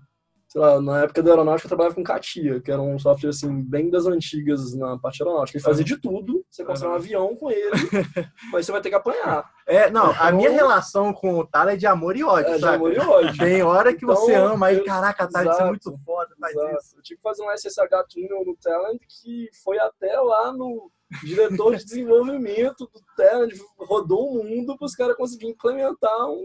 sei 0.55 0.61
lá, 0.61 0.81
na 0.81 1.03
época 1.03 1.21
da 1.21 1.33
aeronáutica 1.33 1.67
eu 1.67 1.69
trabalhava 1.69 1.97
com 1.97 2.05
CATIA, 2.05 2.61
que 2.61 2.71
era 2.71 2.81
um 2.81 2.97
software 2.97 3.31
assim, 3.31 3.61
bem 3.61 3.90
das 3.90 4.07
antigas 4.07 4.73
na 4.77 4.97
parte 4.97 5.21
aeronáutica. 5.21 5.59
Ele 5.59 5.64
fazia 5.64 5.85
de 5.85 5.97
tudo, 5.97 6.47
você 6.49 6.64
consegue 6.64 6.93
um 6.93 6.95
avião 6.95 7.35
com 7.35 7.51
ele, 7.51 7.73
mas 8.53 8.64
você 8.64 8.71
vai 8.71 8.81
ter 8.81 8.88
que 8.88 8.95
apanhar. 8.95 9.51
É, 9.67 9.90
não, 9.90 10.12
então, 10.12 10.23
a 10.25 10.31
minha 10.31 10.51
relação 10.51 11.12
com 11.12 11.40
o 11.40 11.45
Tala 11.45 11.73
é 11.73 11.77
de 11.77 11.88
amor 11.88 12.17
e 12.17 12.23
ódio, 12.23 12.55
é, 12.55 12.59
de 12.59 12.64
amor 12.64 12.93
e 12.93 12.99
ódio. 13.01 13.37
Tem 13.37 13.62
hora 13.64 13.93
que 13.93 14.05
então, 14.05 14.14
você 14.14 14.35
ama, 14.35 14.67
aí, 14.67 14.85
caraca, 14.85 15.29
Tala, 15.29 15.51
isso 15.51 15.61
é 15.61 15.67
muito 15.67 15.99
foda, 16.05 16.37
faz 16.38 16.55
exato. 16.55 16.77
isso. 16.79 16.97
Eu 16.99 17.03
tive 17.03 17.17
que 17.17 17.23
fazer 17.23 17.43
um 17.43 17.51
SSH 17.51 18.07
túnel 18.09 18.45
no 18.47 18.57
Talent 18.57 19.01
que 19.09 19.49
foi 19.64 19.77
até 19.81 20.21
lá 20.21 20.53
no 20.53 20.88
diretor 21.25 21.75
de 21.75 21.85
desenvolvimento 21.85 22.88
do 22.93 23.01
Talent, 23.17 23.55
rodou 23.77 24.38
o 24.38 24.45
mundo 24.45 24.77
para 24.79 24.87
os 24.87 24.95
caras 24.95 25.17
conseguirem 25.17 25.53
implementar 25.53 26.27
um 26.31 26.45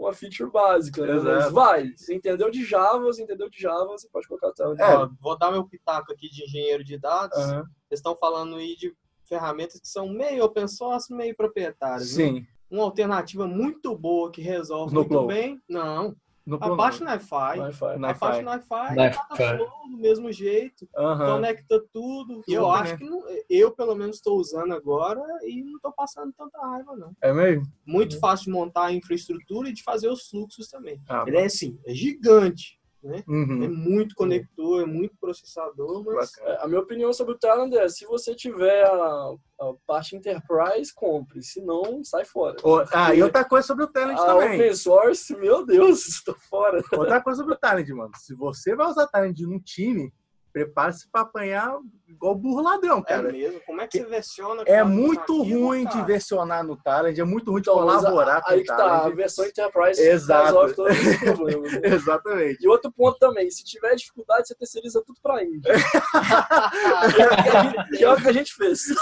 uma 0.00 0.12
feature 0.12 0.50
básica. 0.50 1.06
Né? 1.06 1.14
Mas 1.14 1.52
vai, 1.52 1.92
você 1.94 2.14
entendeu 2.14 2.50
de 2.50 2.64
Java, 2.64 2.98
você 3.00 3.22
entendeu 3.22 3.50
de 3.50 3.60
Java, 3.60 3.86
você 3.86 4.08
pode 4.08 4.26
colocar 4.26 4.52
onde 4.60 4.82
é, 4.82 5.08
Vou 5.20 5.38
dar 5.38 5.52
meu 5.52 5.64
pitaco 5.64 6.12
aqui 6.12 6.28
de 6.30 6.44
engenheiro 6.44 6.82
de 6.82 6.98
dados. 6.98 7.38
Uhum. 7.38 7.62
Vocês 7.86 7.98
estão 7.98 8.16
falando 8.16 8.56
aí 8.56 8.74
de 8.76 8.94
ferramentas 9.24 9.78
que 9.80 9.88
são 9.88 10.08
meio 10.08 10.44
open 10.44 10.66
source, 10.66 11.14
meio 11.14 11.36
proprietárias. 11.36 12.08
Sim. 12.08 12.40
Né? 12.40 12.46
Uma 12.70 12.84
alternativa 12.84 13.46
muito 13.46 13.96
boa 13.96 14.30
que 14.30 14.40
resolve 14.40 14.94
no 14.94 15.00
muito 15.00 15.12
Flow. 15.12 15.26
bem. 15.26 15.60
Não. 15.68 16.16
No 16.46 16.56
Abaixa 16.56 17.04
o 17.04 17.06
Wi-Fi. 17.06 17.58
Abaixa 17.60 18.42
o 18.42 18.46
Wi-Fi. 18.46 19.58
do 19.90 19.98
mesmo 19.98 20.32
jeito. 20.32 20.88
Uhum. 20.96 21.18
Conecta 21.18 21.84
tudo. 21.92 22.42
E 22.48 22.54
eu 22.54 22.62
né? 22.62 22.78
acho 22.78 22.96
que 22.96 23.04
não, 23.04 23.22
eu, 23.48 23.70
pelo 23.72 23.94
menos, 23.94 24.16
estou 24.16 24.38
usando 24.38 24.72
agora 24.72 25.22
e 25.44 25.62
não 25.62 25.76
estou 25.76 25.92
passando 25.92 26.32
tanta 26.32 26.58
raiva, 26.58 26.96
não. 26.96 27.12
É 27.20 27.32
mesmo? 27.32 27.64
Muito 27.84 28.14
uhum. 28.14 28.20
fácil 28.20 28.46
de 28.46 28.52
montar 28.52 28.86
a 28.86 28.92
infraestrutura 28.92 29.68
e 29.68 29.72
de 29.72 29.82
fazer 29.82 30.08
os 30.08 30.28
fluxos 30.28 30.68
também. 30.68 31.00
Ah, 31.08 31.24
Ele 31.26 31.38
é 31.38 31.44
assim, 31.44 31.78
é 31.84 31.94
gigante. 31.94 32.79
Né? 33.02 33.24
Uhum. 33.26 33.64
É 33.64 33.68
muito 33.68 34.14
conector, 34.14 34.82
é 34.82 34.86
muito 34.86 35.16
processador, 35.18 36.04
mas... 36.04 36.32
A 36.60 36.68
minha 36.68 36.80
opinião 36.80 37.12
sobre 37.12 37.34
o 37.34 37.38
Talend 37.38 37.74
é, 37.76 37.88
se 37.88 38.04
você 38.04 38.34
tiver 38.34 38.84
a, 38.84 39.34
a 39.60 39.74
parte 39.86 40.14
Enterprise, 40.14 40.92
compre. 40.94 41.42
Se 41.42 41.62
não, 41.62 42.04
sai 42.04 42.24
fora. 42.24 42.56
Oh, 42.62 42.84
ah, 42.92 43.14
e 43.14 43.22
outra 43.22 43.44
coisa 43.44 43.66
sobre 43.66 43.84
o 43.84 43.86
Talend 43.86 44.20
também. 44.20 44.56
open 44.56 44.74
source, 44.74 45.34
meu 45.36 45.64
Deus, 45.64 46.06
estou 46.08 46.34
fora. 46.34 46.82
Outra 46.92 47.22
coisa 47.22 47.38
sobre 47.38 47.54
o 47.54 47.58
Talend, 47.58 47.90
mano. 47.94 48.12
Se 48.16 48.34
você 48.34 48.76
vai 48.76 48.86
usar 48.86 49.06
Talend 49.06 49.42
num 49.46 49.58
time, 49.58 50.12
prepare-se 50.52 51.08
para 51.10 51.22
apanhar 51.22 51.78
igual 52.08 52.34
burro 52.34 52.60
ladrão, 52.60 52.98
é 52.98 53.02
cara. 53.02 53.28
É 53.28 53.32
mesmo? 53.32 53.60
Como 53.64 53.80
é 53.80 53.86
que 53.86 53.98
você 53.98 54.06
versiona? 54.06 54.62
É 54.66 54.82
muito 54.82 55.42
ruim 55.42 55.86
de 55.86 56.02
versionar 56.02 56.64
no 56.64 56.76
Talent, 56.76 57.18
é 57.18 57.24
muito 57.24 57.50
ruim 57.50 57.62
de 57.62 57.70
então, 57.70 57.80
colaborar 57.80 58.38
a, 58.38 58.42
com 58.42 58.50
aí 58.50 58.60
o 58.60 58.64
Talent. 58.64 59.00
Tá, 59.00 59.06
a 59.06 59.10
versão 59.10 59.46
Enterprise 59.46 60.00
Exato. 60.00 60.46
resolve 60.46 60.74
todos 60.74 60.98
os 60.98 61.16
problemas. 61.18 61.72
Né? 61.72 61.80
Exatamente. 61.84 62.64
E 62.64 62.68
outro 62.68 62.92
ponto 62.92 63.18
também, 63.18 63.50
se 63.50 63.64
tiver 63.64 63.94
dificuldade, 63.94 64.48
você 64.48 64.54
terceiriza 64.54 65.02
tudo 65.06 65.18
para 65.22 65.36
a 65.36 65.44
Índia. 65.44 65.72
que 67.96 68.04
é 68.04 68.12
o 68.12 68.16
que 68.16 68.28
a 68.28 68.32
gente 68.32 68.54
fez. 68.54 68.80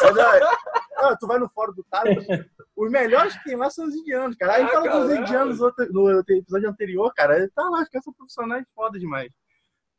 Ah, 1.00 1.16
tu 1.16 1.28
vai 1.28 1.38
no 1.38 1.48
fórum 1.50 1.72
do 1.72 1.84
Talent, 1.84 2.26
os 2.76 2.90
melhores 2.90 3.36
que 3.36 3.44
tem 3.44 3.56
lá 3.56 3.70
são 3.70 3.86
os 3.86 3.94
indianos, 3.94 4.36
cara. 4.36 4.54
Aí 4.54 4.64
ah, 4.64 4.68
fala 4.68 5.00
dos 5.00 5.12
indianos 5.12 5.60
no 5.92 6.24
episódio 6.28 6.68
anterior, 6.68 7.14
cara, 7.14 7.36
ele 7.36 7.48
tá 7.50 7.62
lá, 7.70 7.82
os 7.82 7.88
caras 7.88 8.02
são 8.02 8.12
profissionais 8.12 8.66
foda 8.74 8.98
demais. 8.98 9.30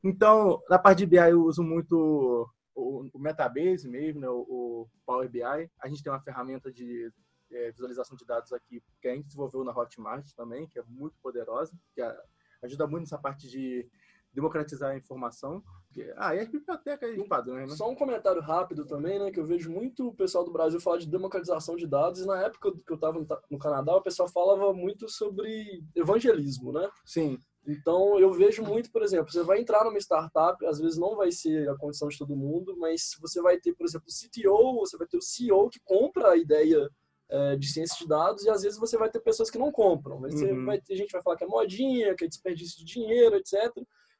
Então, 0.04 0.62
na 0.70 0.80
parte 0.80 1.00
de 1.00 1.06
BI 1.06 1.18
eu 1.18 1.44
uso 1.44 1.64
muito 1.64 2.50
o, 2.76 3.06
o 3.14 3.20
Metabase 3.20 3.88
mesmo, 3.88 4.22
né, 4.22 4.30
o, 4.30 4.42
o, 4.42 4.90
Power 5.06 5.30
BI. 5.30 5.44
A 5.44 5.88
gente 5.88 6.04
tem 6.04 6.12
uma 6.12 6.22
ferramenta 6.22 6.72
de 6.72 7.12
é, 7.52 7.72
visualização 7.72 8.16
de 8.16 8.26
dados 8.26 8.54
aqui 8.54 8.82
que 9.02 9.08
a 9.08 9.16
gente 9.16 9.26
desenvolveu 9.26 9.64
na 9.64 9.78
Hotmart 9.78 10.26
também, 10.36 10.68
que 10.68 10.80
é 10.80 10.84
muito 10.88 11.18
poderosa, 11.22 11.74
que 11.94 12.02
ajuda 12.64 12.88
muito 12.88 13.02
nessa 13.02 13.18
parte 13.18 13.48
de 13.50 13.90
democratizar 14.34 14.92
a 14.92 14.98
informação. 14.98 15.64
Ah, 16.18 16.36
e 16.36 16.40
as 16.40 16.48
bibliotecas 16.48 17.16
de 17.16 17.24
padrões, 17.24 17.70
né? 17.70 17.76
Só 17.76 17.90
um 17.90 17.96
comentário 17.96 18.42
rápido 18.42 18.86
também, 18.86 19.18
né? 19.20 19.32
Que 19.32 19.40
eu 19.40 19.46
vejo 19.46 19.72
muito 19.72 20.10
o 20.10 20.14
pessoal 20.14 20.46
do 20.46 20.52
Brasil 20.52 20.80
falar 20.80 20.98
de 20.98 21.10
democratização 21.10 21.76
de 21.76 21.88
dados. 21.88 22.22
E 22.22 22.28
na 22.28 22.40
época 22.44 22.72
que 22.72 22.92
eu 22.92 22.96
estava 22.96 23.20
no 23.50 23.60
Canadá, 23.60 23.96
o 23.96 24.02
pessoal 24.02 24.30
falava 24.30 24.72
muito 24.72 25.10
sobre 25.10 25.84
evangelismo, 25.96 26.72
né? 26.72 26.90
Sim. 27.04 27.40
Então, 27.72 28.20
eu 28.20 28.32
vejo 28.32 28.64
muito, 28.64 28.92
por 28.92 29.04
exemplo, 29.04 29.32
você 29.32 29.44
vai 29.44 29.60
entrar 29.60 29.84
numa 29.84 29.98
startup, 30.00 30.66
às 30.66 30.80
vezes 30.80 30.98
não 30.98 31.16
vai 31.16 31.32
ser 31.32 31.70
a 31.70 31.78
condição 31.78 32.08
de 32.08 32.18
todo 32.18 32.36
mundo, 32.36 32.76
mas 32.78 33.16
você 33.22 33.42
vai 33.42 33.60
ter, 33.60 33.74
por 33.74 33.86
exemplo, 33.86 34.08
o 34.08 34.12
CTO, 34.12 34.80
você 34.80 34.98
vai 34.98 35.08
ter 35.08 35.18
o 35.18 35.22
CEO 35.22 35.70
que 35.70 35.80
compra 35.84 36.32
a 36.32 36.38
ideia 36.38 36.90
é, 37.30 37.56
de 37.56 37.72
ciência 37.72 37.96
de 38.00 38.08
dados 38.08 38.44
e 38.44 38.50
às 38.50 38.64
vezes 38.64 38.80
você 38.80 38.98
vai 38.98 39.10
ter 39.10 39.20
pessoas 39.20 39.52
que 39.52 39.60
não 39.60 39.72
compram. 39.72 40.20
Mas 40.20 40.42
uhum. 40.42 40.66
vai 40.66 40.82
ter 40.82 40.96
gente 40.96 41.08
que 41.08 41.14
vai 41.14 41.22
falar 41.22 41.38
que 41.38 41.44
é 41.44 41.48
modinha, 41.48 42.16
que 42.16 42.26
é 42.26 42.28
desperdício 42.28 42.80
de 42.80 42.86
dinheiro, 42.86 43.36
etc. 43.36 43.72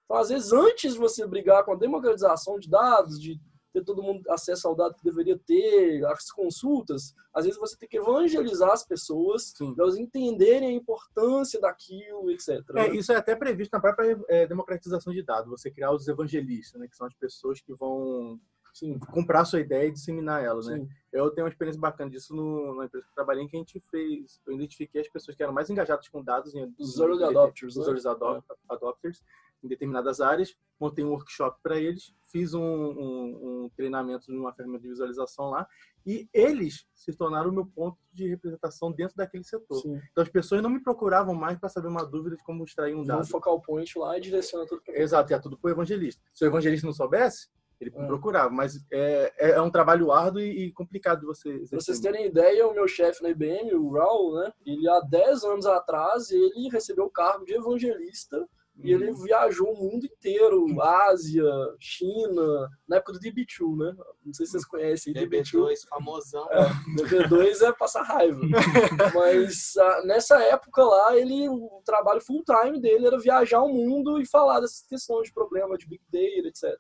Então, 0.06 0.18
às 0.18 0.30
vezes, 0.30 0.52
antes 0.52 0.94
de 0.94 1.00
você 1.00 1.26
brigar 1.26 1.64
com 1.64 1.74
a 1.74 1.78
democratização 1.78 2.60
de 2.60 2.70
dados, 2.70 3.20
de 3.20 3.40
ter 3.72 3.84
todo 3.84 4.04
mundo 4.04 4.24
acesso 4.30 4.68
ao 4.68 4.76
dado 4.76 4.96
que 4.96 5.04
deveria 5.04 5.38
ter, 5.38 6.06
as 6.06 6.32
consultas, 6.32 7.14
às 7.34 7.46
vezes 7.46 7.60
você 7.60 7.78
tem 7.78 7.88
que 7.88 7.98
evangelizar 7.98 8.72
as 8.72 8.86
pessoas 8.86 9.54
para 9.58 9.84
elas 9.84 9.98
entenderem 9.98 10.70
a 10.70 10.74
importância 10.74 11.60
daquilo, 11.60 12.32
etc. 12.32 12.64
É, 12.76 12.96
isso 12.96 13.12
é 13.12 13.16
até 13.16 13.36
previsto 13.36 13.72
na 13.74 13.80
própria 13.80 14.20
é, 14.28 14.48
democratização 14.48 15.14
de 15.14 15.24
dados, 15.24 15.50
você 15.50 15.70
criar 15.70 15.92
os 15.92 16.08
evangelistas, 16.08 16.80
né, 16.80 16.88
que 16.88 16.96
são 16.96 17.08
as 17.08 17.14
pessoas 17.14 17.62
que 17.62 17.74
vão 17.74 18.40
Sim. 18.74 18.98
comprar 19.12 19.46
sua 19.46 19.60
ideia 19.60 19.88
e 19.88 19.92
disseminar 19.92 20.44
ela, 20.44 20.62
né? 20.62 20.88
Eu 21.12 21.30
tenho 21.32 21.46
uma 21.46 21.52
experiência 21.52 21.82
bacana 21.82 22.10
disso 22.10 22.36
no, 22.36 22.76
na 22.76 22.86
empresa 22.86 23.06
que 23.06 23.12
eu 23.12 23.16
trabalhei, 23.16 23.44
em 23.44 23.48
que 23.48 23.58
a 23.58 23.60
gente 23.60 23.80
fez, 23.92 24.40
eu 24.46 24.54
identifiquei 24.54 25.02
as 25.02 25.10
pessoas 25.10 25.36
que 25.36 25.42
eram 25.42 25.52
mais 25.52 25.70
engajadas 25.70 26.08
com 26.08 26.24
dados, 26.24 26.54
em, 26.54 26.74
os 26.80 27.00
early 27.00 27.24
adopters, 27.24 27.76
os 27.76 27.88
early 27.88 28.02
né? 28.04 28.42
adopters, 28.70 29.24
em 29.64 29.68
determinadas 29.68 30.22
áreas, 30.22 30.56
montei 30.80 31.04
um 31.04 31.10
workshop 31.10 31.60
para 31.62 31.78
eles, 31.78 32.14
fiz 32.32 32.54
um, 32.54 32.62
um, 32.62 33.66
um 33.66 33.70
treinamento 33.76 34.32
numa 34.32 34.54
ferramenta 34.54 34.84
de 34.84 34.90
visualização 34.90 35.50
lá, 35.50 35.68
e 36.06 36.28
eles 36.34 36.86
se 36.96 37.14
tornaram 37.14 37.50
o 37.50 37.54
meu 37.54 37.66
ponto 37.66 37.98
de 38.14 38.28
representação 38.28 38.92
dentro 38.92 39.16
daquele 39.16 39.44
setor. 39.44 39.82
Sim. 39.82 40.00
Então 40.12 40.24
as 40.24 40.30
pessoas 40.30 40.62
não 40.62 40.70
me 40.70 40.82
procuravam 40.82 41.36
mais 41.36 41.60
para 41.60 41.70
saber 41.70 41.88
uma 41.88 42.06
dúvida 42.06 42.36
de 42.36 42.44
como 42.44 42.64
extrair 42.64 42.96
um 42.96 43.04
dado. 43.04 43.28
Focar 43.28 43.54
o 43.54 43.62
point 43.62 43.98
lá 43.98 44.18
e 44.18 44.22
direciona 44.22 44.66
tudo 44.66 44.82
para 44.82 44.98
Exato, 45.00 45.32
e 45.32 45.36
é 45.36 45.40
tudo 45.40 45.58
para 45.58 45.70
o 45.70 45.72
evangelista. 45.72 46.22
Se 46.34 46.46
o 46.46 46.48
evangelista 46.48 46.88
não 46.88 46.94
soubesse, 46.94 47.50
ele 47.80 47.92
é. 47.96 48.06
procurava, 48.08 48.50
mas 48.50 48.86
é, 48.92 49.34
é, 49.38 49.50
é 49.52 49.62
um 49.62 49.72
trabalho 49.72 50.12
árduo 50.12 50.42
e, 50.42 50.66
e 50.66 50.72
complicado 50.74 51.22
de 51.22 51.26
você 51.26 51.60
Pra 51.70 51.80
vocês 51.80 52.00
terem 52.00 52.26
ideia, 52.26 52.68
o 52.68 52.74
meu 52.74 52.88
chefe 52.88 53.24
na 53.24 53.30
IBM, 53.30 53.74
o 53.76 53.92
Raul, 53.92 54.36
né, 54.36 54.52
ele 54.66 54.88
há 54.90 55.00
10 55.00 55.44
anos 55.44 55.66
atrás, 55.66 56.30
ele 56.30 56.70
recebeu 56.70 57.06
o 57.06 57.10
cargo 57.10 57.46
de 57.46 57.54
evangelista 57.54 58.48
e 58.82 58.94
ele 58.94 59.12
uhum. 59.12 59.24
viajou 59.24 59.74
o 59.74 59.78
mundo 59.78 60.06
inteiro, 60.06 60.82
Ásia, 60.82 61.44
China, 61.80 62.70
na 62.88 62.98
época 62.98 63.14
do 63.14 63.20
DB2, 63.20 63.78
né? 63.78 63.94
Não 64.26 64.34
sei 64.34 64.46
se 64.46 64.54
vocês 64.54 64.66
conhecem 64.66 65.14
DB2. 65.14 65.52
DB2, 65.52 65.76
famosão. 65.90 66.48
É, 66.52 66.64
DB2 66.96 67.62
é 67.62 67.74
passar 67.74 68.04
raiva. 68.04 68.40
Mas 69.14 69.76
ah, 69.78 70.02
nessa 70.06 70.42
época 70.44 70.84
lá, 70.84 71.18
ele, 71.18 71.50
o 71.50 71.82
trabalho 71.84 72.22
full 72.22 72.44
time 72.44 72.80
dele 72.80 73.08
era 73.08 73.20
viajar 73.20 73.62
o 73.62 73.74
mundo 73.74 74.20
e 74.22 74.26
falar 74.26 74.62
dessas 74.62 74.86
questões 74.88 75.28
de 75.28 75.34
problema 75.34 75.78
de 75.78 75.88
Big 75.88 76.02
Data, 76.12 76.48
etc. 76.48 76.80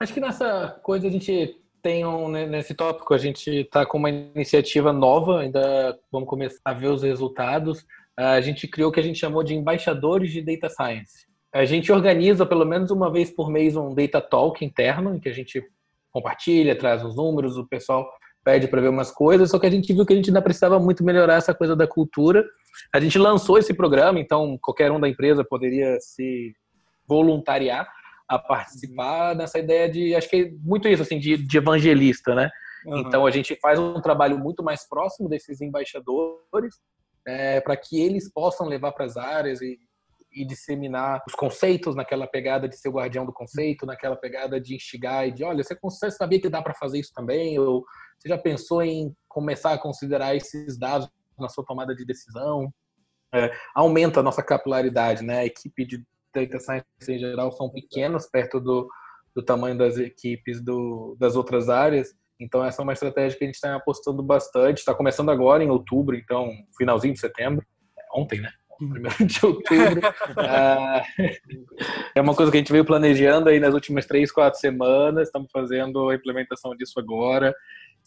Acho 0.00 0.14
que 0.14 0.20
nessa 0.20 0.80
coisa 0.82 1.08
a 1.08 1.10
gente 1.10 1.60
tem 1.82 2.04
um, 2.04 2.28
né, 2.28 2.46
nesse 2.46 2.74
tópico, 2.74 3.14
a 3.14 3.18
gente 3.18 3.48
está 3.48 3.86
com 3.86 3.98
uma 3.98 4.10
iniciativa 4.10 4.92
nova, 4.92 5.40
ainda 5.40 5.98
vamos 6.10 6.28
começar 6.28 6.60
a 6.64 6.72
ver 6.72 6.88
os 6.88 7.02
resultados. 7.02 7.86
A 8.18 8.40
gente 8.40 8.66
criou 8.66 8.90
o 8.90 8.92
que 8.92 9.00
a 9.00 9.02
gente 9.02 9.18
chamou 9.18 9.42
de 9.42 9.54
embaixadores 9.54 10.32
de 10.32 10.40
Data 10.40 10.68
Science. 10.70 11.26
A 11.54 11.64
gente 11.64 11.92
organiza 11.92 12.46
pelo 12.46 12.64
menos 12.64 12.90
uma 12.90 13.10
vez 13.10 13.30
por 13.30 13.50
mês 13.50 13.76
um 13.76 13.94
Data 13.94 14.20
Talk 14.20 14.64
interno, 14.64 15.14
em 15.14 15.20
que 15.20 15.28
a 15.28 15.32
gente 15.32 15.62
compartilha, 16.10 16.76
traz 16.76 17.04
os 17.04 17.14
números, 17.14 17.58
o 17.58 17.66
pessoal 17.66 18.08
pede 18.42 18.68
para 18.68 18.80
ver 18.80 18.88
umas 18.88 19.10
coisas, 19.10 19.50
só 19.50 19.58
que 19.58 19.66
a 19.66 19.70
gente 19.70 19.92
viu 19.92 20.06
que 20.06 20.12
a 20.12 20.16
gente 20.16 20.30
ainda 20.30 20.40
precisava 20.40 20.78
muito 20.78 21.04
melhorar 21.04 21.34
essa 21.34 21.52
coisa 21.52 21.74
da 21.74 21.86
cultura. 21.86 22.44
A 22.94 23.00
gente 23.00 23.18
lançou 23.18 23.58
esse 23.58 23.74
programa, 23.74 24.20
então 24.20 24.56
qualquer 24.62 24.90
um 24.90 25.00
da 25.00 25.08
empresa 25.08 25.44
poderia 25.44 25.98
se 26.00 26.54
voluntariar 27.08 27.88
a 28.28 28.38
participar 28.38 29.34
nessa 29.34 29.58
ideia 29.58 29.88
de, 29.88 30.14
acho 30.14 30.28
que 30.28 30.36
é 30.36 30.50
muito 30.62 30.88
isso, 30.88 31.02
assim, 31.02 31.18
de, 31.18 31.36
de 31.36 31.58
evangelista, 31.58 32.34
né? 32.34 32.50
Uhum. 32.86 33.00
Então 33.00 33.26
a 33.26 33.30
gente 33.30 33.56
faz 33.56 33.78
um 33.78 34.00
trabalho 34.00 34.38
muito 34.38 34.62
mais 34.62 34.88
próximo 34.88 35.28
desses 35.28 35.60
embaixadores 35.60 36.74
é, 37.26 37.60
para 37.60 37.76
que 37.76 38.00
eles 38.00 38.30
possam 38.32 38.66
levar 38.68 38.92
para 38.92 39.04
as 39.04 39.16
áreas 39.16 39.60
e, 39.60 39.78
e, 40.32 40.46
disseminar 40.46 41.22
os 41.26 41.34
conceitos 41.34 41.96
naquela 41.96 42.26
pegada 42.26 42.68
de 42.68 42.76
ser 42.76 42.88
o 42.88 42.92
guardião 42.92 43.26
do 43.26 43.32
conceito, 43.32 43.84
naquela 43.84 44.16
pegada 44.16 44.60
de 44.60 44.74
instigar 44.74 45.26
e 45.26 45.32
de, 45.32 45.42
olha, 45.42 45.62
você, 45.62 45.76
você 45.82 46.10
sabia 46.10 46.40
que 46.40 46.48
dá 46.48 46.62
para 46.62 46.74
fazer 46.74 47.00
isso 47.00 47.12
também? 47.12 47.58
Ou 47.58 47.84
você 48.18 48.28
já 48.28 48.38
pensou 48.38 48.82
em 48.82 49.14
começar 49.28 49.72
a 49.72 49.78
considerar 49.78 50.36
esses 50.36 50.78
dados 50.78 51.08
na 51.38 51.48
sua 51.48 51.64
tomada 51.64 51.94
de 51.94 52.04
decisão? 52.04 52.72
É, 53.34 53.50
aumenta 53.74 54.20
a 54.20 54.22
nossa 54.22 54.42
capilaridade, 54.42 55.24
né? 55.24 55.40
A 55.40 55.46
equipe 55.46 55.84
de 55.84 56.04
data 56.32 56.60
science 56.60 56.86
em 57.08 57.18
geral 57.18 57.50
são 57.52 57.68
pequenas 57.68 58.30
perto 58.30 58.60
do, 58.60 58.88
do 59.34 59.42
tamanho 59.42 59.76
das 59.76 59.98
equipes 59.98 60.62
do, 60.62 61.16
das 61.18 61.34
outras 61.34 61.68
áreas. 61.68 62.14
Então, 62.38 62.64
essa 62.64 62.82
é 62.82 62.84
uma 62.84 62.92
estratégia 62.92 63.38
que 63.38 63.44
a 63.44 63.46
gente 63.46 63.54
está 63.56 63.74
apostando 63.74 64.22
bastante. 64.22 64.78
Está 64.78 64.94
começando 64.94 65.30
agora, 65.30 65.62
em 65.62 65.70
outubro, 65.70 66.16
então, 66.16 66.50
finalzinho 66.76 67.14
de 67.14 67.20
setembro. 67.20 67.64
É, 67.98 68.02
ontem, 68.18 68.40
né? 68.40 68.50
Primeiro 68.78 69.24
de 69.24 69.46
outubro. 69.46 70.00
Ah, 70.36 71.02
é 72.14 72.20
uma 72.20 72.34
coisa 72.34 72.52
que 72.52 72.58
a 72.58 72.60
gente 72.60 72.72
veio 72.72 72.84
planejando 72.84 73.48
aí 73.48 73.58
nas 73.58 73.72
últimas 73.72 74.04
três, 74.04 74.30
quatro 74.30 74.60
semanas. 74.60 75.28
Estamos 75.28 75.50
fazendo 75.50 76.10
a 76.10 76.14
implementação 76.14 76.76
disso 76.76 77.00
agora 77.00 77.54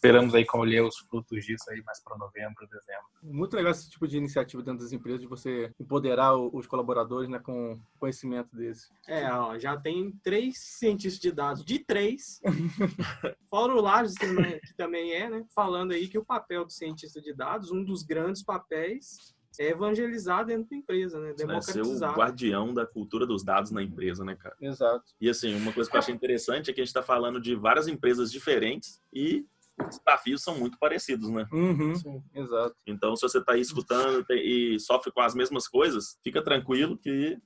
esperamos 0.00 0.34
aí 0.34 0.46
colher 0.46 0.82
os 0.82 0.96
frutos 0.98 1.44
disso 1.44 1.64
aí 1.68 1.82
mais 1.84 2.02
para 2.02 2.16
novembro, 2.16 2.66
dezembro. 2.66 3.04
Muito 3.22 3.54
legal 3.54 3.70
esse 3.70 3.90
tipo 3.90 4.08
de 4.08 4.16
iniciativa 4.16 4.62
dentro 4.62 4.82
das 4.82 4.92
empresas, 4.92 5.20
de 5.20 5.26
você 5.26 5.70
empoderar 5.78 6.34
os 6.34 6.66
colaboradores 6.66 7.28
né, 7.28 7.38
com 7.38 7.78
conhecimento 7.98 8.56
desse. 8.56 8.88
É, 9.06 9.30
ó, 9.30 9.58
já 9.58 9.76
tem 9.76 10.10
três 10.22 10.58
cientistas 10.58 11.20
de 11.20 11.30
dados, 11.30 11.62
de 11.62 11.78
três, 11.78 12.40
fora 13.50 13.74
o 13.74 13.80
Lages, 13.80 14.14
que 14.16 14.74
também 14.74 15.12
é, 15.12 15.28
né, 15.28 15.44
falando 15.54 15.92
aí 15.92 16.08
que 16.08 16.18
o 16.18 16.24
papel 16.24 16.64
do 16.64 16.72
cientista 16.72 17.20
de 17.20 17.34
dados, 17.34 17.70
um 17.70 17.84
dos 17.84 18.02
grandes 18.02 18.42
papéis 18.42 19.34
é 19.58 19.70
evangelizar 19.70 20.46
dentro 20.46 20.70
da 20.70 20.76
empresa, 20.76 21.20
né? 21.20 21.34
Democratizar. 21.34 21.80
É 21.80 21.84
ser 21.84 22.04
o 22.04 22.12
guardião 22.14 22.72
da 22.72 22.86
cultura 22.86 23.26
dos 23.26 23.44
dados 23.44 23.70
na 23.70 23.82
empresa, 23.82 24.24
né, 24.24 24.34
cara? 24.34 24.56
Exato. 24.60 25.12
E 25.20 25.28
assim, 25.28 25.54
uma 25.54 25.72
coisa 25.72 25.90
que 25.90 25.96
eu 25.96 25.98
achei 25.98 26.14
interessante 26.14 26.70
é 26.70 26.72
que 26.72 26.80
a 26.80 26.84
gente 26.84 26.88
está 26.88 27.02
falando 27.02 27.38
de 27.38 27.54
várias 27.54 27.86
empresas 27.86 28.32
diferentes 28.32 29.02
e 29.12 29.44
os 29.88 29.98
desafios 29.98 30.42
são 30.42 30.58
muito 30.58 30.78
parecidos, 30.78 31.28
né? 31.30 31.46
Uhum, 31.52 31.94
sim, 31.94 32.22
exato. 32.34 32.74
Então, 32.86 33.14
se 33.16 33.22
você 33.22 33.38
está 33.38 33.52
aí 33.52 33.60
escutando 33.60 34.24
e 34.30 34.78
sofre 34.80 35.12
com 35.12 35.20
as 35.20 35.34
mesmas 35.34 35.68
coisas, 35.68 36.18
fica 36.22 36.42
tranquilo 36.42 36.98
que 36.98 37.38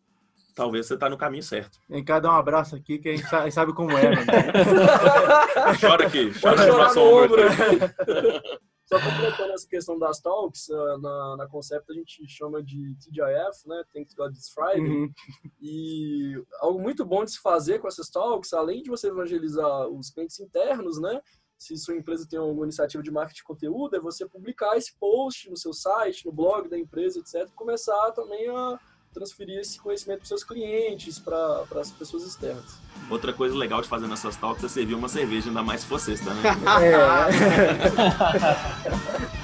talvez 0.55 0.87
você 0.87 0.95
está 0.95 1.09
no 1.11 1.19
caminho 1.19 1.43
certo. 1.43 1.79
Em 1.91 2.05
cada 2.05 2.29
um 2.29 2.37
abraço 2.37 2.77
aqui 2.77 2.99
que 2.99 3.09
a 3.09 3.17
gente 3.17 3.53
sabe 3.53 3.75
como 3.75 3.91
é, 3.93 4.15
mano. 4.15 4.27
chora 5.81 6.07
aqui, 6.07 6.33
chora 6.41 6.67
no 6.67 6.79
nosso 6.79 7.01
ombro. 7.01 7.43
Só 8.87 9.01
completando 9.01 9.53
essa 9.53 9.67
questão 9.67 9.99
das 9.99 10.21
talks, 10.21 10.69
ah, 10.71 10.99
na, 10.99 11.37
na 11.39 11.49
Concept 11.49 11.91
a 11.91 11.95
gente 11.95 12.29
chama 12.29 12.63
de 12.63 12.95
TGIF, 12.97 13.67
né? 13.67 13.83
Thanks 13.95 14.15
God 14.15 14.35
It's 14.35 14.51
Friday. 14.51 14.81
Uhum. 14.81 15.13
E 15.61 16.35
algo 16.61 16.79
muito 16.79 17.05
bom 17.05 17.25
de 17.25 17.33
se 17.33 17.41
fazer 17.41 17.79
com 17.79 17.89
essas 17.89 18.11
talks, 18.11 18.53
além 18.53 18.83
de 18.83 18.91
você 18.91 19.09
evangelizar 19.09 19.89
os 19.89 20.11
clientes 20.11 20.39
internos, 20.39 21.01
né? 21.01 21.21
Se 21.65 21.79
sua 21.79 21.97
empresa 21.97 22.27
tem 22.29 22.39
alguma 22.39 22.67
iniciativa 22.67 23.03
de 23.03 23.11
marketing 23.11 23.39
de 23.39 23.45
conteúdo, 23.45 23.97
é 23.97 24.01
você 24.01 24.27
publicar 24.27 24.77
esse 24.77 24.93
post 25.01 25.49
no 25.49 25.57
seu 25.57 25.73
site, 25.73 26.27
no 26.27 26.33
blog 26.33 26.69
da 26.69 26.79
empresa, 26.79 27.19
etc. 27.19 27.49
E 27.49 27.53
começar 27.55 28.13
também 28.13 28.51
a 28.51 28.79
transferir 29.15 29.59
esse 29.61 29.81
conhecimento 29.81 30.19
para 30.19 30.29
seus 30.29 30.45
clientes, 30.45 31.19
para 31.19 31.65
as 31.81 31.91
pessoas 31.91 32.25
externas. 32.25 32.79
Outra 33.09 33.33
coisa 33.33 33.57
legal 33.57 33.81
de 33.81 33.89
fazer 33.89 34.07
nessas 34.09 34.37
talks 34.37 34.63
é 34.63 34.69
servir 34.69 34.95
uma 34.95 35.09
cerveja, 35.09 35.49
ainda 35.49 35.63
mais 35.63 35.81
se 35.81 35.87
for 35.87 35.99
sexta, 35.99 36.35
né? 36.35 36.43
é. 39.33 39.41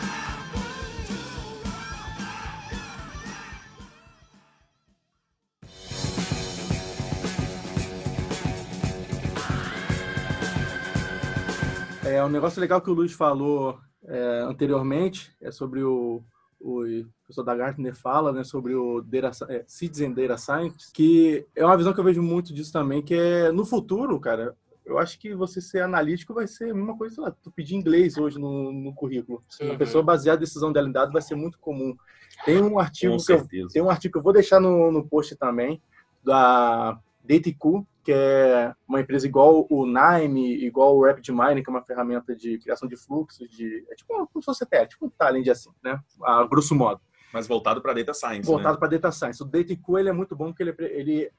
É 12.10 12.24
um 12.24 12.28
negócio 12.28 12.60
legal 12.60 12.80
que 12.80 12.90
o 12.90 12.94
Luiz 12.94 13.12
falou 13.12 13.78
é, 14.04 14.40
anteriormente, 14.44 15.32
é 15.40 15.50
sobre 15.50 15.82
o, 15.82 16.22
o 16.60 16.82
professor 17.24 17.44
da 17.44 17.54
Gartner 17.54 17.94
fala, 17.94 18.32
né, 18.32 18.42
sobre 18.42 18.74
o 18.74 19.00
data, 19.00 19.46
é, 19.48 19.64
Citizen 19.66 20.12
Data 20.12 20.36
Science, 20.36 20.92
que 20.92 21.46
é 21.54 21.64
uma 21.64 21.76
visão 21.76 21.92
que 21.92 22.00
eu 22.00 22.04
vejo 22.04 22.22
muito 22.22 22.52
disso 22.52 22.72
também, 22.72 23.02
que 23.02 23.14
é 23.14 23.52
no 23.52 23.64
futuro, 23.64 24.18
cara, 24.18 24.56
eu 24.84 24.98
acho 24.98 25.20
que 25.20 25.34
você 25.34 25.60
ser 25.60 25.82
analítico 25.82 26.34
vai 26.34 26.48
ser 26.48 26.70
a 26.70 26.74
mesma 26.74 26.96
coisa, 26.96 27.14
sei 27.14 27.24
lá, 27.24 27.30
tu 27.30 27.50
pedir 27.50 27.76
inglês 27.76 28.18
hoje 28.18 28.38
no, 28.38 28.72
no 28.72 28.92
currículo. 28.92 29.44
Sim, 29.48 29.66
uma 29.66 29.78
pessoa 29.78 30.02
baseada 30.02 30.38
em 30.38 30.44
decisão 30.44 30.72
dela 30.72 30.88
em 30.88 30.92
dados 30.92 31.12
vai 31.12 31.22
ser 31.22 31.36
muito 31.36 31.58
comum. 31.60 31.96
Tem 32.44 32.60
um 32.60 32.78
artigo, 32.78 33.16
que 33.24 33.32
eu, 33.32 33.68
tem 33.68 33.82
um 33.82 33.90
artigo 33.90 34.12
que 34.12 34.18
eu 34.18 34.22
vou 34.22 34.32
deixar 34.32 34.58
no, 34.58 34.90
no 34.90 35.06
post 35.06 35.36
também, 35.36 35.80
da 36.24 36.98
DataIQ, 37.30 37.86
que 38.02 38.12
é 38.12 38.74
uma 38.88 39.00
empresa 39.00 39.26
igual 39.26 39.66
o 39.70 39.86
Nime, 39.86 40.64
igual 40.64 40.96
o 40.96 41.04
RapidMiner, 41.04 41.62
que 41.62 41.70
é 41.70 41.72
uma 41.72 41.82
ferramenta 41.82 42.34
de 42.34 42.58
criação 42.58 42.88
de 42.88 42.96
fluxos, 42.96 43.48
de, 43.48 43.86
é 43.90 43.94
tipo 43.94 44.28
fosse 44.42 44.64
até, 44.64 44.84
tipo 44.86 45.06
um 45.06 45.10
talent 45.10 45.46
assim, 45.48 45.70
né? 45.82 46.00
A 46.24 46.44
grosso 46.44 46.74
modo. 46.74 47.00
Mas 47.32 47.46
voltado 47.46 47.80
para 47.80 47.92
Data 47.92 48.12
Science, 48.12 48.46
voltado 48.46 48.74
né? 48.74 48.78
para 48.78 48.88
Data 48.88 49.12
Science. 49.12 49.42
O 49.42 49.46
Data 49.46 49.72
IQ 49.72 49.98
ele 49.98 50.08
é 50.08 50.12
muito 50.12 50.34
bom 50.34 50.46
porque 50.46 50.64
ele, 50.64 50.74
ele 50.78 51.30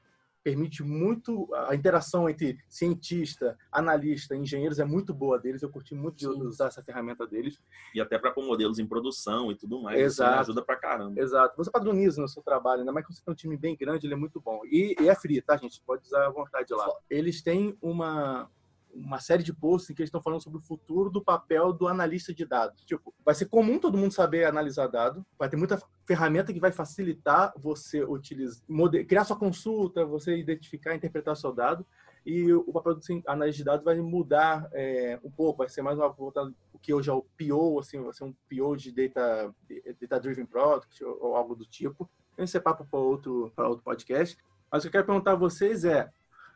permite 0.42 0.82
muito 0.82 1.48
a 1.54 1.74
interação 1.74 2.28
entre 2.28 2.58
cientista, 2.68 3.56
analista, 3.70 4.36
engenheiros 4.36 4.78
é 4.78 4.84
muito 4.84 5.14
boa 5.14 5.38
deles. 5.38 5.62
Eu 5.62 5.70
curti 5.70 5.94
muito 5.94 6.16
de 6.16 6.26
usar 6.26 6.66
essa 6.66 6.82
ferramenta 6.82 7.26
deles. 7.26 7.60
E 7.94 8.00
até 8.00 8.18
para 8.18 8.32
pôr 8.32 8.44
modelos 8.44 8.78
em 8.78 8.86
produção 8.86 9.50
e 9.50 9.54
tudo 9.54 9.80
mais. 9.80 10.00
Exato. 10.00 10.40
ajuda 10.40 10.62
pra 10.62 10.76
caramba. 10.76 11.20
Exato. 11.20 11.56
Você 11.56 11.70
padroniza 11.70 12.20
no 12.20 12.28
seu 12.28 12.42
trabalho, 12.42 12.80
ainda 12.80 12.92
mais 12.92 13.06
que 13.06 13.12
você 13.12 13.22
tem 13.24 13.32
um 13.32 13.36
time 13.36 13.56
bem 13.56 13.76
grande, 13.76 14.06
ele 14.06 14.14
é 14.14 14.16
muito 14.16 14.40
bom. 14.40 14.60
E, 14.64 14.96
e 15.00 15.08
é 15.08 15.14
free, 15.14 15.40
tá, 15.40 15.56
gente? 15.56 15.80
Pode 15.86 16.04
usar 16.04 16.26
à 16.26 16.30
vontade 16.30 16.72
lá. 16.72 16.88
Eles 17.08 17.42
têm 17.42 17.76
uma, 17.80 18.50
uma 18.94 19.18
série 19.18 19.42
de 19.42 19.52
posts 19.52 19.90
em 19.90 19.94
que 19.94 20.02
eles 20.02 20.08
estão 20.08 20.22
falando 20.22 20.42
sobre 20.42 20.58
o 20.58 20.62
futuro 20.62 21.10
do 21.10 21.22
papel 21.22 21.72
do 21.72 21.88
analista 21.88 22.32
de 22.32 22.44
dados. 22.44 22.84
Tipo, 22.84 23.14
vai 23.24 23.34
ser 23.34 23.46
comum 23.46 23.78
todo 23.78 23.98
mundo 23.98 24.12
saber 24.12 24.44
analisar 24.44 24.86
dado, 24.86 25.24
vai 25.38 25.48
ter 25.48 25.56
muita 25.56 25.80
ferramenta 26.06 26.52
que 26.52 26.60
vai 26.60 26.72
facilitar 26.72 27.52
você 27.56 28.04
utilizar, 28.04 28.62
criar 29.06 29.24
sua 29.24 29.36
consulta, 29.36 30.04
você 30.04 30.36
identificar, 30.36 30.94
interpretar 30.94 31.36
seu 31.36 31.52
dado. 31.52 31.86
E 32.24 32.52
o 32.52 32.72
papel 32.72 32.94
do 32.94 33.00
analista 33.26 33.58
de 33.58 33.64
dados 33.64 33.84
vai 33.84 33.96
mudar 33.96 34.68
é, 34.72 35.18
um 35.24 35.30
pouco, 35.30 35.58
vai 35.58 35.68
ser 35.68 35.82
mais 35.82 35.98
uma 35.98 36.08
volta 36.08 36.52
o 36.72 36.78
que 36.78 36.94
hoje 36.94 37.10
é 37.10 37.12
o 37.12 37.22
PO, 37.36 37.80
assim, 37.80 38.00
vai 38.00 38.12
ser 38.12 38.24
um 38.24 38.34
PO 38.48 38.76
de 38.76 38.92
data, 38.92 39.52
data 40.00 40.20
driven 40.20 40.46
product 40.46 41.02
ou, 41.04 41.34
algo 41.34 41.56
do 41.56 41.66
tipo. 41.66 42.08
Esse 42.38 42.56
é 42.56 42.60
papo 42.60 42.84
para 42.84 43.00
outro, 43.00 43.52
outro 43.56 43.82
podcast. 43.82 44.38
Mas 44.70 44.80
o 44.80 44.82
que 44.82 44.88
eu 44.88 44.92
quero 44.92 45.06
perguntar 45.06 45.32
a 45.32 45.36
vocês 45.36 45.84
é: 45.84 46.10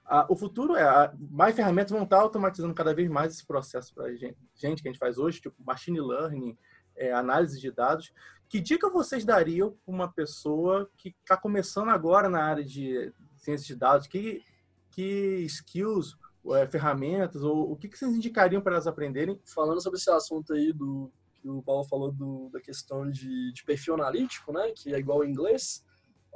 a- 0.08 0.26
o 0.28 0.36
futuro 0.36 0.74
é 0.76 0.82
a- 0.82 1.12
mais 1.30 1.54
ferramentas 1.54 1.90
vão 1.92 2.04
estar 2.04 2.20
automatizando 2.20 2.74
cada 2.74 2.94
vez 2.94 3.08
mais 3.08 3.32
esse 3.32 3.46
processo 3.46 3.94
para 3.94 4.14
gente, 4.14 4.36
gente 4.54 4.82
que 4.82 4.88
a 4.88 4.92
gente 4.92 4.98
faz 5.00 5.18
hoje, 5.18 5.40
tipo 5.40 5.56
machine 5.64 6.00
learning, 6.00 6.56
é, 6.96 7.12
análise 7.12 7.60
de 7.60 7.70
dados. 7.70 8.12
Que 8.48 8.60
dica 8.60 8.88
vocês 8.88 9.24
dariam 9.24 9.76
para 9.84 9.94
uma 9.94 10.08
pessoa 10.12 10.88
que 10.96 11.14
está 11.20 11.36
começando 11.36 11.88
agora 11.90 12.28
na 12.28 12.42
área 12.42 12.64
de 12.64 13.12
ciência 13.36 13.66
de 13.66 13.74
dados? 13.74 14.06
Que, 14.06 14.42
que 14.90 15.44
skills, 15.46 16.16
é, 16.54 16.66
ferramentas, 16.66 17.42
ou 17.42 17.72
o 17.72 17.76
que, 17.76 17.88
que 17.88 17.98
vocês 17.98 18.14
indicariam 18.14 18.62
para 18.62 18.74
elas 18.74 18.86
aprenderem? 18.86 19.40
falando 19.44 19.82
sobre 19.82 19.98
esse 19.98 20.10
assunto 20.10 20.52
aí 20.52 20.72
do 20.72 21.10
que 21.34 21.48
o 21.48 21.62
Paulo 21.62 21.84
falou 21.84 22.10
do, 22.12 22.48
da 22.52 22.60
questão 22.60 23.10
de, 23.10 23.52
de 23.52 23.64
perfil 23.64 23.94
analítico, 23.94 24.52
né, 24.52 24.72
que 24.74 24.94
é 24.94 24.98
igual 24.98 25.18
ao 25.18 25.24
inglês, 25.24 25.84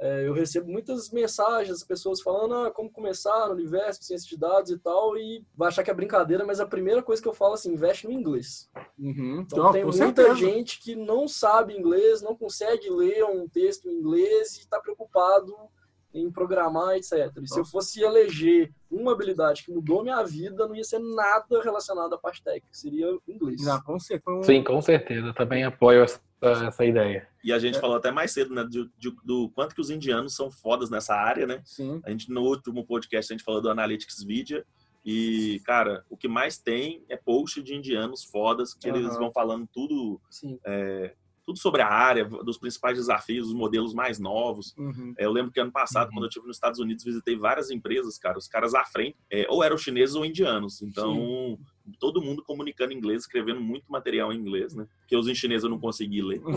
é, 0.01 0.27
eu 0.27 0.33
recebo 0.33 0.67
muitas 0.67 1.11
mensagens 1.11 1.83
pessoas 1.83 2.21
falando 2.21 2.55
ah, 2.55 2.71
como 2.71 2.89
começar 2.89 3.45
no 3.45 3.53
universo 3.53 4.03
ciência 4.03 4.27
de 4.27 4.35
dados 4.35 4.71
e 4.71 4.79
tal, 4.79 5.15
e 5.15 5.45
vai 5.55 5.67
achar 5.67 5.83
que 5.83 5.91
é 5.91 5.93
brincadeira, 5.93 6.43
mas 6.43 6.59
a 6.59 6.65
primeira 6.65 7.03
coisa 7.03 7.21
que 7.21 7.27
eu 7.27 7.33
falo 7.33 7.51
é 7.51 7.53
assim, 7.53 7.73
investe 7.73 8.07
no 8.07 8.11
inglês. 8.11 8.67
Uhum. 8.97 9.41
Então, 9.41 9.71
tem 9.71 9.85
muita 9.85 10.35
gente 10.35 10.79
que 10.79 10.95
não 10.95 11.27
sabe 11.27 11.77
inglês, 11.77 12.19
não 12.23 12.35
consegue 12.35 12.89
ler 12.89 13.23
um 13.25 13.47
texto 13.47 13.87
em 13.87 13.93
inglês 13.93 14.57
e 14.57 14.61
está 14.61 14.79
preocupado 14.79 15.53
em 16.11 16.31
programar, 16.31 16.95
etc. 16.95 17.31
E 17.39 17.47
se 17.47 17.59
eu 17.59 17.63
fosse 17.63 18.01
eleger 18.01 18.73
uma 18.89 19.11
habilidade 19.11 19.63
que 19.63 19.71
mudou 19.71 20.01
minha 20.01 20.23
vida, 20.23 20.67
não 20.67 20.75
ia 20.75 20.83
ser 20.83 20.99
nada 20.99 21.61
relacionado 21.61 22.13
à 22.15 22.17
parte 22.17 22.43
técnica, 22.43 22.67
seria 22.71 23.07
inglês. 23.27 23.63
Não, 23.63 23.79
com 23.83 23.99
certeza. 23.99 24.43
Sim, 24.43 24.63
com 24.63 24.81
certeza. 24.81 25.31
Também 25.33 25.63
apoio 25.63 26.03
essa, 26.03 26.19
essa 26.41 26.85
ideia. 26.85 27.27
E 27.43 27.51
a 27.53 27.59
gente 27.59 27.77
É. 27.77 27.79
falou 27.79 27.95
até 27.95 28.11
mais 28.11 28.31
cedo, 28.31 28.53
né, 28.53 28.63
de- 28.63 28.89
de- 28.97 29.15
do 29.23 29.49
quanto 29.49 29.75
que 29.75 29.81
os 29.81 29.89
indianos 29.89 30.35
são 30.35 30.51
fodas 30.51 30.89
nessa 30.89 31.15
área, 31.15 31.45
né? 31.45 31.61
Sim. 31.65 32.01
A 32.03 32.09
gente, 32.11 32.29
no 32.31 32.41
último 32.41 32.85
podcast, 32.85 33.31
a 33.31 33.37
gente 33.37 33.45
falou 33.45 33.61
do 33.61 33.69
Analytics 33.69 34.23
Video. 34.23 34.63
E, 35.03 35.59
cara, 35.65 36.05
o 36.09 36.15
que 36.17 36.27
mais 36.27 36.57
tem 36.59 37.03
é 37.09 37.17
post 37.17 37.61
de 37.63 37.73
indianos 37.75 38.23
fodas, 38.23 38.73
que 38.75 38.87
eles 38.87 39.05
Aham. 39.07 39.17
vão 39.17 39.31
falando 39.31 39.67
tudo, 39.73 40.21
Sim. 40.29 40.59
tudo 41.43 41.57
sobre 41.57 41.81
a 41.81 41.87
área, 41.87 42.23
dos 42.23 42.59
principais 42.59 42.97
desafios, 42.99 43.47
os 43.47 43.53
modelos 43.53 43.95
mais 43.95 44.19
novos. 44.19 44.75
Uhum. 44.77 45.13
É, 45.17 45.25
Eu 45.25 45.31
lembro 45.31 45.51
que 45.51 45.59
ano 45.59 45.71
passado, 45.71 46.09
Uhum. 46.09 46.13
quando 46.13 46.23
eu 46.25 46.27
estive 46.29 46.45
nos 46.45 46.55
Estados 46.55 46.79
Unidos, 46.79 47.03
visitei 47.03 47.35
várias 47.35 47.71
empresas, 47.71 48.17
cara. 48.19 48.37
Os 48.37 48.47
caras 48.47 48.75
à 48.75 48.85
frente, 48.85 49.17
é, 49.31 49.47
ou 49.49 49.63
eram 49.63 49.75
chineses 49.75 50.13
ou 50.15 50.23
indianos. 50.23 50.83
Então, 50.83 51.57
todo 51.99 52.21
mundo 52.21 52.43
comunicando 52.43 52.93
em 52.93 52.97
inglês, 52.97 53.21
escrevendo 53.21 53.59
muito 53.61 53.91
material 53.91 54.31
em 54.31 54.37
inglês, 54.37 54.73
né? 54.73 54.87
Porque 54.99 55.15
os 55.15 55.27
em 55.27 55.35
chinês 55.35 55.63
eu 55.63 55.69
não 55.69 55.79
consegui 55.79 56.21
ler. 56.21 56.41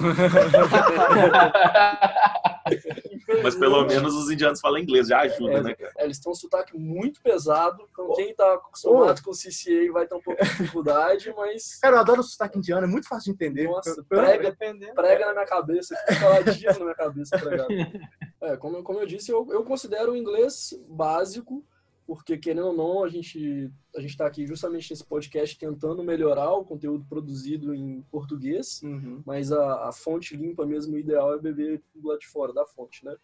Mas 3.43 3.55
pelo 3.55 3.85
menos 3.85 4.15
os 4.15 4.31
indianos 4.31 4.61
falam 4.61 4.79
inglês, 4.79 5.09
já 5.09 5.21
ajuda, 5.21 5.53
É, 5.53 5.63
né, 5.63 5.75
cara? 5.75 5.93
É, 5.99 6.05
eles 6.05 6.19
têm 6.19 6.31
um 6.31 6.35
sotaque 6.35 6.77
muito 6.77 7.21
pesado, 7.21 7.87
então 7.91 8.13
quem 8.15 8.31
está 8.31 8.55
acostumado 8.55 9.23
com 9.23 9.31
o 9.31 9.35
CCA 9.35 9.93
vai 9.93 10.07
ter 10.07 10.15
um 10.15 10.21
pouco 10.21 10.43
de 10.43 10.51
dificuldade, 10.51 11.33
mas 11.37 11.79
Cara, 11.81 11.97
eu 11.97 12.01
adoro 12.01 12.21
o 12.21 12.25
sotaque 12.25 12.59
indiano, 12.59 12.87
é 12.87 12.89
muito 12.89 13.09
fácil 13.09 13.25
de 13.25 13.45
entender. 13.45 13.65
Nossa, 13.65 14.03
prega, 14.09 14.57
prega 14.95 15.27
na 15.27 15.33
minha 15.33 15.47
cabeça, 15.47 15.97
fica 16.09 16.53
dias 16.53 16.79
na 16.79 16.85
minha 16.85 16.97
cabeça 16.97 17.39
pregado. 17.39 17.69
É, 18.43 18.59
como, 18.59 18.83
como 18.83 18.99
eu 18.99 19.07
disse, 19.07 19.33
eu, 19.33 19.47
eu 19.51 19.65
considero 19.65 20.13
o 20.13 20.17
inglês 20.17 20.75
básico, 20.87 21.65
porque 22.07 22.37
querendo 22.37 22.67
ou 22.69 22.73
não, 22.77 23.05
a 23.05 23.09
gente 23.09 23.71
a 23.97 24.01
gente 24.01 24.11
está 24.11 24.27
aqui 24.27 24.47
justamente 24.47 24.91
nesse 24.91 25.05
podcast 25.05 25.59
tentando 25.59 26.03
melhorar 26.05 26.53
o 26.53 26.65
conteúdo 26.65 27.05
produzido 27.09 27.75
em 27.75 28.03
português, 28.11 28.83
Uhum. 28.83 29.23
mas 29.25 29.51
a, 29.53 29.89
a 29.89 29.93
fonte 29.93 30.37
limpa 30.37 30.67
mesmo, 30.67 30.95
o 30.97 30.99
ideal 30.99 31.33
é 31.35 31.39
beber 31.39 31.83
tudo 31.93 32.09
lá 32.09 32.17
de 32.19 32.27
fora 32.27 32.53
da 32.53 32.67
fonte, 32.67 33.05
né? 33.05 33.17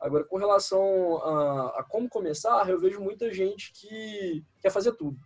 Agora, 0.00 0.22
com 0.22 0.36
relação 0.36 1.16
a, 1.24 1.80
a 1.80 1.82
como 1.82 2.08
começar, 2.08 2.68
eu 2.70 2.78
vejo 2.78 3.00
muita 3.00 3.32
gente 3.32 3.72
que 3.72 4.44
quer 4.60 4.70
fazer 4.70 4.92
tudo. 4.92 5.18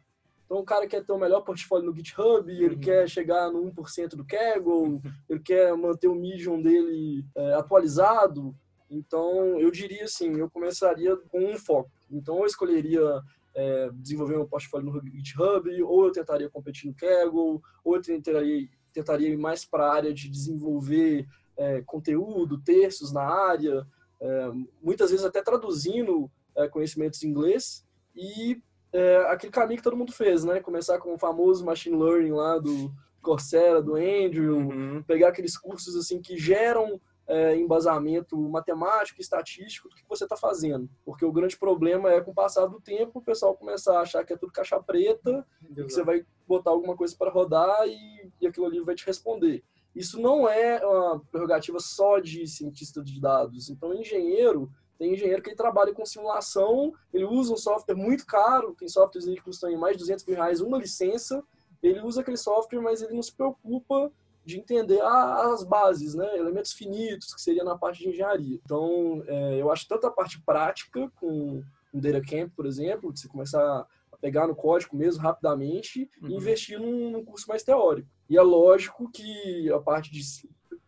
Então, 0.47 0.59
o 0.61 0.65
cara 0.65 0.87
quer 0.87 1.05
ter 1.05 1.13
o 1.13 1.19
melhor 1.19 1.43
portfólio 1.43 1.85
no 1.91 1.95
GitHub, 1.95 2.51
ele 2.51 2.75
Uhum. 2.77 2.81
quer 2.81 3.07
chegar 3.09 3.51
no 3.51 3.71
1% 3.71 4.17
do 4.17 4.25
Kaggle, 4.25 5.01
ele 5.29 5.41
quer 5.41 5.77
manter 5.77 6.09
o 6.09 6.15
Medium 6.15 6.61
dele 6.63 7.25
é, 7.35 7.53
atualizado. 7.55 8.55
Então, 8.91 9.59
eu 9.59 9.71
diria 9.71 10.05
assim, 10.05 10.39
eu 10.39 10.51
começaria 10.51 11.17
com 11.17 11.53
um 11.53 11.57
foco. 11.59 11.91
Então, 12.17 12.39
eu 12.39 12.47
escolheria 12.47 13.23
é, 13.55 13.91
desenvolver 13.95 14.37
meu 14.37 14.47
portfólio 14.47 14.91
no 14.93 15.01
GitHub, 15.19 15.83
ou 15.83 16.07
eu 16.07 16.13
tentaria 16.13 16.49
competir 16.49 16.89
no 16.89 16.95
Kaggle, 16.95 17.61
ou 17.85 17.97
eu 17.97 18.01
tentaria, 18.03 18.69
tentaria 18.93 19.29
ir 19.29 19.37
mais 19.37 19.65
para 19.65 19.87
a 19.87 19.95
área 19.95 20.13
de 20.13 20.29
desenvolver 20.29 21.27
é, 21.57 21.83
conteúdo, 21.83 22.61
textos 22.63 23.13
na 23.13 23.23
área, 23.23 23.87
é, 24.21 24.51
muitas 24.83 25.11
vezes 25.11 25.25
até 25.25 25.43
traduzindo 25.43 26.31
é, 26.57 26.69
conhecimentos 26.69 27.23
em 27.23 27.29
inglês, 27.29 27.85
e 28.15 28.61
é, 28.93 29.17
aquele 29.29 29.53
caminho 29.53 29.79
que 29.79 29.85
todo 29.85 29.97
mundo 29.97 30.13
fez, 30.13 30.45
né? 30.45 30.61
Começar 30.61 30.99
com 30.99 31.15
o 31.15 31.19
famoso 31.19 31.65
machine 31.65 31.97
learning 31.97 32.33
lá 32.33 32.59
do 32.59 32.93
Coursera, 33.23 33.81
do 33.81 33.95
Andrew, 33.95 34.57
Uhum. 34.59 35.03
pegar 35.05 35.29
aqueles 35.29 35.57
cursos 35.57 35.97
assim 35.97 36.21
que 36.21 36.37
geram 36.37 37.01
é, 37.27 37.57
embasamento 37.57 38.37
matemático 38.49 39.21
e 39.21 39.23
estatístico 39.23 39.89
do 39.89 39.95
que 39.95 40.05
você 40.09 40.25
está 40.25 40.37
fazendo. 40.37 40.89
Porque 41.05 41.25
o 41.25 41.33
grande 41.33 41.57
problema 41.57 42.13
é, 42.13 42.21
com 42.21 42.31
o 42.31 42.35
passar 42.35 42.67
do 42.67 42.81
tempo, 42.81 43.19
o 43.19 43.23
pessoal 43.23 43.57
começar 43.57 43.99
a 43.99 44.03
achar 44.03 44.25
que 44.25 44.33
é 44.33 44.37
tudo 44.37 44.53
caixa 44.53 44.81
preta, 44.83 45.47
que 45.75 45.83
você 45.83 46.03
vai 46.03 46.25
botar 46.47 46.71
alguma 46.71 46.97
coisa 46.97 47.15
para 47.17 47.31
rodar 47.31 47.87
e, 47.87 48.31
e 48.41 48.47
aquilo 48.47 48.67
ali 48.67 48.81
vai 48.81 48.95
te 48.95 49.07
responder. 49.07 49.63
Isso 49.95 50.21
não 50.21 50.49
é 50.49 50.85
uma 50.85 51.21
prerrogativa 51.31 51.79
só 51.79 52.19
de 52.19 52.47
cientista 52.47 53.03
de 53.03 53.21
dados. 53.21 53.69
Então, 53.69 53.95
engenheiro, 53.95 54.71
tem 54.99 55.13
engenheiro 55.13 55.43
que 55.43 55.51
ele 55.51 55.57
trabalha 55.57 55.93
com 55.93 56.07
simulação, 56.07 56.93
ele 57.13 57.25
usa 57.25 57.53
um 57.53 57.57
software 57.57 57.95
muito 57.95 58.25
caro, 58.27 58.75
tem 58.75 58.89
softwares 58.89 59.29
que 59.29 59.43
custam 59.43 59.77
mais 59.79 59.97
de 59.97 60.03
200 60.03 60.25
mil 60.25 60.37
reais 60.37 60.61
uma 60.61 60.79
licença, 60.79 61.43
ele 61.83 62.01
usa 62.01 62.21
aquele 62.21 62.37
software, 62.37 62.81
mas 62.81 63.03
ele 63.03 63.13
não 63.13 63.23
se 63.23 63.35
preocupa 63.35 64.11
de 64.45 64.59
entender 64.59 65.01
as 65.01 65.65
bases, 65.65 66.15
né? 66.15 66.37
elementos 66.37 66.73
finitos, 66.73 67.35
que 67.35 67.41
seria 67.41 67.65
na 67.65 67.77
parte 67.77 68.01
de 68.01 68.09
engenharia. 68.09 68.59
Então, 68.65 69.23
é, 69.27 69.61
eu 69.61 69.71
acho 69.71 69.87
tanto 69.87 70.07
a 70.07 70.11
parte 70.11 70.41
prática, 70.45 71.11
com 71.17 71.63
um 71.93 72.01
Data 72.01 72.21
Camp, 72.21 72.53
por 72.57 72.67
exemplo, 72.67 73.13
de 73.13 73.21
você 73.21 73.29
começar 73.29 73.87
a 74.13 74.17
pegar 74.17 74.47
no 74.47 74.55
código 74.55 74.97
mesmo 74.97 75.23
rapidamente 75.23 76.09
Uhum. 76.21 76.31
e 76.31 76.35
investir 76.35 76.81
num, 76.81 77.11
num 77.11 77.25
curso 77.25 77.47
mais 77.49 77.63
teórico. 77.63 78.09
E 78.29 78.37
é 78.37 78.43
lógico 78.43 79.11
que 79.11 79.71
a 79.71 79.79
parte 79.79 80.11
de, 80.11 80.21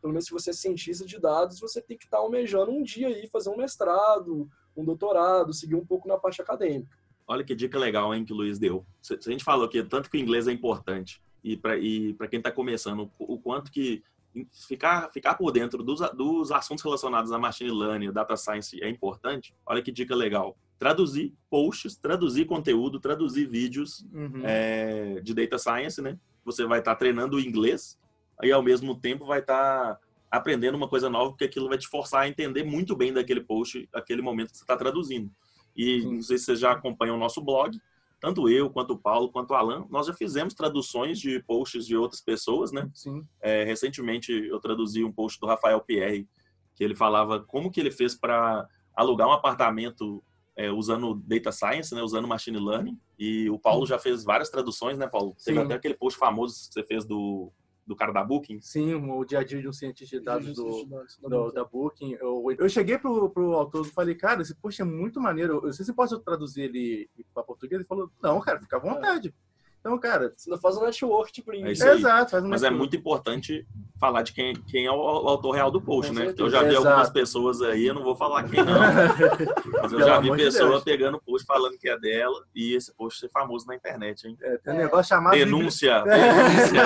pelo 0.00 0.12
menos 0.12 0.24
se 0.26 0.32
você 0.32 0.50
é 0.50 0.52
cientista 0.52 1.04
de 1.04 1.20
dados, 1.20 1.60
você 1.60 1.80
tem 1.80 1.96
que 1.96 2.04
estar 2.04 2.18
almejando 2.18 2.70
um 2.70 2.82
dia 2.82 3.08
aí 3.08 3.28
fazer 3.28 3.50
um 3.50 3.56
mestrado, 3.56 4.48
um 4.76 4.84
doutorado, 4.84 5.52
seguir 5.52 5.74
um 5.74 5.84
pouco 5.84 6.08
na 6.08 6.16
parte 6.18 6.40
acadêmica. 6.42 6.96
Olha 7.26 7.44
que 7.44 7.54
dica 7.54 7.78
legal, 7.78 8.14
hein, 8.14 8.24
que 8.24 8.32
o 8.32 8.36
Luiz 8.36 8.58
deu. 8.58 8.84
Se 9.00 9.14
a 9.14 9.30
gente 9.30 9.44
falou 9.44 9.68
que 9.68 9.82
tanto 9.82 10.10
que 10.10 10.18
o 10.18 10.20
inglês 10.20 10.46
é 10.46 10.52
importante 10.52 11.22
e 11.44 11.56
para 11.58 11.76
e 11.78 12.16
quem 12.30 12.38
está 12.38 12.50
começando, 12.50 13.10
o, 13.18 13.38
quanto 13.38 13.70
que 13.70 14.02
ficar, 14.66 15.10
ficar 15.12 15.34
por 15.34 15.52
dentro 15.52 15.82
dos, 15.82 16.00
dos 16.12 16.50
assuntos 16.50 16.82
relacionados 16.82 17.30
a 17.30 17.38
machine 17.38 17.70
learning, 17.70 18.10
data 18.10 18.34
science 18.36 18.82
é 18.82 18.88
importante. 18.88 19.54
Olha 19.66 19.82
que 19.82 19.92
dica 19.92 20.16
legal. 20.16 20.56
Traduzir 20.78 21.32
posts, 21.50 21.96
traduzir 21.96 22.46
conteúdo, 22.46 22.98
traduzir 22.98 23.46
vídeos 23.46 24.04
Uhum. 24.12 24.42
é, 24.42 25.20
de 25.22 25.34
data 25.34 25.58
science, 25.58 26.00
né? 26.00 26.18
Você 26.44 26.64
vai 26.64 26.78
estar 26.78 26.96
treinando 26.96 27.36
o 27.36 27.40
inglês 27.40 27.98
e 28.42 28.50
ao 28.50 28.62
mesmo 28.62 28.94
tempo 28.94 29.26
vai 29.26 29.40
estar 29.40 30.00
aprendendo 30.30 30.74
uma 30.74 30.88
coisa 30.88 31.08
nova, 31.08 31.30
porque 31.30 31.44
aquilo 31.44 31.68
vai 31.68 31.78
te 31.78 31.86
forçar 31.86 32.22
a 32.22 32.28
entender 32.28 32.64
muito 32.64 32.96
bem 32.96 33.12
daquele 33.12 33.40
post, 33.40 33.88
aquele 33.92 34.20
momento 34.20 34.50
que 34.50 34.56
você 34.56 34.64
está 34.64 34.76
traduzindo. 34.76 35.30
E 35.76 36.00
Sim. 36.00 36.14
não 36.14 36.22
sei 36.22 36.38
se 36.38 36.44
você 36.46 36.56
já 36.56 36.72
acompanha 36.72 37.14
o 37.14 37.18
nosso 37.18 37.40
blog, 37.40 37.80
tanto 38.24 38.48
eu, 38.48 38.70
quanto 38.70 38.94
o 38.94 38.98
Paulo, 38.98 39.30
quanto 39.30 39.50
o 39.50 39.54
Alan, 39.54 39.84
nós 39.90 40.06
já 40.06 40.14
fizemos 40.14 40.54
traduções 40.54 41.18
de 41.18 41.42
posts 41.42 41.86
de 41.86 41.94
outras 41.94 42.22
pessoas, 42.22 42.72
né? 42.72 42.88
Sim. 42.94 43.22
É, 43.38 43.64
recentemente 43.64 44.32
eu 44.32 44.58
traduzi 44.58 45.04
um 45.04 45.12
post 45.12 45.38
do 45.38 45.46
Rafael 45.46 45.78
Pierre, 45.82 46.26
que 46.74 46.82
ele 46.82 46.94
falava 46.94 47.44
como 47.44 47.70
que 47.70 47.78
ele 47.78 47.90
fez 47.90 48.14
para 48.14 48.66
alugar 48.96 49.28
um 49.28 49.32
apartamento 49.32 50.24
é, 50.56 50.72
usando 50.72 51.20
data 51.22 51.52
science, 51.52 51.94
né, 51.94 52.00
usando 52.00 52.26
machine 52.26 52.58
learning. 52.58 52.98
E 53.18 53.50
o 53.50 53.58
Paulo 53.58 53.84
já 53.84 53.98
fez 53.98 54.24
várias 54.24 54.48
traduções, 54.48 54.96
né, 54.96 55.06
Paulo? 55.06 55.36
Teve 55.44 55.58
Sim. 55.58 55.66
até 55.66 55.74
aquele 55.74 55.92
post 55.92 56.18
famoso 56.18 56.54
que 56.68 56.72
você 56.72 56.82
fez 56.82 57.04
do, 57.04 57.52
do 57.86 57.94
cara 57.94 58.12
da 58.12 58.24
Booking. 58.24 58.60
Sim, 58.60 58.94
o 58.94 59.24
dia 59.24 59.40
a 59.40 59.44
dia 59.44 59.60
de 59.60 59.68
um 59.68 59.72
cientista 59.72 60.18
de 60.18 60.24
dados 60.24 60.54
do, 60.54 60.64
do- 60.64 60.86
Booking. 61.28 61.54
da 61.54 61.64
Booking. 61.64 62.12
Eu, 62.20 62.44
eu 62.58 62.68
cheguei 62.68 62.96
pro, 62.98 63.28
pro 63.30 63.52
autor 63.52 63.86
e 63.86 63.90
falei, 63.90 64.14
cara, 64.14 64.42
esse 64.42 64.54
post 64.54 64.80
é 64.80 64.84
muito 64.84 65.20
maneiro. 65.20 65.54
Eu 65.58 65.62
não 65.62 65.72
sei 65.72 65.84
se 65.84 65.92
posso 65.92 66.18
traduzir 66.20 66.62
ele 66.62 67.10
para 67.34 67.42
português. 67.42 67.80
Ele 67.80 67.88
falou, 67.88 68.10
não, 68.22 68.40
cara, 68.40 68.60
fica 68.60 68.76
à 68.76 68.80
vontade. 68.80 69.34
Então, 69.84 69.98
cara, 69.98 70.32
Você 70.34 70.48
ainda 70.48 70.58
faz 70.62 70.78
um 70.78 70.82
network 70.82 71.42
print. 71.42 71.66
É 71.66 71.92
exato, 71.92 72.30
faz 72.30 72.42
um 72.42 72.48
Mas 72.48 72.62
é 72.62 72.70
network. 72.70 72.78
muito 72.78 72.96
importante 72.96 73.66
falar 74.00 74.22
de 74.22 74.32
quem, 74.32 74.54
quem 74.54 74.86
é 74.86 74.90
o, 74.90 74.94
autor 74.94 75.50
real 75.50 75.70
do 75.70 75.78
post, 75.78 76.10
Com 76.10 76.18
né? 76.18 76.24
certeza. 76.24 76.42
Eu 76.42 76.50
já 76.50 76.62
vi 76.62 76.70
Exato. 76.70 76.88
algumas 76.88 77.10
pessoas 77.10 77.60
aí, 77.60 77.84
eu 77.84 77.92
não 77.92 78.02
vou 78.02 78.16
falar 78.16 78.48
quem 78.48 78.64
não, 78.64 78.72
mas 79.82 79.92
eu 79.92 79.98
Pelo 79.98 80.08
já 80.08 80.20
vi 80.20 80.34
pessoa 80.34 80.70
Deus. 80.70 80.84
pegando 80.84 81.20
post 81.20 81.46
falando 81.46 81.76
que 81.76 81.86
é 81.86 81.98
dela 81.98 82.42
e 82.54 82.74
esse 82.74 82.94
post 82.94 83.20
ser 83.20 83.28
famoso 83.28 83.66
na 83.66 83.74
internet, 83.76 84.26
hein? 84.26 84.38
É, 84.40 84.56
tem 84.56 84.72
um 84.72 84.78
negócio 84.78 85.10
chamado... 85.10 85.36
Denúncia! 85.36 86.00
denúncia. 86.08 86.82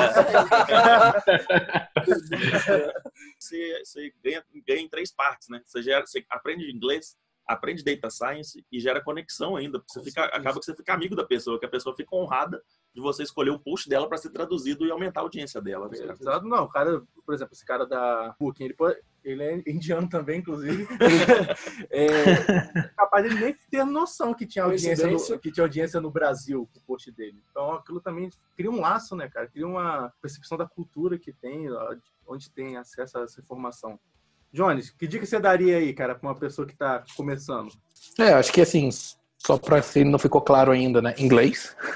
você, 3.38 3.80
você 3.84 4.12
ganha, 4.24 4.44
ganha 4.66 4.80
em 4.80 4.88
três 4.88 5.12
partes, 5.12 5.48
né? 5.48 5.62
Você, 5.64 5.80
gera, 5.82 6.04
você 6.04 6.24
aprende 6.28 6.68
inglês, 6.68 7.16
aprende 7.48 7.82
data 7.82 8.10
science 8.10 8.64
e 8.70 8.78
gera 8.78 9.00
conexão 9.02 9.56
ainda. 9.56 9.82
Você 9.86 9.98
Com 10.00 10.04
fica, 10.04 10.24
acaba 10.26 10.60
que 10.60 10.66
você 10.66 10.76
fica 10.76 10.92
amigo 10.92 11.16
da 11.16 11.24
pessoa, 11.24 11.58
que 11.58 11.64
a 11.64 11.68
pessoa 11.68 11.96
fica 11.96 12.14
honrada 12.14 12.62
de 12.94 13.00
você 13.00 13.22
escolher 13.22 13.50
o 13.50 13.58
post 13.58 13.88
dela 13.88 14.06
para 14.06 14.18
ser 14.18 14.30
traduzido 14.30 14.84
e 14.86 14.90
aumentar 14.90 15.20
a 15.20 15.22
audiência 15.22 15.60
dela. 15.60 15.88
né? 15.88 15.96
Exato, 16.20 16.46
não, 16.46 16.64
o 16.64 16.68
cara, 16.68 17.02
por 17.24 17.34
exemplo, 17.34 17.54
esse 17.54 17.64
cara 17.64 17.86
da 17.86 18.34
Booking, 18.38 18.64
ele, 18.64 18.74
pode- 18.74 19.00
ele 19.24 19.42
é 19.42 19.62
indiano 19.66 20.08
também, 20.08 20.40
inclusive. 20.40 20.86
é 21.90 22.88
capaz 22.96 23.24
de 23.24 23.30
ele 23.34 23.44
nem 23.44 23.56
ter 23.70 23.84
noção 23.84 24.34
que 24.34 24.46
tinha 24.46 24.64
audiência 24.64 25.06
no, 25.06 25.38
que 25.38 25.50
tinha 25.52 25.64
audiência 25.64 26.00
no 26.00 26.10
Brasil, 26.10 26.68
o 26.74 26.80
post 26.82 27.10
dele. 27.10 27.42
Então 27.50 27.72
aquilo 27.72 28.00
também 28.00 28.30
cria 28.56 28.70
um 28.70 28.80
laço, 28.80 29.16
né, 29.16 29.28
cara? 29.28 29.46
Cria 29.46 29.66
uma 29.66 30.12
percepção 30.20 30.58
da 30.58 30.66
cultura 30.66 31.18
que 31.18 31.32
tem, 31.32 31.66
onde 32.26 32.50
tem 32.50 32.76
acesso 32.76 33.18
a 33.18 33.22
essa 33.22 33.40
informação. 33.40 33.98
Jones, 34.52 34.90
que 34.90 35.06
dica 35.06 35.26
você 35.26 35.38
daria 35.38 35.76
aí, 35.76 35.92
cara, 35.92 36.14
pra 36.14 36.28
uma 36.28 36.34
pessoa 36.34 36.66
que 36.66 36.76
tá 36.76 37.04
começando? 37.16 37.68
É, 38.18 38.32
acho 38.32 38.52
que 38.52 38.60
assim, 38.60 38.88
só 39.38 39.56
pra 39.58 39.80
se 39.82 40.04
não 40.04 40.18
ficou 40.18 40.40
claro 40.40 40.72
ainda, 40.72 41.00
né? 41.00 41.14
Inglês. 41.18 41.76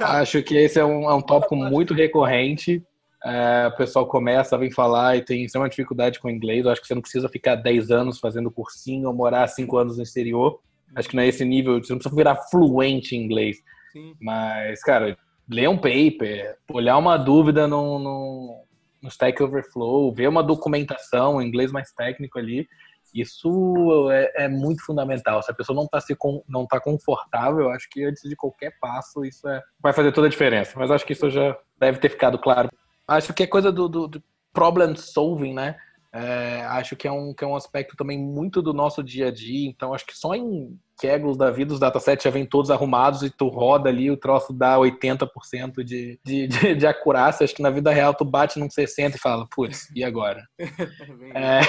Acho 0.00 0.42
que 0.42 0.56
esse 0.56 0.78
é 0.78 0.84
um, 0.84 1.08
é 1.08 1.14
um 1.14 1.20
tópico 1.20 1.54
muito 1.56 1.94
recorrente. 1.94 2.82
É, 3.24 3.70
o 3.72 3.76
pessoal 3.76 4.06
começa, 4.06 4.58
vem 4.58 4.70
falar 4.70 5.16
e 5.16 5.22
tem 5.22 5.44
extrema 5.44 5.68
dificuldade 5.68 6.20
com 6.20 6.28
o 6.28 6.30
inglês. 6.30 6.64
Eu 6.64 6.72
acho 6.72 6.80
que 6.80 6.86
você 6.86 6.94
não 6.94 7.02
precisa 7.02 7.28
ficar 7.28 7.56
10 7.56 7.90
anos 7.90 8.18
fazendo 8.18 8.50
cursinho 8.50 9.08
ou 9.08 9.14
morar 9.14 9.46
5 9.46 9.76
anos 9.76 9.96
no 9.96 10.02
exterior. 10.02 10.60
Acho 10.94 11.08
que 11.08 11.16
não 11.16 11.22
é 11.22 11.28
esse 11.28 11.44
nível, 11.44 11.82
você 11.82 11.92
não 11.92 11.98
precisa 11.98 12.14
virar 12.14 12.36
fluente 12.50 13.16
em 13.16 13.24
inglês. 13.24 13.56
Sim. 13.92 14.14
Mas, 14.20 14.82
cara, 14.82 15.16
ler 15.48 15.68
um 15.68 15.76
paper, 15.76 16.56
olhar 16.70 16.98
uma 16.98 17.16
dúvida 17.16 17.66
no, 17.66 17.98
no, 17.98 18.64
no 19.04 19.10
Stack 19.10 19.40
Overflow, 19.42 20.12
ver 20.14 20.28
uma 20.28 20.42
documentação 20.42 21.40
em 21.40 21.46
inglês 21.46 21.70
mais 21.70 21.92
técnico 21.92 22.38
ali, 22.38 22.66
isso 23.14 24.10
é, 24.10 24.44
é 24.44 24.48
muito 24.48 24.84
fundamental. 24.84 25.42
Se 25.42 25.50
a 25.50 25.54
pessoa 25.54 25.76
não 25.76 25.84
está 25.84 26.00
não 26.48 26.66
tá 26.66 26.80
confortável, 26.80 27.70
acho 27.70 27.88
que 27.90 28.02
antes 28.02 28.28
de 28.28 28.34
qualquer 28.34 28.72
passo 28.80 29.24
isso 29.24 29.46
é, 29.46 29.62
vai 29.78 29.92
fazer 29.92 30.10
toda 30.10 30.26
a 30.26 30.30
diferença. 30.30 30.72
Mas 30.76 30.90
acho 30.90 31.04
que 31.04 31.12
isso 31.12 31.30
já 31.30 31.56
deve 31.78 31.98
ter 31.98 32.08
ficado 32.08 32.38
claro. 32.38 32.70
Acho 33.06 33.34
que 33.34 33.42
é 33.42 33.46
coisa 33.46 33.70
do, 33.70 33.88
do, 33.88 34.08
do 34.08 34.22
problem 34.52 34.96
solving, 34.96 35.52
né? 35.52 35.76
É, 36.16 36.64
acho 36.66 36.94
que 36.94 37.08
é, 37.08 37.10
um, 37.10 37.34
que 37.34 37.42
é 37.42 37.46
um 37.46 37.56
aspecto 37.56 37.96
também 37.96 38.16
muito 38.16 38.62
do 38.62 38.72
nosso 38.72 39.02
dia 39.02 39.28
a 39.28 39.30
dia. 39.32 39.68
Então, 39.68 39.92
acho 39.92 40.06
que 40.06 40.16
só 40.16 40.32
em 40.32 40.78
Kegels 41.00 41.36
da 41.36 41.50
vida, 41.50 41.74
os 41.74 41.80
datasets 41.80 42.22
já 42.22 42.30
vêm 42.30 42.46
todos 42.46 42.70
arrumados 42.70 43.24
e 43.24 43.30
tu 43.30 43.48
roda 43.48 43.88
ali, 43.88 44.12
o 44.12 44.16
troço 44.16 44.52
dá 44.52 44.76
80% 44.76 45.82
de, 45.82 46.20
de, 46.24 46.46
de, 46.46 46.74
de 46.76 46.86
acurácia. 46.86 47.42
Acho 47.42 47.56
que 47.56 47.62
na 47.62 47.70
vida 47.70 47.90
real 47.90 48.14
tu 48.14 48.24
bate 48.24 48.60
num 48.60 48.70
60 48.70 49.16
e 49.16 49.20
fala, 49.20 49.44
putz, 49.50 49.90
e 49.94 50.04
agora? 50.04 50.42
É, 51.34 51.60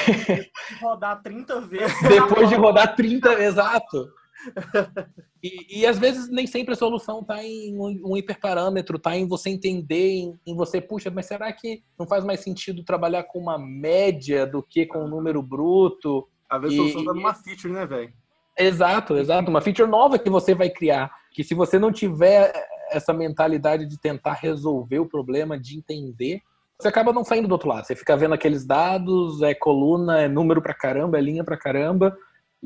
Rodar 0.79 1.21
30 1.23 1.61
vezes. 1.61 2.01
depois 2.07 2.47
de 2.47 2.55
rodar 2.55 2.95
30, 2.95 3.43
exato. 3.43 4.07
E, 5.41 5.81
e 5.81 5.85
às 5.85 5.99
vezes 5.99 6.27
nem 6.29 6.47
sempre 6.47 6.73
a 6.73 6.77
solução 6.77 7.19
está 7.21 7.43
em 7.43 7.77
um, 7.77 8.13
um 8.13 8.17
hiperparâmetro, 8.17 8.97
está 8.97 9.15
em 9.15 9.27
você 9.27 9.51
entender, 9.51 10.09
em, 10.09 10.39
em 10.45 10.55
você, 10.55 10.81
puxa, 10.81 11.11
mas 11.11 11.27
será 11.27 11.53
que 11.53 11.83
não 11.99 12.07
faz 12.07 12.25
mais 12.25 12.39
sentido 12.39 12.83
trabalhar 12.83 13.23
com 13.23 13.39
uma 13.39 13.57
média 13.57 14.45
do 14.47 14.63
que 14.63 14.87
com 14.87 15.05
um 15.05 15.07
número 15.07 15.43
bruto? 15.43 16.27
Às 16.49 16.61
vezes 16.61 16.79
a 16.79 16.81
solução 16.81 17.05
tá 17.05 17.13
numa 17.13 17.33
feature, 17.33 17.73
né, 17.73 17.85
velho? 17.85 18.13
Exato, 18.57 19.17
exato. 19.17 19.49
Uma 19.49 19.61
feature 19.61 19.89
nova 19.89 20.17
que 20.17 20.29
você 20.29 20.55
vai 20.55 20.69
criar. 20.69 21.11
Que 21.31 21.43
se 21.43 21.53
você 21.53 21.77
não 21.77 21.91
tiver 21.91 22.51
essa 22.89 23.13
mentalidade 23.13 23.85
de 23.85 23.99
tentar 23.99 24.33
resolver 24.33 24.99
o 24.99 25.07
problema, 25.07 25.59
de 25.59 25.77
entender, 25.77 26.41
você 26.79 26.87
acaba 26.87 27.13
não 27.13 27.23
saindo 27.23 27.47
do 27.47 27.51
outro 27.51 27.69
lado. 27.69 27.85
Você 27.85 27.95
fica 27.95 28.15
vendo 28.15 28.33
aqueles 28.33 28.65
dados, 28.65 29.41
é 29.41 29.53
coluna, 29.53 30.21
é 30.21 30.27
número 30.27 30.61
pra 30.61 30.73
caramba, 30.73 31.17
é 31.17 31.21
linha 31.21 31.43
pra 31.43 31.57
caramba. 31.57 32.15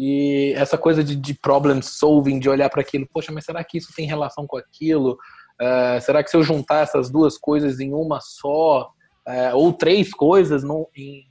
E 0.02 0.54
essa 0.56 0.78
coisa 0.78 1.04
de, 1.04 1.14
de 1.14 1.34
problem 1.34 1.82
solving, 1.82 2.39
de 2.39 2.47
olhar 2.50 2.70
para 2.70 2.80
aquilo, 2.80 3.06
poxa, 3.12 3.34
mas 3.34 3.43
será 3.43 3.62
que 3.66 3.78
isso 3.78 3.91
tem 3.93 4.08
relação 4.08 4.47
com 4.47 4.56
aquilo? 4.56 5.18
Ah, 5.60 6.00
será 6.00 6.24
que 6.24 6.30
se 6.30 6.38
eu 6.38 6.41
juntar 6.41 6.84
essas 6.84 7.10
duas 7.12 7.38
coisas 7.38 7.82
em 7.82 7.93
uma 7.93 8.22
só, 8.22 8.89
ah, 9.28 9.52
ou 9.56 9.74
três 9.74 10.14
coisas 10.14 10.64
num- 10.64 10.86
em, 10.95 11.26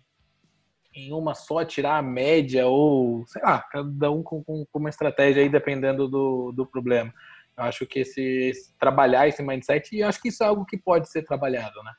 em 0.94 1.12
uma 1.14 1.34
só, 1.34 1.64
tirar 1.64 1.96
a 1.96 2.02
média, 2.02 2.66
ou 2.66 3.24
sei 3.26 3.40
lá, 3.40 3.64
cada 3.72 4.10
um 4.10 4.22
com, 4.22 4.44
com- 4.44 4.66
com 4.70 4.78
uma 4.78 4.90
estratégia 4.90 5.42
aí 5.42 5.48
dependendo 5.48 6.06
do, 6.06 6.52
do 6.52 6.66
problema. 6.66 7.10
Eu 7.56 7.64
acho 7.64 7.86
que 7.86 8.00
esse, 8.00 8.20
esse- 8.50 8.76
trabalhar 8.78 9.26
esse 9.28 9.42
mindset, 9.42 9.96
e 9.96 10.02
acho 10.02 10.20
que 10.20 10.28
isso 10.28 10.44
é 10.44 10.46
algo 10.46 10.66
que 10.66 10.76
pode 10.76 11.08
ser 11.10 11.22
trabalhado, 11.24 11.82
né? 11.82 11.92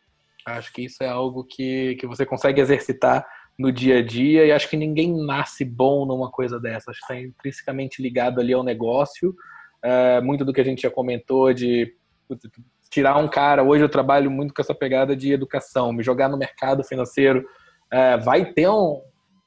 Acho 0.45 0.71
que 0.71 0.83
isso 0.85 1.03
é 1.03 1.07
algo 1.07 1.43
que, 1.43 1.95
que 1.95 2.05
você 2.05 2.27
consegue 2.27 2.61
exercitar 2.61 3.25
no 3.59 3.73
dia 3.73 3.97
a 3.97 4.01
dia 4.01 4.45
e 4.45 4.53
acho 4.53 4.69
que 4.69 4.77
ninguém 4.77 5.13
nasce 5.13 5.65
bom 5.65 6.05
numa 6.05 6.31
coisa 6.31 6.57
dessa. 6.57 6.91
Acho 6.91 6.99
que 7.05 7.13
está 7.13 7.21
intrinsecamente 7.21 8.01
ligado 8.01 8.39
ali 8.39 8.53
ao 8.53 8.63
negócio. 8.63 9.35
É, 9.83 10.21
muito 10.21 10.45
do 10.45 10.53
que 10.53 10.61
a 10.61 10.63
gente 10.63 10.83
já 10.83 10.89
comentou 10.89 11.51
de 11.51 11.93
tirar 12.89 13.17
um 13.17 13.27
cara. 13.27 13.61
Hoje 13.61 13.83
eu 13.83 13.89
trabalho 13.89 14.31
muito 14.31 14.53
com 14.53 14.61
essa 14.61 14.73
pegada 14.73 15.13
de 15.13 15.33
educação, 15.33 15.91
me 15.91 16.01
jogar 16.01 16.29
no 16.29 16.37
mercado 16.37 16.85
financeiro. 16.85 17.45
É, 17.91 18.17
vai 18.17 18.45
ter 18.45 18.69
um, 18.69 19.01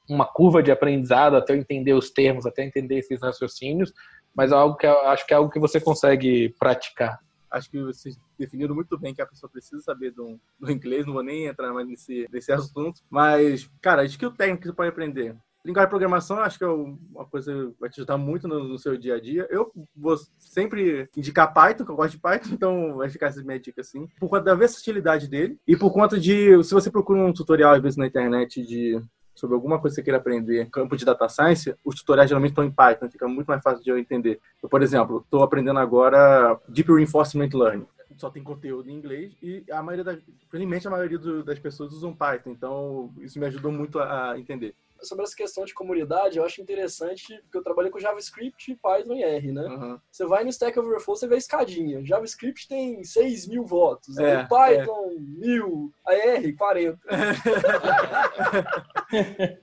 uma 0.07 0.25
curva 0.25 0.61
de 0.61 0.71
aprendizado 0.71 1.35
até 1.35 1.53
eu 1.53 1.57
entender 1.57 1.93
os 1.93 2.11
termos, 2.11 2.45
até 2.45 2.63
entender 2.63 2.99
esses 2.99 3.19
raciocínios, 3.19 3.91
mas 4.35 4.51
é 4.51 4.55
algo 4.55 4.77
que 4.77 4.85
acho 4.85 5.25
que 5.25 5.33
é 5.33 5.37
algo 5.37 5.49
que 5.49 5.59
você 5.59 5.79
consegue 5.79 6.53
praticar. 6.59 7.19
Acho 7.53 7.69
que 7.69 7.79
vocês 7.83 8.19
definiram 8.37 8.73
muito 8.73 8.97
bem 8.97 9.13
que 9.13 9.21
a 9.21 9.27
pessoa 9.27 9.49
precisa 9.49 9.79
saber 9.81 10.11
do, 10.11 10.39
do 10.59 10.71
inglês, 10.71 11.05
não 11.05 11.13
vou 11.13 11.23
nem 11.23 11.45
entrar 11.45 11.71
mais 11.71 11.87
nesse, 11.87 12.27
nesse 12.31 12.51
assunto. 12.51 12.99
Mas, 13.09 13.69
cara, 13.79 14.01
acho 14.01 14.17
que 14.17 14.25
o 14.25 14.31
técnico 14.31 14.65
você 14.65 14.73
pode 14.73 14.89
aprender. 14.89 15.37
Linguagem 15.65 15.87
de 15.87 15.91
programação, 15.91 16.39
acho 16.39 16.57
que 16.57 16.63
é 16.65 16.67
uma 16.67 17.25
coisa 17.25 17.53
que 17.53 17.79
vai 17.79 17.89
te 17.89 18.01
ajudar 18.01 18.17
muito 18.17 18.49
no, 18.49 18.67
no 18.67 18.77
seu 18.77 18.97
dia 18.97 19.15
a 19.15 19.21
dia. 19.21 19.47
Eu 19.49 19.71
vou 19.95 20.17
sempre 20.37 21.07
indicar 21.15 21.53
Python, 21.53 21.85
que 21.85 21.91
eu 21.91 21.95
gosto 21.95 22.11
de 22.11 22.19
Python, 22.19 22.49
então 22.51 22.97
vai 22.97 23.09
ficar 23.09 23.27
essa 23.27 23.41
minha 23.41 23.59
dica 23.59 23.79
assim. 23.79 24.05
Por 24.19 24.27
conta 24.27 24.43
da 24.43 24.55
versatilidade 24.55 25.29
dele 25.29 25.57
e 25.65 25.77
por 25.77 25.93
conta 25.93 26.19
de, 26.19 26.61
se 26.63 26.73
você 26.73 26.91
procura 26.91 27.23
um 27.23 27.31
tutorial, 27.31 27.75
às 27.75 27.81
vezes, 27.81 27.97
na 27.97 28.07
internet 28.07 28.61
de 28.61 28.99
sobre 29.35 29.55
alguma 29.55 29.79
coisa 29.79 29.95
que 29.95 30.01
você 30.01 30.03
queira 30.03 30.17
aprender, 30.17 30.69
campo 30.69 30.95
de 30.95 31.05
data 31.05 31.27
science, 31.27 31.75
os 31.83 31.95
tutoriais 31.95 32.29
geralmente 32.29 32.51
estão 32.51 32.63
em 32.63 32.71
Python, 32.71 33.09
fica 33.09 33.27
muito 33.27 33.47
mais 33.47 33.61
fácil 33.61 33.83
de 33.83 33.89
eu 33.89 33.97
entender. 33.97 34.39
Eu, 34.61 34.69
por 34.69 34.81
exemplo, 34.81 35.17
estou 35.23 35.43
aprendendo 35.43 35.79
agora 35.79 36.59
Deep 36.67 36.91
Reinforcement 36.91 37.49
Learning. 37.53 37.85
Só 38.17 38.29
tem 38.29 38.43
conteúdo 38.43 38.89
em 38.89 38.93
inglês 38.93 39.33
e 39.41 39.63
a 39.71 39.81
maioria, 39.81 40.03
da, 40.03 40.17
felizmente, 40.51 40.87
a 40.87 40.91
maioria 40.91 41.17
do- 41.17 41.43
das 41.43 41.57
pessoas 41.57 41.91
usam 41.93 42.13
Python, 42.13 42.51
então 42.51 43.11
isso 43.19 43.39
me 43.39 43.45
ajudou 43.47 43.71
muito 43.71 43.97
a, 43.99 44.37
entender. 44.37 44.75
Sobre 45.03 45.23
essa 45.23 45.35
questão 45.35 45.65
de 45.65 45.73
comunidade, 45.73 46.37
eu 46.37 46.45
acho 46.45 46.61
interessante, 46.61 47.37
porque 47.43 47.57
eu 47.57 47.63
trabalhei 47.63 47.91
com 47.91 47.99
JavaScript, 47.99 48.75
Python 48.75 49.13
e 49.13 49.23
R, 49.23 49.51
né? 49.51 49.63
Uhum. 49.63 49.99
Você 50.11 50.25
vai 50.25 50.43
no 50.43 50.49
Stack 50.49 50.79
Overflow, 50.79 51.15
você 51.15 51.27
vê 51.27 51.35
a 51.35 51.37
escadinha. 51.37 52.05
JavaScript 52.05 52.67
tem 52.67 53.03
6 53.03 53.47
mil 53.47 53.65
votos, 53.65 54.17
É, 54.17 54.37
aí 54.37 54.47
Python, 54.47 55.17
mil, 55.19 55.93
a 56.07 56.13
R, 56.13 56.53
40. 56.53 56.99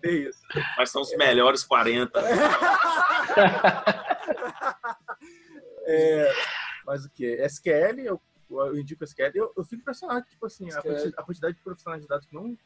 É 0.02 0.10
isso. 0.10 0.40
Mas 0.76 0.90
são 0.90 1.02
os 1.02 1.16
melhores 1.16 1.64
40. 1.64 2.20
É, 5.92 6.32
mas 6.86 7.04
o 7.04 7.10
que? 7.10 7.26
SQL, 7.46 7.98
eu, 8.00 8.20
eu 8.48 8.78
indico 8.78 9.02
SQL, 9.02 9.32
eu, 9.34 9.52
eu 9.56 9.64
fico 9.64 9.80
impressionado, 9.80 10.24
tipo 10.26 10.46
assim, 10.46 10.68
SQL. 10.68 11.12
a 11.16 11.22
quantidade 11.24 11.56
de 11.56 11.62
profissionais 11.62 12.02
de 12.02 12.08
dados 12.08 12.26
que 12.26 12.34
não 12.34 12.56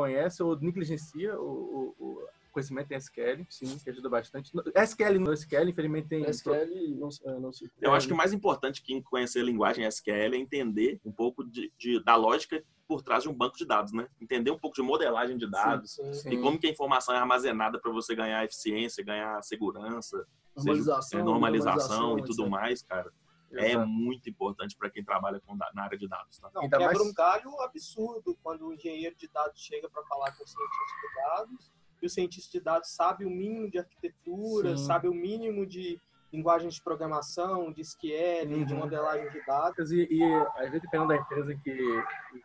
conhece 0.00 0.42
ou 0.42 0.54
negligencia 0.60 1.40
o, 1.40 1.94
o- 1.98 2.04
o- 2.04 2.26
conhecimento 2.52 2.90
em 2.92 2.96
SQL, 2.96 3.44
sim, 3.50 3.78
que 3.78 3.90
ajuda 3.90 4.08
bastante. 4.08 4.50
SQL 4.74 5.18
no 5.18 5.32
SQL, 5.34 5.68
infelizmente 5.68 6.08
tem. 6.08 6.24
SQL 6.24 6.94
não, 6.98 7.08
é, 7.24 7.38
não 7.38 7.52
se. 7.52 7.70
Eu 7.80 7.92
acho 7.92 8.06
que 8.06 8.12
o 8.14 8.16
mais 8.16 8.32
importante 8.32 8.80
que 8.82 9.02
conhecer 9.02 9.40
a 9.40 9.44
linguagem 9.44 9.84
SQL 9.86 10.34
é 10.34 10.36
entender 10.36 10.98
um 11.04 11.12
pouco 11.12 11.44
de, 11.44 11.70
de, 11.78 12.02
da 12.02 12.14
lógica 12.16 12.62
por 12.88 13.02
trás 13.02 13.24
de 13.24 13.28
um 13.28 13.34
banco 13.34 13.56
de 13.58 13.66
dados, 13.66 13.92
né? 13.92 14.06
Entender 14.20 14.50
um 14.50 14.58
pouco 14.58 14.74
de 14.76 14.82
modelagem 14.82 15.36
de 15.36 15.50
dados 15.50 15.92
Sim, 15.96 16.14
sim. 16.14 16.30
e 16.30 16.40
como 16.40 16.58
que 16.58 16.66
a 16.66 16.70
informação 16.70 17.14
é 17.14 17.18
armazenada 17.18 17.78
para 17.78 17.90
você 17.92 18.14
ganhar 18.14 18.42
eficiência, 18.44 19.04
ganhar 19.04 19.42
segurança, 19.42 20.26
Normalização, 20.56 21.02
seja, 21.02 21.20
é, 21.20 21.24
normalização, 21.24 22.00
normalização, 22.00 22.18
e 22.18 22.22
tudo 22.24 22.42
etc. 22.44 22.50
mais, 22.50 22.82
cara. 22.82 23.12
É 23.58 23.76
muito 23.76 24.28
importante 24.28 24.76
para 24.76 24.90
quem 24.90 25.04
trabalha 25.04 25.40
com, 25.40 25.54
na 25.56 25.82
área 25.82 25.98
de 25.98 26.08
dados, 26.08 26.38
tá? 26.38 26.50
Não, 26.54 26.62
Ainda 26.62 26.78
quebra 26.78 26.94
mais- 26.94 27.08
um 27.08 27.14
galho 27.14 27.60
absurdo 27.62 28.36
quando 28.42 28.66
o 28.68 28.72
engenheiro 28.74 29.14
de 29.16 29.28
dados 29.28 29.60
chega 29.60 29.88
para 29.88 30.02
falar 30.04 30.36
com 30.36 30.44
o 30.44 30.46
cientista 30.46 30.94
de 31.02 31.14
dados 31.24 31.72
e 32.02 32.06
o 32.06 32.10
cientista 32.10 32.58
de 32.58 32.64
dados 32.64 32.90
sabe 32.90 33.24
o 33.24 33.30
mínimo 33.30 33.70
de 33.70 33.78
arquitetura, 33.78 34.76
Sim. 34.76 34.84
sabe 34.84 35.08
o 35.08 35.14
mínimo 35.14 35.66
de 35.66 36.00
linguagem 36.32 36.68
de 36.68 36.82
programação, 36.82 37.72
de 37.72 37.80
SQL, 37.80 38.64
de 38.66 38.74
Uhum. 38.74 38.80
modelagem 38.80 39.30
de 39.30 39.46
dados. 39.46 39.90
E, 39.92 40.06
e 40.10 40.22
às 40.56 40.66
vezes, 40.70 40.82
dependendo 40.82 41.08
da 41.08 41.16
empresa 41.16 41.52
em 41.52 41.58
que, 41.60 42.02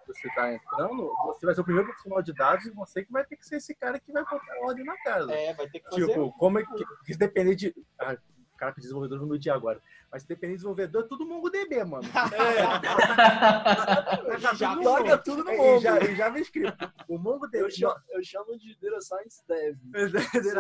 você 0.08 0.28
está 0.30 0.54
entrando, 0.54 1.12
você 1.26 1.46
vai 1.46 1.54
ser 1.56 1.62
o 1.62 1.64
primeiro 1.64 1.88
profissional 1.90 2.22
de 2.22 2.32
dados 2.32 2.66
e 2.68 2.72
você 2.72 3.04
que 3.04 3.12
vai 3.12 3.26
ter 3.26 3.36
que 3.36 3.46
ser 3.46 3.58
esse 3.58 3.76
cara 3.76 4.00
que 4.00 4.12
vai 4.12 4.24
botar 4.24 4.60
ordem 4.62 4.86
na 4.86 4.96
casa. 5.04 5.34
É, 5.34 5.54
vai 5.54 5.68
ter 5.68 5.80
que 5.80 5.90
fazer. 5.90 6.08
Tipo, 6.08 6.32
como 6.34 6.60
é 6.60 6.64
que, 6.66 7.18
depender 7.18 7.56
de. 7.56 7.76
Cara, 8.62 8.74
que 8.74 8.80
desenvolvedor 8.80 9.18
vou 9.18 9.28
no 9.28 9.40
dia 9.40 9.56
agora. 9.56 9.82
Mas 10.12 10.22
se 10.22 10.28
depender 10.28 10.52
de 10.54 10.58
desenvolvedor, 10.58 11.02
é 11.04 11.08
tudo 11.08 11.26
MongoDB, 11.26 11.84
mano. 11.84 12.04
Já 14.40 14.76
tudo 14.76 14.84
Joga 14.84 15.18
tudo 15.18 15.44
no 15.44 15.50
É, 15.50 15.58
Mongo. 15.58 15.82
Já, 15.82 16.00
e 16.00 16.16
JavaScript. 16.16 16.78
O 17.08 17.18
MongoDB. 17.18 17.64
Eu 17.64 17.72
chamo, 17.72 17.96
eu 18.10 18.24
chamo 18.24 18.56
de 18.60 18.78
Data 18.80 19.02
Science 19.02 19.44
Dev. 19.48 19.80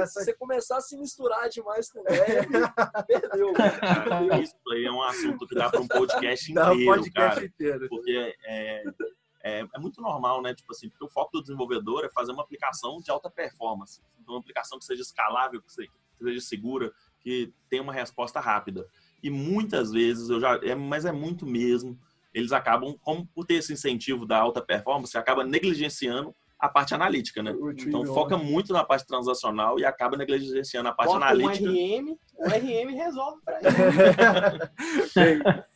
Se, 0.07 0.19
você 0.19 0.33
começar 0.33 0.77
a 0.77 0.81
se 0.81 0.97
misturar 0.97 1.47
demais 1.49 1.91
com 1.91 2.01
Dev, 2.01 2.17
perdeu. 3.07 3.53
Cara, 3.53 4.39
isso 4.39 4.55
aí 4.73 4.85
é 4.85 4.91
um 4.91 5.03
assunto 5.03 5.45
que 5.45 5.53
dá 5.53 5.69
para 5.69 5.81
um 5.81 5.87
podcast 5.87 6.51
Dá 6.55 6.71
o 6.71 6.73
inteiro, 6.73 6.91
podcast 6.91 7.35
cara. 7.35 7.45
inteiro. 7.45 7.87
Porque 7.87 8.35
é, 8.47 8.83
é, 9.43 9.59
é 9.75 9.79
muito 9.79 10.01
normal, 10.01 10.41
né? 10.41 10.55
Tipo 10.55 10.71
assim, 10.71 10.89
porque 10.89 11.05
o 11.05 11.09
foco 11.09 11.33
do 11.33 11.41
desenvolvedor 11.43 12.03
é 12.03 12.09
fazer 12.09 12.31
uma 12.31 12.41
aplicação 12.41 12.99
de 12.99 13.11
alta 13.11 13.29
performance. 13.29 14.01
Então, 14.19 14.33
uma 14.33 14.39
aplicação 14.39 14.79
que 14.79 14.85
seja 14.85 15.03
escalável, 15.03 15.61
que 15.61 15.71
seja, 15.71 15.91
que 16.17 16.23
seja 16.23 16.41
segura, 16.41 16.91
que 17.21 17.53
tenha 17.69 17.81
uma 17.81 17.93
resposta 17.93 18.39
rápida. 18.39 18.85
E 19.23 19.29
muitas 19.29 19.91
vezes, 19.91 20.29
eu 20.29 20.39
já, 20.39 20.59
é, 20.63 20.75
mas 20.75 21.05
é 21.05 21.11
muito 21.11 21.45
mesmo, 21.45 21.97
eles 22.33 22.51
acabam, 22.51 22.95
como 23.01 23.25
por 23.27 23.45
ter 23.45 23.55
esse 23.55 23.73
incentivo 23.73 24.25
da 24.25 24.37
alta 24.37 24.61
performance, 24.61 25.17
acaba 25.17 25.43
negligenciando 25.43 26.35
a 26.59 26.69
parte 26.69 26.93
analítica, 26.93 27.41
né? 27.41 27.51
Então 27.51 27.73
trivial. 27.73 28.05
foca 28.05 28.37
muito 28.37 28.71
na 28.71 28.83
parte 28.83 29.05
transacional 29.05 29.79
e 29.79 29.85
acaba 29.85 30.15
negligenciando 30.15 30.89
a 30.89 30.93
parte 30.93 31.13
Bota 31.13 31.25
um 31.25 31.27
analítica. 31.27 31.69
RM, 31.69 32.17
o 32.37 32.47
RM 32.47 32.95
resolve 32.95 33.41
para 33.43 33.59
ele. 35.25 35.43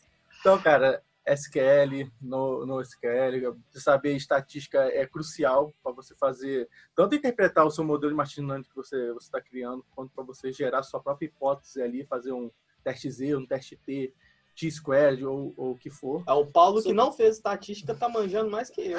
Então, 0.46 0.62
cara, 0.62 1.02
SQL, 1.26 2.10
no, 2.22 2.66
no 2.66 2.82
SQL, 2.82 3.56
saber 3.74 4.16
estatística 4.16 4.80
é 4.80 5.06
crucial 5.08 5.74
para 5.84 5.92
você 5.92 6.16
fazer, 6.16 6.70
tanto 6.96 7.16
interpretar 7.16 7.66
o 7.66 7.72
seu 7.72 7.84
modelo 7.84 8.12
de 8.12 8.18
machine 8.18 8.46
learning 8.48 8.64
que 8.68 8.76
você 8.76 9.12
está 9.20 9.42
criando, 9.42 9.84
quanto 9.96 10.12
para 10.14 10.24
você 10.24 10.52
gerar 10.52 10.84
sua 10.84 11.00
própria 11.00 11.26
hipótese 11.28 11.82
ali, 11.82 12.06
fazer 12.06 12.32
um 12.32 12.52
teste 12.84 13.10
Z, 13.10 13.36
um 13.36 13.46
teste 13.46 13.76
T, 13.76 14.14
T-squared 14.56 15.26
ou, 15.26 15.54
ou 15.58 15.72
o 15.72 15.78
que 15.78 15.90
for. 15.90 16.24
É, 16.28 16.32
o 16.32 16.46
Paulo 16.46 16.82
que 16.82 16.94
não 16.94 17.12
fez 17.12 17.36
estatística 17.36 17.94
tá 17.94 18.08
manjando 18.08 18.50
mais 18.50 18.70
que 18.70 18.92
eu. 18.92 18.98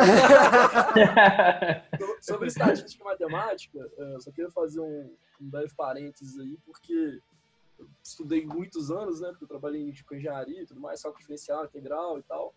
So- 1.98 2.16
Sobre 2.20 2.48
estatística 2.48 3.02
e 3.02 3.06
matemática, 3.06 3.78
eh, 3.98 4.14
eu 4.14 4.20
só 4.20 4.30
queria 4.30 4.50
fazer 4.50 4.80
um, 4.80 5.14
um 5.40 5.48
breve 5.48 5.72
parênteses 5.76 6.38
aí, 6.38 6.58
porque 6.64 7.20
eu 7.78 7.88
estudei 8.02 8.44
muitos 8.44 8.90
anos, 8.90 9.20
né? 9.20 9.28
Porque 9.28 9.44
eu 9.44 9.48
trabalhei 9.48 9.82
em 9.82 9.92
tipo, 9.92 10.14
engenharia 10.14 10.62
e 10.62 10.66
tudo 10.66 10.80
mais, 10.80 11.02
cálculo 11.02 11.20
diferencial, 11.20 11.64
integral 11.64 12.18
e 12.18 12.22
tal. 12.22 12.54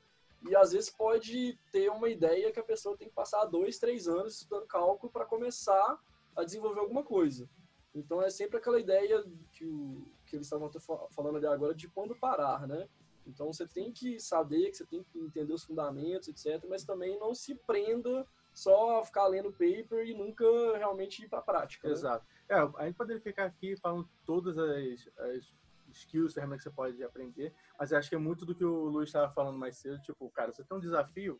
E 0.47 0.55
às 0.55 0.72
vezes 0.72 0.89
pode 0.89 1.57
ter 1.72 1.89
uma 1.89 2.09
ideia 2.09 2.51
que 2.51 2.59
a 2.59 2.63
pessoa 2.63 2.97
tem 2.97 3.09
que 3.09 3.13
passar 3.13 3.45
dois, 3.45 3.78
três 3.78 4.07
anos 4.07 4.36
estudando 4.36 4.65
cálculo 4.67 5.11
para 5.11 5.26
começar 5.26 5.99
a 6.36 6.43
desenvolver 6.43 6.80
alguma 6.80 7.03
coisa. 7.03 7.49
Então 7.93 8.22
é 8.22 8.30
sempre 8.30 8.57
aquela 8.57 8.80
ideia 8.80 9.24
que, 9.51 9.65
o, 9.65 10.05
que 10.26 10.36
eles 10.36 10.45
estavam 10.45 10.72
falando 11.11 11.38
ali 11.38 11.47
agora 11.47 11.76
de 11.76 11.89
quando 11.89 12.15
parar, 12.15 12.67
né? 12.67 12.88
Então 13.28 13.51
você 13.51 13.67
tem 13.67 13.91
que 13.91 14.20
saber, 14.20 14.72
que 14.72 14.78
você 14.78 14.86
tem 14.86 15.03
que 15.03 15.20
entender 15.20 15.53
os 15.53 15.63
fundamentos, 15.63 16.30
etc. 16.30 16.65
Mas 16.70 16.84
também 16.84 17.20
não 17.20 17.36
se 17.36 17.55
prenda 17.55 18.26
só 18.60 19.03
ficar 19.03 19.26
lendo 19.28 19.51
paper 19.51 20.05
e 20.05 20.14
nunca 20.14 20.45
realmente 20.78 21.24
ir 21.24 21.30
para 21.30 21.39
a 21.39 21.43
prática. 21.43 21.88
né? 21.88 21.93
Exato. 21.93 22.26
É, 22.47 22.55
a 22.55 22.86
gente 22.86 22.95
poderia 22.95 23.22
ficar 23.22 23.45
aqui 23.45 23.76
falando 23.78 24.07
todas 24.26 24.57
as, 24.57 25.10
as 25.18 25.53
skills, 25.91 26.34
ferramentas 26.34 26.64
que 26.64 26.70
você 26.70 26.76
pode 26.76 27.03
aprender, 27.03 27.53
mas 27.78 27.91
eu 27.91 27.97
acho 27.97 28.10
que 28.10 28.16
é 28.16 28.20
muito 28.20 28.45
do 28.45 28.53
que 28.53 28.66
o 28.66 28.86
Luiz 28.86 29.10
estava 29.10 29.32
falando 29.32 29.57
mais 29.57 29.78
cedo. 29.78 30.01
Tipo, 30.01 30.30
cara, 30.30 30.51
você 30.51 30.64
tem 30.64 30.78
um 30.78 30.82
desafio, 30.82 31.39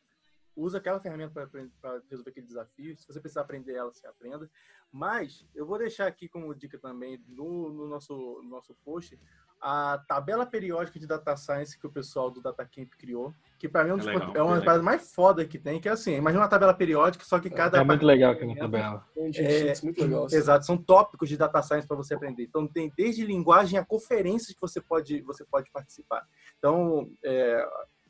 usa 0.56 0.78
aquela 0.78 1.00
ferramenta 1.00 1.48
para 1.82 2.02
resolver 2.10 2.32
aquele 2.32 2.46
desafio. 2.46 2.96
Se 2.98 3.08
você 3.08 3.20
precisar 3.20 3.42
aprender 3.42 3.74
ela, 3.74 3.92
você 3.92 4.08
aprenda. 4.08 4.50
Mas 4.92 5.46
eu 5.54 5.66
vou 5.66 5.78
deixar 5.78 6.08
aqui 6.08 6.28
como 6.28 6.54
dica 6.56 6.78
também 6.80 7.24
no, 7.28 7.70
no 7.72 7.88
nosso, 7.88 8.14
no 8.42 8.50
nosso 8.50 8.74
post 8.84 9.20
a 9.62 9.98
tabela 10.08 10.46
periódica 10.46 11.00
de 11.00 11.06
data 11.06 11.36
science 11.36 11.78
que 11.78 11.86
o 11.86 11.92
pessoal 11.92 12.32
do 12.32 12.42
DataCamp 12.42 12.90
criou, 12.98 13.34
que 13.58 13.68
para 13.68 13.84
mim 13.84 13.92
é, 13.92 13.94
um 13.94 13.98
dos 13.98 14.08
É 14.08 14.14
legal, 14.14 14.32
é 14.36 14.42
uma 14.42 14.54
é 14.54 14.56
das 14.56 14.64
paradas 14.64 14.84
mais 14.84 15.14
foda 15.14 15.46
que 15.46 15.60
tem, 15.60 15.82
que 15.82 15.90
é 15.90 15.92
assim, 15.92 16.16
imagina 16.16 16.44
uma 16.44 16.50
tabela 16.50 16.74
periódica, 16.74 17.26
só 17.26 17.40
que 17.40 17.50
cada 17.50 17.80
É 17.80 17.84
muito 17.84 18.06
legal 18.06 18.32
aquela 18.32 18.56
tabela. 18.56 19.06
É, 19.36 19.74
muito 19.84 20.02
legal. 20.02 20.26
assim. 20.26 20.36
Exato, 20.36 20.66
são 20.66 20.78
tópicos 20.78 21.28
de 21.28 21.36
data 21.36 21.62
science 21.62 21.88
para 21.88 21.98
você 21.98 22.14
aprender. 22.14 22.44
Então 22.44 22.66
tem 22.68 22.92
desde 22.96 23.26
linguagem 23.26 23.78
a 23.78 23.86
conferências 23.86 24.54
que 24.54 24.62
você 24.62 24.80
pode 24.80 25.22
você 25.22 25.44
pode 25.44 25.70
participar. 25.72 26.26
Então, 26.58 27.10
é, 27.24 27.68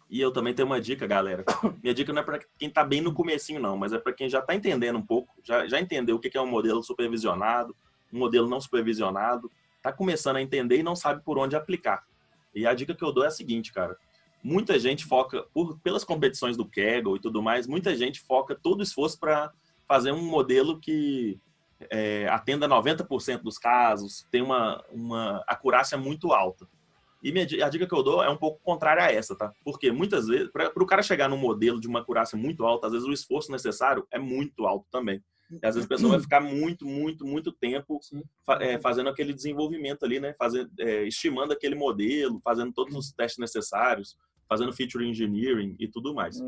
E 0.10 0.22
eu 0.22 0.32
também 0.32 0.54
tenho 0.54 0.68
uma 0.68 0.80
dica, 0.80 1.08
galera. 1.08 1.44
Minha 1.82 1.94
dica 1.94 2.14
não 2.14 2.22
é 2.22 2.26
para 2.26 2.40
quem 2.58 2.70
tá 2.70 2.84
bem 2.84 3.02
no 3.02 3.14
comecinho, 3.14 3.60
não, 3.60 3.76
mas 3.76 3.92
é 3.92 3.98
para 3.98 4.14
quem 4.14 4.30
já 4.30 4.42
tá 4.42 4.54
entendendo 4.54 4.98
um 4.98 5.06
pouco, 5.06 5.34
já, 5.44 5.68
já 5.68 5.80
entendeu 5.80 6.16
o 6.16 6.20
que 6.20 6.38
é 6.38 6.42
um 6.42 6.48
modelo 6.48 6.84
supervisionado, 6.84 7.76
um 8.14 8.20
modelo 8.20 8.48
não 8.48 8.62
supervisionado, 8.62 9.52
tá 9.82 9.92
começando 9.92 10.38
a 10.38 10.42
entender 10.42 10.78
e 10.78 10.84
não 10.84 10.96
sabe 10.96 11.24
por 11.24 11.38
onde 11.38 11.56
aplicar. 11.56 12.04
E 12.54 12.66
a 12.66 12.74
dica 12.74 12.96
que 12.96 13.04
eu 13.04 13.12
dou 13.12 13.24
é 13.24 13.28
a 13.28 13.32
seguinte, 13.32 13.72
cara. 13.72 13.98
Muita 14.44 14.80
gente 14.80 15.06
foca, 15.06 15.44
por, 15.54 15.78
pelas 15.80 16.04
competições 16.04 16.56
do 16.56 16.66
Kaggle 16.66 17.18
e 17.18 17.20
tudo 17.20 17.42
mais, 17.42 17.68
muita 17.68 17.96
gente 17.96 18.22
foca 18.22 18.56
todo 18.56 18.80
o 18.80 18.84
esforço 18.84 19.20
para 19.20 19.52
fazer 19.88 20.12
um 20.12 20.24
modelo 20.24 20.80
que 20.80 21.40
é, 21.90 22.28
atenda 22.30 22.68
90% 22.68 23.42
dos 23.42 23.58
casos, 23.58 24.26
tem 24.32 24.42
uma, 24.42 24.84
uma 24.92 25.44
acurácia 25.48 25.98
muito 25.98 26.32
alta. 26.32 26.68
E 27.22 27.32
minha 27.32 27.46
a 27.66 27.70
dica 27.70 27.86
que 27.86 27.94
eu 27.94 28.04
dou 28.04 28.24
é 28.24 28.30
um 28.30 28.38
pouco 28.38 28.62
contrária 28.64 29.04
a 29.04 29.12
essa, 29.12 29.36
tá? 29.36 29.52
Porque 29.64 29.92
muitas 29.92 30.28
vezes, 30.28 30.50
para 30.52 30.72
o 30.76 30.86
cara 30.86 31.04
chegar 31.04 31.28
num 31.28 31.38
modelo 31.38 31.80
de 31.80 31.88
uma 31.88 32.00
acurácia 32.00 32.38
muito 32.38 32.66
alta, 32.66 32.88
às 32.88 32.94
vezes 32.94 33.08
o 33.08 33.12
esforço 33.12 33.52
necessário 33.52 34.08
é 34.10 34.18
muito 34.18 34.66
alto 34.66 34.86
também. 34.90 35.22
E 35.52 35.66
às 35.66 35.76
vezes 35.76 35.86
a 35.86 35.90
pessoa 35.90 36.12
vai 36.12 36.20
ficar 36.22 36.40
muito, 36.42 36.86
muito, 36.86 37.26
muito 37.26 37.52
tempo 37.52 38.00
é, 38.62 38.78
fazendo 38.80 39.10
aquele 39.10 39.34
desenvolvimento 39.34 40.04
ali, 40.04 40.20
né? 40.20 40.34
Fazendo, 40.38 40.70
é, 40.80 41.04
estimando 41.08 41.52
aquele 41.54 41.76
modelo, 41.76 42.40
fazendo 42.44 42.72
todos 42.72 42.96
os 42.96 43.12
testes 43.12 43.40
necessários, 43.40 44.16
fazendo 44.48 44.72
feature 44.74 45.08
engineering 45.08 45.76
e 45.80 45.88
tudo 45.88 46.14
mais. 46.14 46.40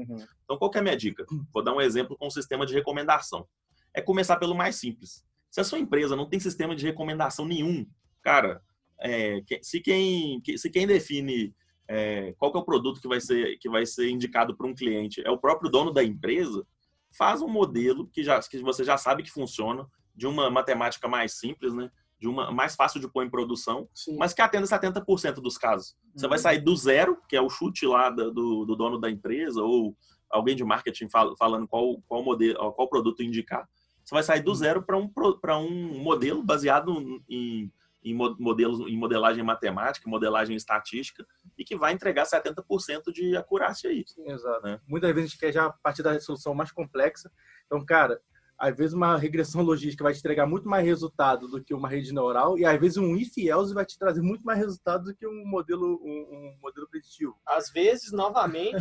Então, 0.43 0.57
qual 0.57 0.69
que 0.69 0.77
é 0.77 0.81
a 0.81 0.83
minha 0.83 0.97
dica? 0.97 1.25
Vou 1.53 1.63
dar 1.63 1.73
um 1.75 1.81
exemplo 1.81 2.15
com 2.17 2.27
o 2.27 2.31
sistema 2.31 2.65
de 2.65 2.73
recomendação. 2.73 3.47
É 3.93 4.01
começar 4.01 4.37
pelo 4.37 4.55
mais 4.55 4.75
simples. 4.75 5.23
Se 5.49 5.59
a 5.59 5.63
sua 5.63 5.79
empresa 5.79 6.15
não 6.15 6.27
tem 6.29 6.39
sistema 6.39 6.75
de 6.75 6.85
recomendação 6.85 7.45
nenhum, 7.45 7.85
cara, 8.21 8.61
é, 9.01 9.41
se, 9.61 9.79
quem, 9.81 10.39
que- 10.41 10.57
se 10.57 10.69
quem 10.69 10.87
define 10.87 11.53
é, 11.87 12.33
qual 12.37 12.51
que 12.51 12.57
é 12.57 12.61
o 12.61 12.65
produto 12.65 13.01
que 13.01 13.07
vai 13.07 13.19
ser, 13.19 13.57
que 13.57 13.67
vai 13.69 13.85
ser 13.85 14.09
indicado 14.09 14.55
para 14.55 14.65
um 14.65 14.73
cliente 14.73 15.21
é 15.25 15.29
o 15.29 15.37
próprio 15.37 15.69
dono 15.69 15.91
da 15.91 16.01
empresa, 16.03 16.65
faz 17.11 17.41
um 17.41 17.47
modelo 17.47 18.07
que, 18.07 18.23
já, 18.23 18.39
que 18.39 18.59
você 18.59 18.83
já 18.83 18.97
sabe 18.97 19.23
que 19.23 19.31
funciona, 19.31 19.87
de 20.15 20.27
uma 20.27 20.49
matemática 20.49 21.07
mais 21.07 21.33
simples, 21.33 21.73
né? 21.73 21.89
de 22.21 22.27
uma 22.27 22.51
mais 22.51 22.75
fácil 22.75 22.99
de 22.99 23.07
pôr 23.07 23.25
em 23.25 23.29
produção, 23.29 23.89
Sim. 23.95 24.15
mas 24.17 24.31
que 24.31 24.41
atenda 24.41 24.67
70% 24.67 25.35
dos 25.35 25.57
casos. 25.57 25.95
Você 26.15 26.27
vai 26.27 26.37
sair 26.37 26.61
do 26.61 26.75
zero, 26.75 27.17
que 27.27 27.35
é 27.35 27.41
o 27.41 27.49
chute 27.49 27.87
lá 27.87 28.11
do, 28.11 28.63
do 28.63 28.75
dono 28.75 28.99
da 28.99 29.09
empresa, 29.09 29.63
ou 29.63 29.97
alguém 30.29 30.55
de 30.55 30.63
marketing 30.63 31.09
fal- 31.09 31.35
falando 31.35 31.67
qual, 31.67 31.99
qual, 32.07 32.23
modelo, 32.23 32.71
qual 32.73 32.87
produto 32.87 33.23
indicar. 33.23 33.67
Você 34.03 34.13
vai 34.13 34.23
sair 34.23 34.41
do 34.41 34.53
zero 34.53 34.83
para 34.83 34.97
um, 34.97 35.09
para 35.41 35.57
um 35.57 35.99
modelo 35.99 36.43
baseado 36.43 37.23
em, 37.27 37.71
em 38.03 38.13
mo- 38.13 38.35
modelos, 38.39 38.79
em 38.87 38.97
modelagem 38.97 39.43
matemática, 39.43 40.09
modelagem 40.09 40.55
estatística, 40.55 41.25
e 41.57 41.63
que 41.63 41.75
vai 41.75 41.93
entregar 41.93 42.25
70% 42.25 43.11
de 43.13 43.35
acurácia 43.37 43.89
aí. 43.89 44.03
Sim, 44.07 44.29
exato. 44.31 44.63
né? 44.65 44.79
Muitas 44.87 45.13
vezes 45.13 45.29
a 45.29 45.31
gente 45.31 45.39
quer 45.39 45.51
já 45.51 45.69
partir 45.83 46.03
da 46.03 46.11
resolução 46.11 46.53
mais 46.53 46.71
complexa. 46.71 47.31
Então, 47.65 47.85
cara, 47.85 48.19
às 48.57 48.75
vezes 48.77 48.93
uma 48.93 49.17
regressão 49.17 49.63
logística 49.63 50.03
vai 50.03 50.13
te 50.13 50.19
entregar 50.19 50.45
muito 50.45 50.67
mais 50.69 50.85
resultado 50.85 51.47
do 51.47 51.63
que 51.63 51.73
uma 51.73 51.89
rede 51.89 52.13
neural, 52.13 52.57
e 52.57 52.65
às 52.65 52.79
vezes 52.79 52.97
um 52.97 53.15
if 53.15 53.35
else 53.37 53.73
vai 53.73 53.85
te 53.85 53.97
trazer 53.97 54.21
muito 54.21 54.43
mais 54.43 54.59
resultado 54.59 55.05
do 55.05 55.15
que 55.15 55.25
um 55.27 55.45
modelo, 55.45 55.99
um, 56.03 56.09
um 56.09 56.57
modelo 56.61 56.87
preditivo. 56.87 57.35
Às 57.45 57.71
vezes, 57.71 58.11
novamente, 58.11 58.77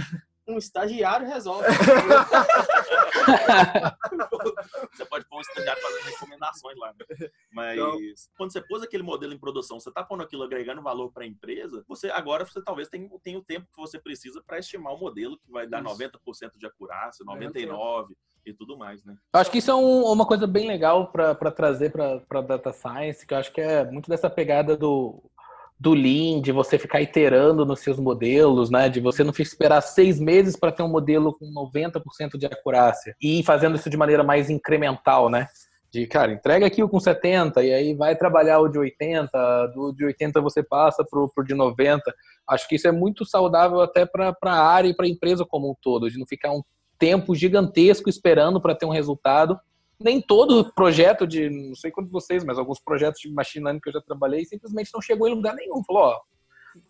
Um 0.50 0.58
estagiário 0.58 1.26
resolve. 1.26 1.66
você 4.92 5.04
pode 5.04 5.24
pôr 5.26 5.38
um 5.38 5.40
estagiário 5.40 5.80
fazendo 5.80 6.04
recomendações 6.04 6.76
lá. 6.76 6.92
Né? 6.92 7.30
Mas 7.52 7.78
então, 7.78 7.98
quando 8.36 8.52
você 8.52 8.60
pôs 8.60 8.82
aquele 8.82 9.02
modelo 9.02 9.32
em 9.32 9.38
produção, 9.38 9.78
você 9.78 9.88
está 9.88 10.02
pondo 10.02 10.22
aquilo 10.22 10.42
agregando 10.42 10.82
valor 10.82 11.12
para 11.12 11.24
a 11.24 11.26
empresa, 11.26 11.84
você 11.86 12.10
agora 12.10 12.44
você 12.44 12.62
talvez 12.62 12.88
tenha, 12.88 13.08
tenha 13.22 13.38
o 13.38 13.44
tempo 13.44 13.68
que 13.72 13.80
você 13.80 13.98
precisa 13.98 14.42
para 14.46 14.58
estimar 14.58 14.94
o 14.94 14.98
modelo 14.98 15.38
que 15.38 15.50
vai 15.50 15.66
dar 15.66 15.84
isso. 15.84 15.94
90% 15.94 16.58
de 16.58 16.66
acurácia, 16.66 17.24
99% 17.24 18.08
e 18.44 18.52
tudo 18.52 18.76
mais, 18.76 19.04
né? 19.04 19.16
Acho 19.32 19.50
que 19.50 19.58
isso 19.58 19.70
é 19.70 19.74
um, 19.74 20.04
uma 20.04 20.26
coisa 20.26 20.46
bem 20.46 20.66
legal 20.66 21.12
para 21.12 21.50
trazer 21.50 21.92
para 21.92 22.40
data 22.40 22.72
science, 22.72 23.26
que 23.26 23.34
eu 23.34 23.38
acho 23.38 23.52
que 23.52 23.60
é 23.60 23.84
muito 23.84 24.08
dessa 24.08 24.30
pegada 24.30 24.76
do 24.76 25.22
do 25.80 25.94
Lean, 25.94 26.42
de 26.42 26.52
você 26.52 26.78
ficar 26.78 27.00
iterando 27.00 27.64
nos 27.64 27.80
seus 27.80 27.98
modelos, 27.98 28.68
né? 28.68 28.90
De 28.90 29.00
você 29.00 29.24
não 29.24 29.32
esperar 29.38 29.80
seis 29.80 30.20
meses 30.20 30.54
para 30.54 30.70
ter 30.70 30.82
um 30.82 30.88
modelo 30.88 31.32
com 31.32 31.46
90% 31.50 32.36
de 32.36 32.44
acurácia 32.44 33.16
e 33.18 33.42
fazendo 33.42 33.76
isso 33.76 33.88
de 33.88 33.96
maneira 33.96 34.22
mais 34.22 34.50
incremental, 34.50 35.30
né? 35.30 35.48
De, 35.90 36.06
cara, 36.06 36.32
entrega 36.32 36.66
aqui 36.66 36.82
o 36.82 36.88
com 36.88 37.00
70 37.00 37.64
e 37.64 37.72
aí 37.72 37.94
vai 37.94 38.14
trabalhar 38.14 38.60
o 38.60 38.68
de 38.68 38.78
80, 38.78 39.66
do 39.74 39.92
de 39.92 40.04
80 40.04 40.38
você 40.42 40.62
passa 40.62 41.02
pro, 41.02 41.32
pro 41.34 41.42
de 41.42 41.54
90. 41.54 42.02
Acho 42.46 42.68
que 42.68 42.74
isso 42.74 42.86
é 42.86 42.92
muito 42.92 43.24
saudável 43.24 43.80
até 43.80 44.04
para 44.04 44.36
a 44.44 44.62
área 44.62 44.88
e 44.88 44.94
para 44.94 45.06
a 45.06 45.08
empresa 45.08 45.46
como 45.46 45.70
um 45.70 45.74
todo, 45.80 46.10
de 46.10 46.18
não 46.18 46.26
ficar 46.26 46.52
um 46.52 46.62
tempo 46.98 47.34
gigantesco 47.34 48.10
esperando 48.10 48.60
para 48.60 48.74
ter 48.74 48.84
um 48.84 48.90
resultado 48.90 49.58
nem 50.00 50.20
todo 50.20 50.72
projeto 50.72 51.26
de, 51.26 51.50
não 51.50 51.74
sei 51.74 51.90
quantos 51.90 52.10
vocês, 52.10 52.44
mas 52.44 52.58
alguns 52.58 52.80
projetos 52.80 53.20
de 53.20 53.30
machine 53.30 53.64
learning 53.64 53.80
que 53.80 53.88
eu 53.88 53.92
já 53.92 54.00
trabalhei, 54.00 54.44
simplesmente 54.44 54.90
não 54.94 55.00
chegou 55.00 55.28
em 55.28 55.34
lugar 55.34 55.54
nenhum. 55.54 55.84
Falou, 55.84 56.02
ó, 56.02 56.20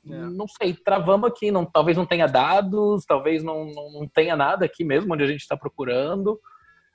é. 0.07 0.17
não 0.31 0.47
sei, 0.47 0.75
travamos 0.75 1.29
aqui, 1.29 1.51
não, 1.51 1.65
talvez 1.65 1.97
não 1.97 2.07
tenha 2.07 2.27
dados, 2.27 3.05
talvez 3.05 3.43
não, 3.43 3.65
não, 3.67 3.93
não 3.93 4.09
tenha 4.09 4.37
nada 4.37 4.65
aqui 4.65 4.85
mesmo 4.85 5.13
onde 5.13 5.25
a 5.25 5.27
gente 5.27 5.41
está 5.41 5.57
procurando. 5.57 6.39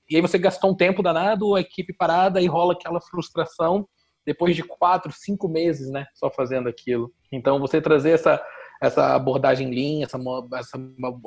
E 0.09 0.15
aí 0.15 0.21
você 0.21 0.37
gastou 0.37 0.71
um 0.71 0.75
tempo 0.75 1.03
danado, 1.03 1.55
a 1.55 1.61
equipe 1.61 1.93
parada 1.93 2.39
e 2.41 2.47
rola 2.47 2.73
aquela 2.73 3.01
frustração 3.01 3.87
depois 4.25 4.55
de 4.55 4.63
quatro, 4.63 5.11
cinco 5.11 5.47
meses, 5.47 5.91
né, 5.91 6.07
só 6.15 6.31
fazendo 6.31 6.67
aquilo. 6.67 7.11
Então 7.31 7.59
você 7.59 7.81
trazer 7.81 8.11
essa 8.11 8.43
essa 8.81 9.15
abordagem 9.15 9.69
lean, 9.69 10.03
essa, 10.03 10.19
essa 10.57 10.77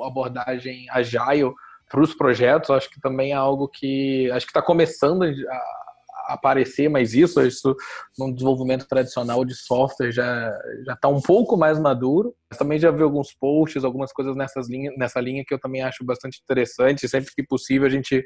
abordagem 0.05 0.85
agile 0.91 1.51
para 1.89 2.01
os 2.01 2.13
projetos, 2.13 2.69
acho 2.69 2.89
que 2.89 3.01
também 3.01 3.31
é 3.31 3.35
algo 3.35 3.67
que 3.67 4.29
acho 4.31 4.45
que 4.45 4.51
está 4.51 4.61
começando 4.61 5.23
a 5.23 6.33
aparecer, 6.33 6.87
mas 6.87 7.15
isso, 7.15 7.41
isso 7.41 7.75
no 8.17 8.31
desenvolvimento 8.31 8.87
tradicional 8.87 9.43
de 9.43 9.55
software 9.55 10.11
já 10.11 10.55
já 10.85 10.93
está 10.93 11.07
um 11.07 11.19
pouco 11.19 11.57
mais 11.57 11.79
maduro. 11.79 12.35
Também 12.57 12.77
já 12.77 12.91
vi 12.91 13.01
alguns 13.01 13.33
posts, 13.33 13.83
algumas 13.83 14.13
coisas 14.13 14.35
nessas 14.35 14.69
linhas, 14.69 14.95
nessa 14.97 15.19
linha 15.19 15.43
que 15.45 15.53
eu 15.53 15.59
também 15.59 15.81
acho 15.81 16.05
bastante 16.05 16.39
interessante. 16.41 17.09
Sempre 17.09 17.33
que 17.33 17.43
possível 17.43 17.87
a 17.87 17.89
gente 17.89 18.23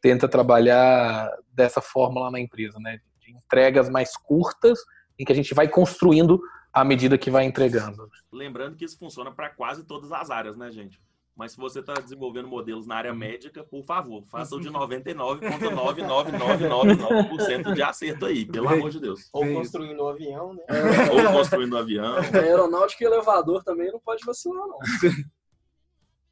tenta 0.00 0.26
trabalhar 0.26 1.30
dessa 1.52 1.82
forma 1.82 2.22
lá 2.22 2.30
na 2.30 2.40
empresa, 2.40 2.78
né? 2.80 2.98
De 3.20 3.32
entregas 3.32 3.88
mais 3.90 4.16
curtas, 4.16 4.78
em 5.18 5.24
que 5.24 5.32
a 5.32 5.36
gente 5.36 5.52
vai 5.54 5.68
construindo 5.68 6.40
à 6.72 6.82
medida 6.84 7.18
que 7.18 7.30
vai 7.30 7.44
entregando. 7.44 8.08
Lembrando 8.32 8.76
que 8.76 8.84
isso 8.84 8.98
funciona 8.98 9.30
para 9.30 9.50
quase 9.50 9.84
todas 9.84 10.10
as 10.10 10.30
áreas, 10.30 10.56
né, 10.56 10.70
gente? 10.70 10.98
Mas 11.34 11.52
se 11.52 11.58
você 11.58 11.80
está 11.80 11.94
desenvolvendo 11.94 12.46
modelos 12.46 12.86
na 12.86 12.96
área 12.96 13.10
uhum. 13.10 13.18
médica, 13.18 13.64
por 13.64 13.82
favor, 13.84 14.22
faça 14.26 14.54
o 14.54 14.60
de 14.60 14.68
99,99999% 14.70 17.66
uhum. 17.66 17.74
de 17.74 17.82
acerto 17.82 18.26
aí, 18.26 18.44
pelo 18.44 18.68
amor 18.68 18.90
de 18.90 19.00
Deus. 19.00 19.30
Ou 19.32 19.46
construindo 19.46 20.02
um 20.02 20.08
avião, 20.08 20.52
né? 20.52 20.62
Ou 21.10 21.32
construindo 21.32 21.74
um 21.74 21.78
avião. 21.78 22.16
A 22.16 22.20
aeronáutica 22.38 23.02
e 23.02 23.06
elevador 23.06 23.64
também 23.64 23.90
não 23.90 23.98
pode 23.98 24.26
vacilar, 24.26 24.66
não. 24.66 24.76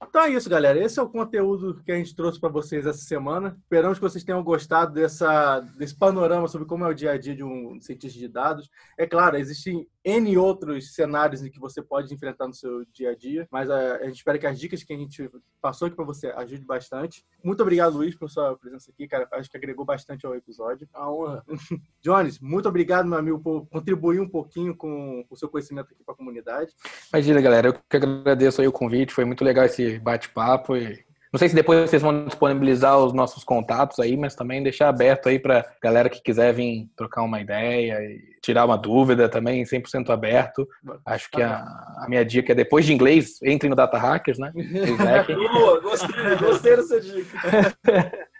Então 0.09 0.22
é 0.22 0.30
isso, 0.30 0.48
galera. 0.48 0.82
Esse 0.82 0.98
é 0.98 1.03
o 1.03 1.09
conteúdo 1.09 1.82
que 1.84 1.92
a 1.92 1.96
gente 1.96 2.16
trouxe 2.16 2.40
para 2.40 2.48
vocês 2.48 2.86
essa 2.86 3.01
semana. 3.01 3.57
Esperamos 3.62 3.98
que 3.98 4.03
vocês 4.03 4.24
tenham 4.24 4.42
gostado 4.42 4.94
dessa, 4.94 5.61
desse 5.76 5.94
panorama 5.94 6.48
sobre 6.48 6.66
como 6.66 6.84
é 6.84 6.88
o 6.88 6.94
dia 6.94 7.12
a 7.12 7.18
dia 7.18 7.36
de 7.36 7.44
um 7.44 7.78
cientista 7.80 8.18
de 8.18 8.26
dados. 8.26 8.68
É 8.98 9.07
claro, 9.07 9.36
existem 9.36 9.86
N 10.05 10.36
outros 10.38 10.94
cenários 10.94 11.42
em 11.42 11.51
que 11.51 11.61
você 11.61 11.82
pode 11.82 12.12
enfrentar 12.12 12.46
no 12.46 12.55
seu 12.55 12.84
dia 12.92 13.11
a 13.11 13.14
dia, 13.14 13.46
mas 13.51 13.70
a, 13.70 13.78
eh, 13.78 14.03
a 14.03 14.07
gente 14.07 14.16
espera 14.16 14.38
que 14.38 14.46
as 14.46 14.59
dicas 14.59 14.82
que 14.82 14.92
a 14.92 14.96
gente 14.96 15.30
passou 15.61 15.86
aqui 15.86 15.96
para 15.96 16.05
você 16.05 16.28
ajude 16.28 16.64
bastante. 16.64 17.24
Muito 17.44 17.62
obrigado, 17.62 17.96
Luiz, 17.96 18.14
por 18.14 18.30
sua 18.30 18.57
presença 18.57 18.90
aqui, 18.90 19.07
cara. 19.07 19.28
Acho 19.32 19.51
que 19.51 19.57
agregou 19.57 19.84
bastante 19.84 20.24
ao 20.24 20.34
episódio. 20.34 20.88
A 20.94 21.11
honra. 21.11 21.44
Jones, 22.03 22.38
muito 22.40 22.68
obrigado, 22.68 23.07
meu 23.07 23.18
amigo, 23.18 23.38
por 23.38 23.66
contribuir 23.66 24.20
um 24.20 24.28
pouquinho 24.28 24.74
com 24.74 25.24
o 25.28 25.36
seu 25.36 25.48
conhecimento 25.48 25.92
aqui 25.92 26.03
para 26.03 26.14
a 26.14 26.16
comunidade. 26.16 26.72
Imagina, 27.12 27.40
galera. 27.40 27.68
Eu 27.68 27.74
que 27.74 27.96
agradeço 27.96 28.61
aí 28.61 28.68
o 28.68 28.72
convite. 28.72 29.12
Foi 29.12 29.24
muito 29.24 29.44
legal 29.44 29.66
esse 29.66 29.98
bate-papo 29.98 30.76
e 30.76 31.05
não 31.32 31.38
sei 31.38 31.48
se 31.48 31.54
depois 31.54 31.88
vocês 31.88 32.02
vão 32.02 32.24
disponibilizar 32.24 32.98
os 32.98 33.12
nossos 33.12 33.44
contatos 33.44 34.00
aí, 34.00 34.16
mas 34.16 34.34
também 34.34 34.62
deixar 34.62 34.88
aberto 34.88 35.28
aí 35.28 35.38
para 35.38 35.64
galera 35.80 36.08
que 36.08 36.20
quiser 36.20 36.52
vir 36.52 36.88
trocar 36.96 37.22
uma 37.22 37.40
ideia 37.40 38.00
e 38.02 38.20
tirar 38.42 38.64
uma 38.64 38.76
dúvida 38.76 39.28
também, 39.28 39.62
100% 39.62 40.10
aberto. 40.10 40.66
Acho 41.06 41.30
que 41.30 41.40
a, 41.40 41.58
a, 41.58 42.06
minha 42.08 42.24
dica 42.24 42.50
é 42.50 42.54
depois 42.54 42.84
de 42.84 42.92
inglês, 42.92 43.40
entre 43.44 43.68
no 43.68 43.76
Data 43.76 43.96
Hackers, 43.96 44.38
né? 44.38 44.52
Boa, 45.52 45.80
gostei, 45.80 46.36
gostei 46.36 46.76
dessa 46.76 47.00
dica. 47.00 47.38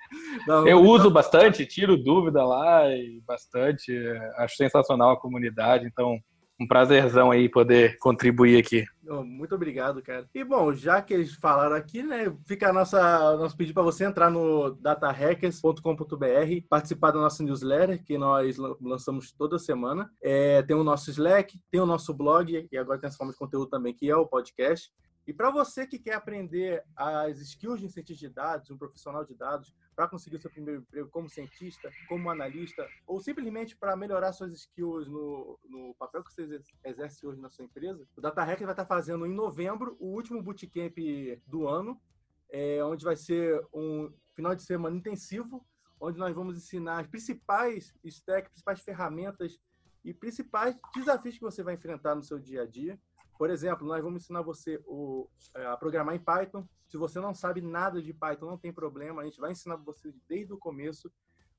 Não, 0.45 0.67
eu 0.67 0.81
uso 0.81 1.09
bastante, 1.11 1.65
tiro 1.67 1.97
dúvida 1.97 2.45
lá 2.45 2.89
e 2.89 3.21
bastante. 3.25 3.93
Acho 4.37 4.57
sensacional 4.57 5.13
a 5.13 5.21
comunidade, 5.21 5.87
então 5.87 6.19
um 6.61 6.67
prazerzão 6.67 7.31
aí 7.31 7.49
poder 7.49 7.97
contribuir 7.99 8.59
aqui. 8.59 8.85
muito 9.25 9.55
obrigado, 9.55 10.03
cara. 10.03 10.29
E 10.35 10.45
bom, 10.45 10.75
já 10.75 11.01
que 11.01 11.15
eles 11.15 11.35
falaram 11.35 11.75
aqui, 11.75 12.03
né, 12.03 12.31
fica 12.47 12.69
a 12.69 12.73
nossa 12.73 13.37
nosso 13.39 13.57
pedido 13.57 13.75
para 13.75 13.83
você 13.83 14.05
entrar 14.05 14.31
no 14.31 14.73
datahackers.com.br, 14.75 16.67
participar 16.69 17.13
da 17.13 17.21
nossa 17.21 17.43
newsletter 17.43 18.05
que 18.05 18.19
nós 18.19 18.59
lançamos 18.81 19.33
toda 19.33 19.59
semana. 19.59 20.11
É, 20.23 20.63
tem 20.63 20.77
o 20.77 20.85
nosso 20.85 21.11
Slack, 21.11 21.59
tem 21.71 21.81
o 21.81 21.87
nosso 21.87 22.13
blog 22.13 22.69
e 22.71 22.79
agora 22.79 22.99
tem 22.99 23.09
essa 23.09 23.17
forma 23.17 23.33
de 23.33 23.39
conteúdo 23.39 23.67
também 23.67 23.95
que 23.95 24.11
é 24.11 24.15
o 24.15 24.27
podcast. 24.27 24.93
E 25.31 25.33
para 25.33 25.49
você 25.49 25.87
que 25.87 25.97
quer 25.97 26.15
aprender 26.15 26.85
as 26.97 27.39
skills 27.39 27.79
de 27.79 27.89
cientista 27.89 28.27
de 28.27 28.35
dados, 28.35 28.69
um 28.69 28.77
profissional 28.77 29.25
de 29.25 29.33
dados, 29.33 29.73
para 29.95 30.09
conseguir 30.09 30.39
o 30.39 30.41
seu 30.41 30.51
primeiro 30.51 30.81
emprego 30.81 31.09
como 31.09 31.29
cientista, 31.29 31.89
como 32.09 32.29
analista, 32.29 32.85
ou 33.07 33.21
simplesmente 33.21 33.77
para 33.77 33.95
melhorar 33.95 34.33
suas 34.33 34.53
skills 34.53 35.07
no, 35.07 35.57
no 35.63 35.95
papel 35.95 36.25
que 36.25 36.33
você 36.33 36.61
exerce 36.85 37.25
hoje 37.25 37.41
na 37.41 37.49
sua 37.49 37.65
empresa, 37.65 38.05
o 38.17 38.21
Data 38.21 38.43
Hacker 38.43 38.67
vai 38.67 38.73
estar 38.73 38.87
fazendo 38.87 39.25
em 39.25 39.33
novembro 39.33 39.97
o 40.01 40.09
último 40.09 40.43
bootcamp 40.43 40.99
do 41.47 41.69
ano, 41.69 42.03
é, 42.49 42.83
onde 42.83 43.05
vai 43.05 43.15
ser 43.15 43.65
um 43.73 44.13
final 44.35 44.57
de 44.57 44.65
semana 44.65 44.97
intensivo, 44.97 45.65
onde 46.01 46.19
nós 46.19 46.35
vamos 46.35 46.57
ensinar 46.57 46.99
as 46.99 47.07
principais 47.07 47.95
stacks, 48.05 48.51
principais 48.51 48.81
ferramentas 48.81 49.61
e 50.05 50.13
principais 50.13 50.75
desafios 50.93 51.37
que 51.37 51.45
você 51.45 51.63
vai 51.63 51.75
enfrentar 51.75 52.17
no 52.17 52.23
seu 52.25 52.41
dia 52.41 52.63
a 52.63 52.67
dia 52.67 52.99
por 53.41 53.49
exemplo, 53.49 53.87
nós 53.87 54.05
vamos 54.05 54.23
ensinar 54.23 54.43
você 54.43 54.79
o, 54.87 55.27
é, 55.55 55.65
a 55.65 55.75
programar 55.75 56.15
em 56.15 56.19
Python. 56.19 56.69
Se 56.87 56.99
você 56.99 57.19
não 57.19 57.35
sabe 57.35 57.63
nada 57.63 58.03
de 58.03 58.13
Python, 58.13 58.45
não 58.45 58.59
tem 58.59 58.71
problema. 58.71 59.23
A 59.23 59.25
gente 59.25 59.41
vai 59.41 59.53
ensinar 59.53 59.77
você 59.77 60.13
desde 60.29 60.53
o 60.53 60.59
começo. 60.59 61.11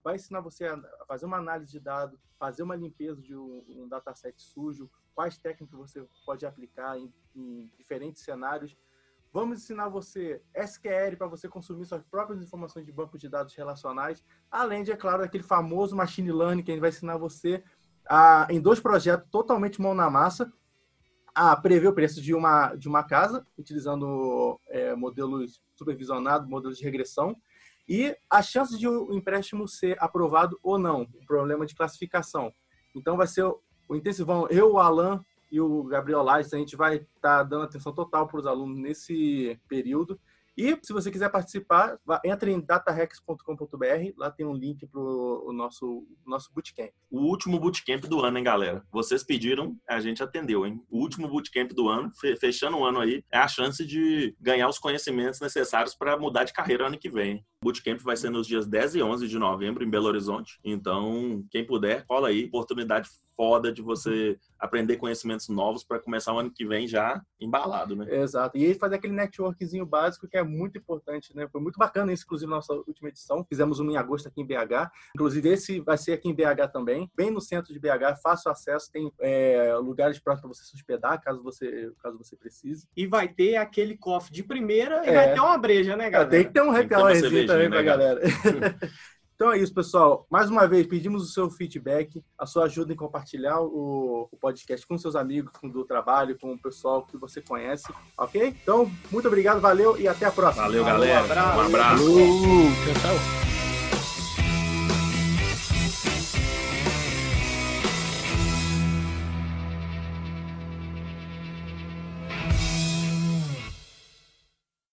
Vai 0.04 0.18
ensinar 0.18 0.42
você 0.42 0.68
a 0.68 0.80
fazer 1.08 1.26
uma 1.26 1.38
análise 1.38 1.72
de 1.72 1.80
dados, 1.80 2.20
fazer 2.38 2.62
uma 2.62 2.76
limpeza 2.76 3.20
de 3.20 3.36
um, 3.36 3.66
um 3.68 3.88
dataset 3.88 4.40
sujo, 4.40 4.92
quais 5.16 5.40
técnicas 5.40 5.76
você 5.76 6.08
pode 6.24 6.46
aplicar 6.46 7.00
em, 7.00 7.12
em 7.36 7.68
diferentes 7.76 8.22
cenários. 8.24 8.78
Vamos 9.34 9.64
ensinar 9.64 9.90
você 9.90 10.40
SQL 10.54 11.18
para 11.18 11.26
você 11.26 11.50
consumir 11.50 11.88
suas 11.88 12.04
próprias 12.04 12.44
informações 12.44 12.86
de 12.86 12.92
bancos 12.92 13.20
de 13.20 13.28
dados 13.28 13.56
relacionais, 13.56 14.24
além 14.52 14.84
de, 14.84 14.92
é 14.92 14.96
claro, 14.96 15.24
aquele 15.24 15.44
famoso 15.44 15.96
machine 15.96 16.32
learning 16.32 16.62
que 16.62 16.70
a 16.70 16.76
gente 16.76 16.82
vai 16.82 16.92
ensinar 16.92 17.18
você 17.18 17.64
a, 18.08 18.46
em 18.52 18.62
dois 18.62 18.80
projetos 18.80 19.28
totalmente 19.32 19.82
mão 19.82 19.96
na 19.96 20.12
massa 20.12 20.54
a 21.34 21.56
prever 21.56 21.88
o 21.88 21.94
preço 21.94 22.22
de 22.22 22.34
uma, 22.34 22.76
de 22.76 22.88
uma 22.88 23.04
casa, 23.04 23.46
utilizando 23.58 24.60
é, 24.70 24.96
modelos 24.96 25.62
supervisionados, 25.76 26.48
modelos 26.48 26.78
de 26.78 26.84
regressão, 26.84 27.36
e 27.88 28.16
a 28.30 28.42
chance 28.42 28.78
de 28.78 28.88
o 28.88 29.14
empréstimo 29.14 29.68
ser 29.68 29.98
aprovado 30.02 30.60
ou 30.62 30.78
não, 30.78 31.02
um 31.02 31.26
problema 31.26 31.66
de 31.66 31.76
classificação. 31.76 32.54
Então, 32.96 33.18
vai 33.18 33.28
ser 33.28 33.44
o 33.44 33.96
intensivão, 33.96 34.48
eu, 34.50 34.74
o 34.74 34.80
Alan 34.80 35.24
e 35.52 35.60
o 35.60 35.84
Gabriel 35.84 36.24
Lages, 36.24 36.54
a 36.54 36.58
gente 36.58 36.76
vai 36.76 36.96
estar 36.98 37.10
tá 37.20 37.44
dando 37.44 37.64
atenção 37.64 37.94
total 37.94 38.28
para 38.28 38.40
os 38.40 38.46
alunos 38.46 38.78
nesse 38.78 39.60
período. 39.68 40.20
E 40.58 40.78
se 40.84 40.92
você 40.92 41.10
quiser 41.10 41.30
participar, 41.30 41.98
entre 42.26 42.52
em 42.52 42.60
datarex.com.br, 42.60 44.14
lá 44.18 44.30
tem 44.30 44.46
um 44.46 44.54
link 44.54 44.86
para 44.86 45.00
o 45.00 45.52
nosso, 45.54 46.06
nosso 46.26 46.52
bootcamp. 46.54 46.92
O 47.10 47.22
último 47.22 47.60
bootcamp 47.60 48.04
do 48.06 48.20
ano, 48.22 48.38
hein, 48.38 48.44
galera? 48.44 48.84
Vocês 48.92 49.24
pediram, 49.24 49.78
a 49.88 50.00
gente 50.00 50.22
atendeu, 50.22 50.66
hein? 50.66 50.84
O 50.90 51.00
último 51.00 51.28
bootcamp 51.28 51.72
do 51.72 51.88
ano, 51.88 52.12
fechando 52.40 52.78
o 52.78 52.86
ano 52.86 53.00
aí, 53.00 53.24
é 53.32 53.38
a 53.38 53.48
chance 53.48 53.86
de 53.86 54.36
ganhar 54.40 54.68
os 54.68 54.78
conhecimentos 54.78 55.40
necessários 55.40 55.96
para 55.96 56.18
mudar 56.18 56.44
de 56.44 56.54
carreira 56.54 56.88
ano 56.88 57.00
que 57.00 57.10
vem. 57.10 57.46
Bootcamp 57.64 58.00
vai 58.02 58.18
ser 58.18 58.32
nos 58.32 58.48
dias 58.48 58.66
10 58.66 58.96
e 58.96 59.04
11 59.04 59.28
de 59.28 59.38
novembro 59.38 59.84
em 59.84 59.90
Belo 59.90 60.08
Horizonte. 60.08 60.60
Então, 60.64 61.46
quem 61.52 61.64
puder, 61.64 62.04
cola 62.08 62.30
aí. 62.30 62.46
Oportunidade 62.46 63.08
foda 63.36 63.72
de 63.72 63.82
você 63.82 64.38
aprender 64.60 64.98
conhecimentos 64.98 65.50
novos 65.50 65.84
para 65.84 66.00
começar 66.00 66.34
o 66.34 66.38
ano 66.38 66.52
que 66.52 66.66
vem 66.66 66.88
já 66.88 67.20
embalado, 67.40 67.96
né? 67.96 68.06
Exato. 68.08 68.56
E 68.56 68.76
fazer 68.76 68.96
aquele 68.96 69.14
networkzinho 69.14 69.86
básico 69.86 70.28
que 70.28 70.38
é 70.38 70.44
muito 70.44 70.78
importante, 70.78 71.36
né? 71.36 71.48
Foi 71.52 71.60
muito 71.60 71.78
bacana 71.78 72.14
isso, 72.14 72.24
inclusive, 72.24 72.50
na 72.50 72.58
nossa 72.58 72.74
última 72.74 73.10
edição. 73.10 73.44
Fizemos 73.50 73.80
um 73.80 73.90
em 73.90 73.98
agosto 73.98 74.28
aqui 74.28 74.42
em 74.42 74.46
BH. 74.46 74.92
Inclusive, 75.16 75.50
esse 75.50 75.80
vai 75.80 75.98
ser 75.98 76.14
aqui 76.14 76.30
em 76.30 76.36
BH 76.36 76.72
também, 76.72 77.10
bem 77.16 77.32
no 77.32 77.42
centro 77.42 77.74
de 77.74 77.80
BH, 77.80 78.22
fácil 78.22 78.52
acesso, 78.52 78.92
tem 78.92 79.12
é, 79.20 79.74
lugares 79.78 80.20
próximos 80.20 80.58
para 80.58 80.64
você 80.64 80.70
se 80.70 80.76
hospedar, 80.76 81.20
caso 81.22 81.42
você, 81.42 81.92
caso 82.02 82.18
você 82.18 82.36
precise. 82.36 82.88
E 82.96 83.08
vai 83.08 83.28
ter 83.28 83.56
aquele 83.56 83.98
cofre 83.98 84.32
de 84.32 84.44
primeira 84.44 85.04
e 85.06 85.10
é. 85.10 85.14
vai 85.14 85.34
ter 85.34 85.40
uma 85.40 85.58
breja, 85.58 85.96
né, 85.96 86.10
galera? 86.10 86.30
Tem 86.30 86.44
que 86.44 86.54
ter 86.54 86.62
um 86.62 86.70
hourzinho 86.70 87.51
também 87.52 87.70
né, 87.70 87.76
pra 87.76 87.84
galera. 87.84 88.22
Então 89.42 89.52
é 89.52 89.58
isso, 89.58 89.74
pessoal. 89.74 90.28
Mais 90.30 90.52
uma 90.52 90.68
vez, 90.68 90.86
pedimos 90.86 91.24
o 91.24 91.34
seu 91.34 91.50
feedback, 91.50 92.24
a 92.38 92.46
sua 92.46 92.66
ajuda 92.66 92.94
em 92.94 92.96
compartilhar 92.96 93.60
o, 93.60 94.30
o 94.32 94.38
podcast 94.38 94.86
com 94.86 94.96
seus 95.00 95.16
amigos, 95.16 95.52
com 95.60 95.68
do 95.68 95.84
trabalho, 95.84 96.38
com 96.40 96.54
o 96.54 96.62
pessoal 96.62 97.04
que 97.08 97.18
você 97.18 97.42
conhece, 97.42 97.92
ok? 98.16 98.56
Então, 98.62 98.92
muito 99.10 99.28
obrigado, 99.28 99.60
valeu 99.60 100.00
e 100.00 100.08
até 100.08 100.28
a 100.28 100.32
próxima. 100.32 100.66
Valeu, 100.66 100.86
galera. 100.86 101.24
Um 101.24 101.26
abraço. 101.26 101.58
Um 101.58 101.66
abraço. 101.66 102.06
Tchau, 102.86 102.94
tchau. 103.02 103.71